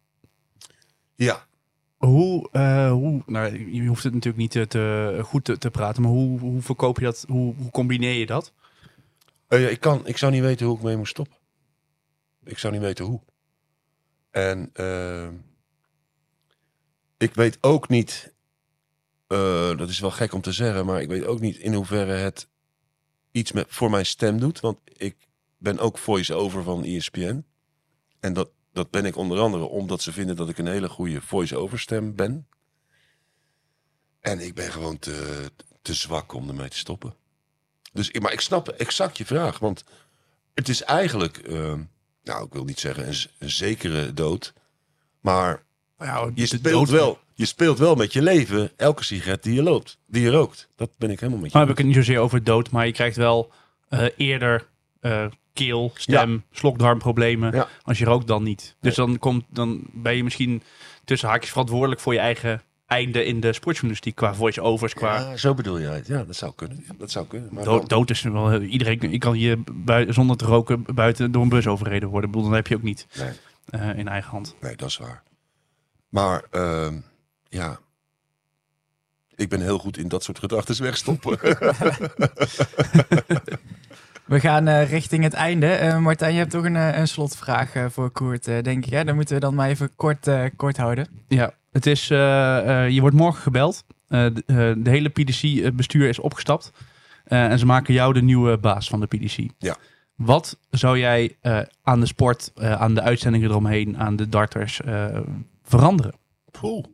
Ja. 1.16 1.46
Hoe, 2.02 2.50
eh, 2.52 2.92
hoe 2.92 3.24
nou, 3.26 3.74
je 3.74 3.88
hoeft 3.88 4.04
het 4.04 4.14
natuurlijk 4.14 4.42
niet 4.42 4.52
te, 4.52 4.68
te- 4.68 5.20
goed 5.24 5.46
te, 5.46 5.58
te 5.58 5.72
praten, 5.72 6.02
maar 6.02 6.12
hoe, 6.12 6.40
hoe 6.40 6.62
verkoop 6.62 6.98
je 6.98 7.04
dat? 7.06 7.26
Hoe, 7.28 7.56
hoe 7.56 7.72
combineer 7.72 8.14
je 8.14 8.26
dat? 8.26 8.54
Eh, 9.48 9.72
ik, 9.72 9.80
kan, 9.80 10.08
ik 10.08 10.18
zou 10.18 10.32
niet 10.32 10.42
weten 10.42 10.66
hoe 10.66 10.78
ik 10.78 10.84
mee 10.84 10.98
moet 10.98 11.08
stoppen. 11.08 11.38
Ik 12.44 12.58
zou 12.58 12.74
niet 12.74 12.82
weten 12.82 13.06
hoe. 13.06 13.22
En 14.30 14.70
eh, 14.74 15.28
ik 17.18 17.34
weet 17.34 17.58
ook 17.62 17.90
niet, 17.90 18.34
eh, 19.28 19.78
dat 19.78 19.90
is 19.90 20.00
wel 20.00 20.12
gek 20.12 20.34
om 20.34 20.42
te 20.42 20.52
zeggen, 20.52 20.86
maar 20.86 21.02
ik 21.02 21.08
weet 21.10 21.26
ook 21.26 21.40
niet 21.40 21.58
in 21.58 21.74
hoeverre 21.74 22.14
het 22.14 22.48
iets 23.32 23.52
met, 23.52 23.66
voor 23.70 23.90
mijn 23.90 24.06
stem 24.06 24.40
doet. 24.40 24.60
Want 24.60 24.80
ik 24.86 25.28
ben 25.58 25.80
ook 25.80 25.98
voice-over 25.98 26.64
van 26.64 26.84
ESPN. 26.84 27.46
En 28.20 28.34
dat, 28.34 28.52
dat 28.74 28.90
ben 28.92 29.06
ik 29.06 29.16
onder 29.16 29.40
andere 29.40 29.64
omdat 29.64 30.02
ze 30.02 30.12
vinden 30.12 30.36
dat 30.36 30.50
ik 30.50 30.58
een 30.58 30.68
hele 30.68 30.90
goede 30.90 31.22
voice-over 31.22 31.80
stem 31.80 32.16
ben. 32.16 32.48
En 34.20 34.40
ik 34.40 34.54
ben 34.56 34.72
gewoon 34.72 35.00
te, 35.00 35.46
te 35.82 35.94
zwak 35.94 36.34
om 36.34 36.48
ermee 36.50 36.70
te 36.70 36.78
stoppen. 36.78 37.14
Dus, 37.94 38.10
ik- 38.10 38.22
maar 38.22 38.34
ik 38.34 38.42
snap 38.42 38.68
exact 38.70 39.18
je 39.18 39.26
vraag. 39.26 39.60
Want 39.60 39.84
het 40.54 40.70
is 40.70 40.84
eigenlijk, 40.84 41.38
eh, 41.38 41.74
nou, 42.24 42.46
ik 42.46 42.54
wil 42.54 42.64
niet 42.64 42.80
zeggen 42.80 43.08
een, 43.40 43.50
zekere 43.50 44.14
dood. 44.14 44.54
Maar 45.20 45.64
Nou, 45.98 46.32
je 46.36 46.46
speelt, 46.46 46.64
dood- 46.64 46.90
wel, 46.90 47.20
je 47.34 47.46
speelt 47.46 47.78
wel 47.78 47.96
met 47.96 48.14
je 48.14 48.22
leven 48.22 48.72
elke 48.78 49.04
sigaret 49.04 49.44
die 49.44 49.54
je 49.54 49.64
loopt, 49.64 49.98
die 50.06 50.22
je 50.22 50.30
rookt. 50.30 50.68
Dat 50.76 50.90
ben 50.98 51.10
ik 51.10 51.20
helemaal 51.20 51.42
met 51.42 51.52
je. 51.52 51.58
Nou 51.58 51.70
heb 51.70 51.78
ik 51.78 51.84
het 51.86 51.96
niet 51.96 52.06
zozeer 52.06 52.20
over 52.20 52.44
dood, 52.44 52.70
maar 52.72 52.86
je 52.86 52.92
krijgt 52.94 53.16
wel 53.16 53.52
eh, 53.90 54.06
eerder 54.18 54.68
eh, 55.00 55.28
keel, 55.54 55.92
stem, 55.96 56.44
slokdarmproblemen. 56.52 57.54
Ja. 57.54 57.68
Als 57.84 57.98
je 57.98 58.06
rookt 58.06 58.28
dan 58.28 58.44
niet. 58.44 58.76
Dus 58.82 58.96
dan, 58.96 59.20
komt, 59.20 59.44
dan 59.50 59.82
ben 59.92 60.16
je 60.16 60.24
misschien 60.24 60.64
tussen 61.06 61.30
haakjes 61.30 61.50
verantwoordelijk 61.52 62.02
voor 62.02 62.14
je 62.14 62.20
eigen 62.20 62.62
einde 62.86 63.26
in 63.26 63.40
de 63.40 63.54
sportjournalistiek. 63.54 64.16
Qua 64.16 64.34
voice-overs, 64.34 64.94
qua 64.94 65.20
Ja, 65.20 65.38
zo 65.38 65.54
bedoel 65.54 65.78
je 65.78 65.88
het. 65.88 66.08
Ja, 66.08 66.24
dat 66.24 66.36
zou 66.36 66.54
kunnen. 66.56 66.84
Ja, 66.88 66.94
dat 66.98 67.12
zou 67.12 67.26
kunnen. 67.28 67.50
Maar 67.54 67.64
dood, 67.64 67.80
dan- 67.80 67.88
dood 67.88 68.10
is 68.10 68.22
wel... 68.22 68.62
Iedereen 68.62 69.12
je 69.12 69.18
kan 69.18 69.34
hier 69.34 69.58
bui- 69.74 70.14
zonder 70.14 70.38
te 70.38 70.46
roken 70.46 70.84
buiten 70.96 71.32
door 71.32 71.42
een 71.44 71.50
bus 71.50 71.68
overreden 71.68 72.10
worden. 72.10 72.30
Ik 72.30 72.36
bedoel, 72.36 72.48
dan 72.50 72.58
heb 72.58 72.68
je 72.68 72.76
ook 72.76 72.82
niet 72.84 73.08
Nee, 73.18 73.30
eh, 73.70 73.98
in 73.98 74.08
eigen 74.08 74.32
hand. 74.32 74.56
nee, 74.62 74.76
dat 74.76 74.90
is 74.90 74.98
waar. 74.98 75.24
Maar 76.10 76.44
ehm, 76.52 76.98
ja, 77.50 77.80
ik 79.36 79.50
ben 79.50 79.62
heel 79.62 79.78
goed 79.78 79.98
in 79.98 80.08
dat 80.08 80.24
soort 80.24 80.40
gedachten 80.40 80.82
wegstoppen. 80.84 81.40
We 84.32 84.40
gaan 84.40 84.68
eh, 84.68 84.90
richting 84.90 85.24
het 85.24 85.34
einde. 85.34 85.68
Eh, 85.68 85.98
Martijn, 85.98 86.34
je 86.34 86.38
hebt 86.38 86.52
toch 86.52 86.64
een, 86.64 86.76
eh, 86.76 86.98
een 86.98 87.08
slotvraag 87.08 87.74
voor 87.90 88.10
Koert, 88.10 88.46
denk 88.46 88.86
ik. 88.86 88.92
Hè? 88.92 89.04
Dan 89.04 89.16
moeten 89.16 89.36
we 89.36 89.42
dan 89.42 89.56
maar 89.56 89.70
even 89.70 89.96
kort, 89.96 90.28
eh, 90.28 90.44
kort 90.56 90.78
houden. 90.78 91.08
Ja, 91.28 91.54
het 91.72 91.86
is, 91.86 92.10
eh, 92.10 92.86
eh, 92.86 92.90
je 92.90 93.02
wordt 93.02 93.16
morgen 93.16 93.42
gebeld. 93.42 93.84
Eh, 94.08 94.26
de, 94.34 94.76
de 94.78 94.90
hele 94.90 95.10
PDC-bestuur 95.10 96.10
is 96.10 96.20
opgestapt. 96.20 96.72
Eh, 97.24 97.46
en 97.46 97.60
ze 97.60 97.66
maken 97.66 97.94
jou 97.94 98.14
de 98.14 98.22
nieuwe 98.22 98.58
baas 98.58 98.90
van 98.90 99.00
de 99.00 99.08
PDC. 99.08 99.50
Ja. 99.58 99.76
Wat 100.16 100.58
zou 100.70 101.00
jij 101.00 101.38
eh, 101.42 101.60
aan 101.84 102.00
de 102.00 102.06
sport, 102.06 102.52
eh, 102.56 102.82
aan 102.82 102.94
de 102.94 103.02
uitzendingen 103.02 103.50
eromheen, 103.50 103.98
aan 103.98 104.16
de 104.16 104.30
darters 104.30 104.82
eh, 104.82 105.20
veranderen? 105.64 106.14
Poeh, 106.52 106.86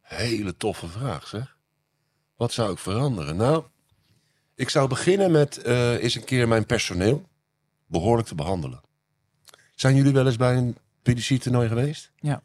hele 0.00 0.56
toffe 0.56 0.88
vraag 0.88 1.26
zeg. 1.26 1.56
Wat 2.36 2.52
zou 2.52 2.72
ik 2.72 2.78
veranderen? 2.78 3.36
Nou, 3.36 3.64
ik 4.60 4.68
zou 4.68 4.88
beginnen 4.88 5.30
met 5.30 5.56
eh 5.56 6.02
eens 6.02 6.14
een 6.14 6.24
keer 6.24 6.48
mijn 6.48 6.66
personeel 6.66 7.28
behoorlijk 7.86 8.28
te 8.28 8.34
behandelen. 8.34 8.80
Zijn 9.74 9.96
jullie 9.96 10.12
wel 10.12 10.26
eens 10.26 10.36
bij 10.36 10.56
een 10.56 10.76
PDC-toernooi 11.02 11.68
geweest? 11.68 12.10
Ja. 12.16 12.42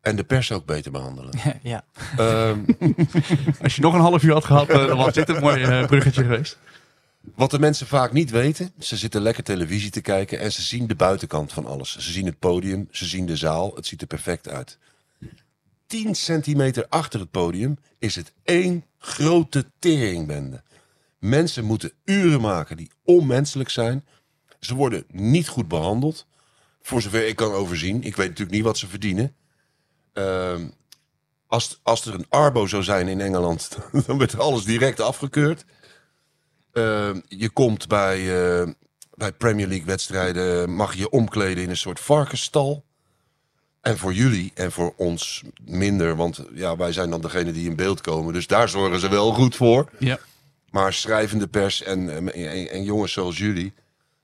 En 0.00 0.16
de 0.16 0.24
pers 0.24 0.52
ook 0.52 0.64
beter 0.64 0.92
behandelen. 0.92 1.32
ja. 1.62 1.84
Ehm, 2.16 2.58
Als 3.62 3.76
je 3.76 3.82
nog 3.82 3.94
een 3.94 4.00
half 4.00 4.22
uur 4.22 4.32
had 4.32 4.44
gehad, 4.44 4.68
eh, 4.68 4.86
dan 4.86 4.96
was 4.96 5.14
dit 5.14 5.28
een 5.28 5.40
mooi 5.40 5.62
eh, 5.62 5.86
bruggetje 5.86 6.22
geweest. 6.22 6.58
wat 7.34 7.50
de 7.50 7.58
mensen 7.58 7.86
vaak 7.86 8.12
niet 8.12 8.30
weten, 8.30 8.72
ze 8.78 8.96
zitten 8.96 9.20
lekker 9.20 9.42
televisie 9.44 9.90
te 9.90 10.00
kijken 10.00 10.38
en 10.38 10.52
ze 10.52 10.62
zien 10.62 10.86
de 10.86 10.94
buitenkant 10.94 11.52
van 11.52 11.66
alles. 11.66 11.98
Ze 11.98 12.12
zien 12.12 12.26
het 12.26 12.38
podium, 12.38 12.88
ze 12.90 13.04
zien 13.04 13.26
de 13.26 13.36
zaal, 13.36 13.74
het 13.74 13.86
ziet 13.86 14.00
er 14.00 14.06
perfect 14.06 14.48
uit. 14.48 14.78
10 15.86 16.14
centimeter 16.14 16.86
achter 16.88 17.20
het 17.20 17.30
podium 17.30 17.78
is 17.98 18.16
het 18.16 18.32
één 18.44 18.84
grote 18.98 19.64
teringbende. 19.78 20.62
Mensen 21.18 21.64
moeten 21.64 21.92
uren 22.04 22.40
maken 22.40 22.76
die 22.76 22.90
onmenselijk 23.04 23.70
zijn. 23.70 24.06
Ze 24.60 24.74
worden 24.74 25.04
niet 25.08 25.48
goed 25.48 25.68
behandeld. 25.68 26.26
Voor 26.82 27.02
zover 27.02 27.26
ik 27.26 27.36
kan 27.36 27.52
overzien. 27.52 28.02
Ik 28.02 28.16
weet 28.16 28.28
natuurlijk 28.28 28.56
niet 28.56 28.64
wat 28.64 28.78
ze 28.78 28.88
verdienen. 28.88 29.36
Ehm, 30.12 30.68
als, 31.46 31.80
als 31.82 32.06
er 32.06 32.14
een 32.14 32.26
Arbo 32.28 32.66
zou 32.66 32.82
zijn 32.82 33.08
in 33.08 33.20
Engeland, 33.20 33.78
dan 34.06 34.18
werd 34.18 34.38
alles 34.38 34.64
direct 34.64 35.00
afgekeurd. 35.00 35.64
Ehm, 36.72 37.20
je 37.28 37.50
komt 37.50 37.88
bij, 37.88 38.18
eh, 38.18 38.68
bij 39.14 39.32
Premier 39.32 39.66
League 39.66 39.86
wedstrijden, 39.86 40.74
mag 40.74 40.94
je 40.94 41.10
omkleden 41.10 41.62
in 41.62 41.70
een 41.70 41.76
soort 41.76 42.00
varkensstal. 42.00 42.84
En 43.80 43.98
voor 43.98 44.12
jullie 44.12 44.50
en 44.54 44.72
voor 44.72 44.94
ons 44.96 45.42
minder, 45.64 46.16
want 46.16 46.44
ja, 46.54 46.76
wij 46.76 46.92
zijn 46.92 47.10
dan 47.10 47.20
degene 47.20 47.52
die 47.52 47.68
in 47.70 47.76
beeld 47.76 48.00
komen. 48.00 48.32
Dus 48.32 48.46
daar 48.46 48.68
zorgen 48.68 49.00
ze 49.00 49.08
wel 49.08 49.32
goed 49.32 49.56
voor. 49.56 49.90
Ja. 49.98 50.18
Maar 50.70 50.92
schrijvende 50.92 51.48
pers 51.48 51.82
en, 51.82 52.10
en, 52.10 52.32
en- 52.34 52.70
en 52.70 52.82
jongens 52.82 53.12
zoals 53.12 53.38
jullie, 53.38 53.72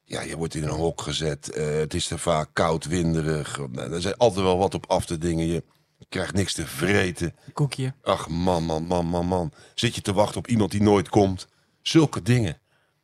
ja, 0.05 0.21
je 0.21 0.37
wordt 0.37 0.55
in 0.55 0.63
een 0.63 0.69
hok 0.69 1.01
gezet. 1.01 1.51
Eh, 1.51 1.67
het 1.67 1.95
is 1.95 2.11
er 2.11 2.19
vaak 2.19 2.49
koud, 2.53 2.85
winderig. 2.85 3.59
Er 3.77 4.01
zijn 4.03 4.17
altijd 4.17 4.45
wel 4.45 4.59
wat 4.59 4.75
op 4.75 4.87
af 4.91 5.07
te 5.07 5.19
dingen. 5.19 5.47
Je 5.47 5.63
krijgt 6.09 6.35
niks 6.35 6.53
te 6.53 6.67
vreten. 6.67 7.35
Koekje. 7.53 7.95
Ach 8.03 8.29
man, 8.29 8.65
man, 8.65 8.83
man, 8.87 9.07
man, 9.07 9.27
man. 9.27 9.53
Zit 9.75 9.95
je 9.95 10.01
te 10.01 10.13
wachten 10.13 10.39
op 10.39 10.47
iemand 10.47 10.71
die 10.71 10.83
nooit 10.83 11.09
komt? 11.09 11.49
Zulke 11.83 12.23
dingen. 12.23 12.59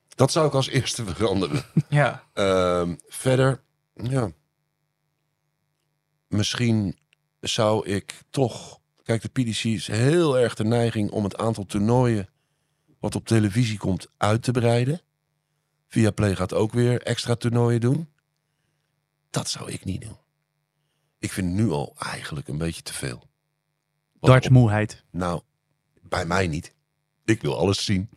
Dat 0.09 0.33
zou 0.33 0.47
ik 0.47 0.55
als 0.55 0.69
eerste 0.69 1.05
veranderen. 1.15 1.65
Ja. 1.89 2.25
Ehm, 2.33 2.95
verder, 3.09 3.61
ja. 3.95 4.31
Misschien 6.29 6.99
zou 7.41 7.87
ik 7.89 8.15
toch. 8.31 8.79
Kijk, 9.03 9.23
de 9.23 9.29
PDC 9.29 9.65
is 9.65 9.87
heel 9.87 10.39
erg 10.39 10.55
de 10.55 10.65
neiging 10.65 11.11
om 11.11 11.25
het 11.25 11.37
aantal 11.37 11.67
toernooien. 11.67 12.29
Wat 13.01 13.15
op 13.15 13.27
televisie 13.27 13.79
komt 13.79 14.09
uit 14.17 14.43
te 14.43 14.51
breiden. 14.53 15.01
Via 15.89 16.11
Play 16.11 16.37
gaat 16.37 16.55
ook 16.55 16.73
weer 16.73 17.03
extra 17.03 17.35
toernooien 17.35 17.81
doen. 17.81 18.09
Dat 19.31 19.49
zou 19.51 19.71
ik 19.71 19.85
niet 19.85 20.01
doen. 20.01 20.17
Ik 21.19 21.33
vind 21.33 21.53
nu 21.53 21.71
al 21.71 21.95
eigenlijk 21.99 22.49
een 22.49 22.59
beetje 22.59 22.83
te 22.83 22.93
veel. 22.93 23.29
Op- 24.21 24.29
Dartsmoeheid. 24.29 25.05
nou, 25.11 25.43
bij 26.03 26.27
mij 26.27 26.47
niet. 26.47 26.75
Ik 27.25 27.43
wil 27.43 27.57
alles 27.59 27.85
zien. 27.85 28.11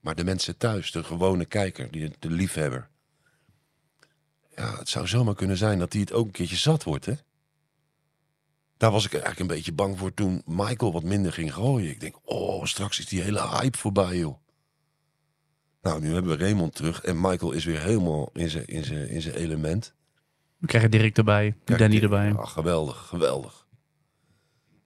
Maar 0.00 0.14
de 0.14 0.24
mensen 0.24 0.56
thuis, 0.56 0.90
de 0.92 1.04
gewone 1.04 1.44
kijker, 1.44 1.90
die, 1.90 2.12
de 2.18 2.30
liefhebber. 2.30 2.88
Ja, 4.56 4.78
het 4.78 4.88
zou 4.88 5.06
zomaar 5.06 5.34
kunnen 5.34 5.56
zijn 5.56 5.78
dat 5.78 5.92
hij 5.92 6.00
het 6.00 6.12
ook 6.12 6.26
een 6.26 6.32
keertje 6.32 6.56
zat 6.56 6.82
wordt, 6.82 7.06
hè? 7.06 7.14
Daar 8.80 8.90
was 8.90 9.04
ik 9.04 9.12
eigenlijk 9.12 9.40
een 9.40 9.56
beetje 9.56 9.72
bang 9.72 9.98
voor 9.98 10.14
toen 10.14 10.42
Michael 10.46 10.92
wat 10.92 11.02
minder 11.02 11.32
ging 11.32 11.54
gooien. 11.54 11.90
Ik 11.90 12.00
denk, 12.00 12.16
oh, 12.22 12.64
straks 12.64 12.98
is 12.98 13.06
die 13.06 13.20
hele 13.20 13.48
hype 13.48 13.78
voorbij, 13.78 14.16
joh. 14.16 14.36
Nou, 15.82 16.00
nu 16.00 16.12
hebben 16.12 16.38
we 16.38 16.44
Raymond 16.44 16.74
terug 16.74 17.02
en 17.02 17.20
Michael 17.20 17.52
is 17.52 17.64
weer 17.64 17.80
helemaal 17.80 18.30
in 18.32 18.50
zijn, 18.50 18.66
in 18.66 18.84
zijn, 18.84 19.08
in 19.08 19.22
zijn 19.22 19.34
element. 19.34 19.94
We 20.58 20.66
krijgen 20.66 20.90
Dirk 20.90 21.16
erbij, 21.16 21.56
Danny 21.64 22.00
erbij. 22.02 22.34
geweldig, 22.38 22.96
geweldig. 23.06 23.66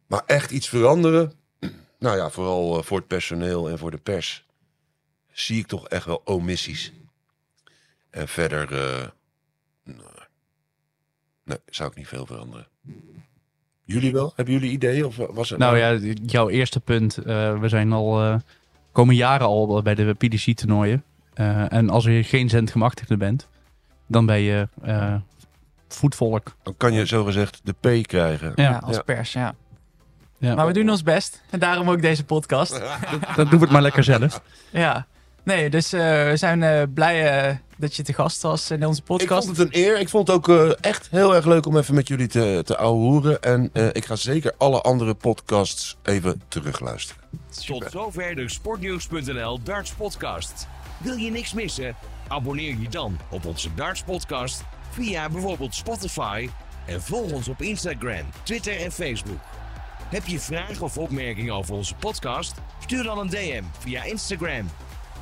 Maar 0.06 0.22
echt 0.26 0.50
iets 0.50 0.68
veranderen. 0.68 1.32
Nou 1.98 2.16
ja, 2.16 2.30
vooral 2.30 2.78
eh, 2.78 2.84
voor 2.84 2.98
het 2.98 3.06
personeel 3.06 3.70
en 3.70 3.78
voor 3.78 3.90
de 3.90 3.98
pers. 3.98 4.46
Zie 5.32 5.58
ik 5.58 5.66
toch 5.66 5.88
echt 5.88 6.06
wel 6.06 6.26
omissies. 6.26 6.92
En 8.10 8.28
verder. 8.28 8.72
eh, 8.72 9.08
nee, 11.44 11.58
zou 11.66 11.90
ik 11.90 11.96
niet 11.96 12.08
veel 12.08 12.26
veranderen. 12.26 12.68
Jullie 13.84 14.12
wel? 14.12 14.32
Hebben 14.36 14.54
jullie 14.54 14.70
ideeën? 14.70 15.04
Of 15.04 15.16
was 15.30 15.50
het 15.50 15.58
Nou 15.58 15.78
ja, 15.78 16.14
jouw 16.26 16.48
eerste 16.48 16.80
punt. 16.80 17.16
eh, 17.16 17.58
we 17.58 17.68
zijn 17.68 17.92
al, 17.92 18.22
eh, 18.22 18.34
komen 18.92 19.14
jaren 19.14 19.46
al 19.46 19.82
bij 19.82 19.94
de 19.94 20.14
PDC-toernooien. 20.14 21.02
Eh, 21.34 21.72
en 21.72 21.90
als 21.90 22.04
je 22.04 22.22
geen 22.24 22.48
zendgemachtigde 22.48 23.16
bent, 23.16 23.48
dan 24.06 24.26
ben 24.26 24.38
je 24.40 24.68
eh, 24.82 25.14
voetvolk. 25.88 26.54
Dan 26.62 26.74
kan 26.76 26.92
je 26.92 27.06
zogezegd 27.06 27.60
de 27.64 27.72
P 28.02 28.06
krijgen. 28.06 28.52
Ja. 28.54 28.62
Ja, 28.70 28.78
als 28.84 28.96
Ja. 28.96 29.02
pers, 29.02 29.32
ja. 29.32 29.54
Ja. 30.38 30.54
Maar 30.54 30.66
we 30.66 30.72
doen 30.72 30.90
ons 30.90 31.02
best. 31.02 31.42
En 31.50 31.58
daarom 31.58 31.90
ook 31.90 32.02
deze 32.02 32.24
podcast. 32.24 32.80
Dat 33.36 33.50
doen 33.50 33.58
we 33.58 33.64
het 33.64 33.70
maar 33.70 33.82
lekker 33.82 34.04
zelf. 34.04 34.42
Ja. 34.70 35.06
Nee, 35.44 35.70
dus 35.70 35.92
eh, 35.92 36.00
we 36.00 36.32
zijn 36.36 36.62
eh, 36.62 36.82
blij 36.94 37.46
eh, 37.48 37.56
dat 37.76 37.96
je 37.96 38.02
te 38.02 38.12
gast 38.12 38.42
was 38.42 38.70
in 38.70 38.86
onze 38.86 39.00
Ik 39.00 39.06
podcast. 39.06 39.44
vond 39.44 39.56
het 39.56 39.74
een 39.74 39.80
eer. 39.82 39.98
Ik 40.00 40.08
vond 40.08 40.26
het 40.28 40.36
ook 40.36 40.48
eh, 40.48 40.70
echt 40.80 41.08
heel 41.10 41.34
erg 41.34 41.44
leuk 41.44 41.66
om 41.66 41.76
even 41.76 41.94
met 41.94 42.08
jullie 42.08 42.26
te, 42.26 42.62
te 42.64 42.76
ouwehoeren. 42.76 43.42
En 43.42 43.70
eh, 43.72 43.86
ik 43.92 44.04
ga 44.04 44.16
zeker 44.16 44.54
alle 44.58 44.80
andere 44.80 45.14
podcasts 45.14 45.96
even 46.02 46.42
terugluisteren. 46.48 47.22
Tot 47.66 47.84
zover 47.90 48.34
de 48.34 48.48
sportnieuws.nl 48.48 49.62
darts 49.62 49.92
podcast. 49.92 50.66
Wil 50.98 51.16
je 51.16 51.30
niks 51.30 51.52
missen? 51.52 51.96
Abonneer 52.28 52.76
je 52.80 52.88
dan 52.88 53.18
op 53.30 53.44
onze 53.46 53.74
darts 53.74 54.02
podcast 54.02 54.62
via 54.90 55.28
bijvoorbeeld 55.28 55.74
Spotify 55.74 56.48
en 56.86 57.02
volg 57.02 57.32
ons 57.32 57.48
op 57.48 57.62
Instagram, 57.62 58.24
Twitter 58.42 58.80
en 58.80 58.92
Facebook. 58.92 59.40
Heb 60.08 60.26
je 60.26 60.38
vragen 60.40 60.80
of 60.82 60.98
opmerkingen 60.98 61.54
over 61.54 61.74
onze 61.74 61.94
podcast? 61.94 62.54
Stuur 62.82 63.02
dan 63.02 63.18
een 63.18 63.28
DM 63.28 63.62
via 63.78 64.02
Instagram. 64.04 64.68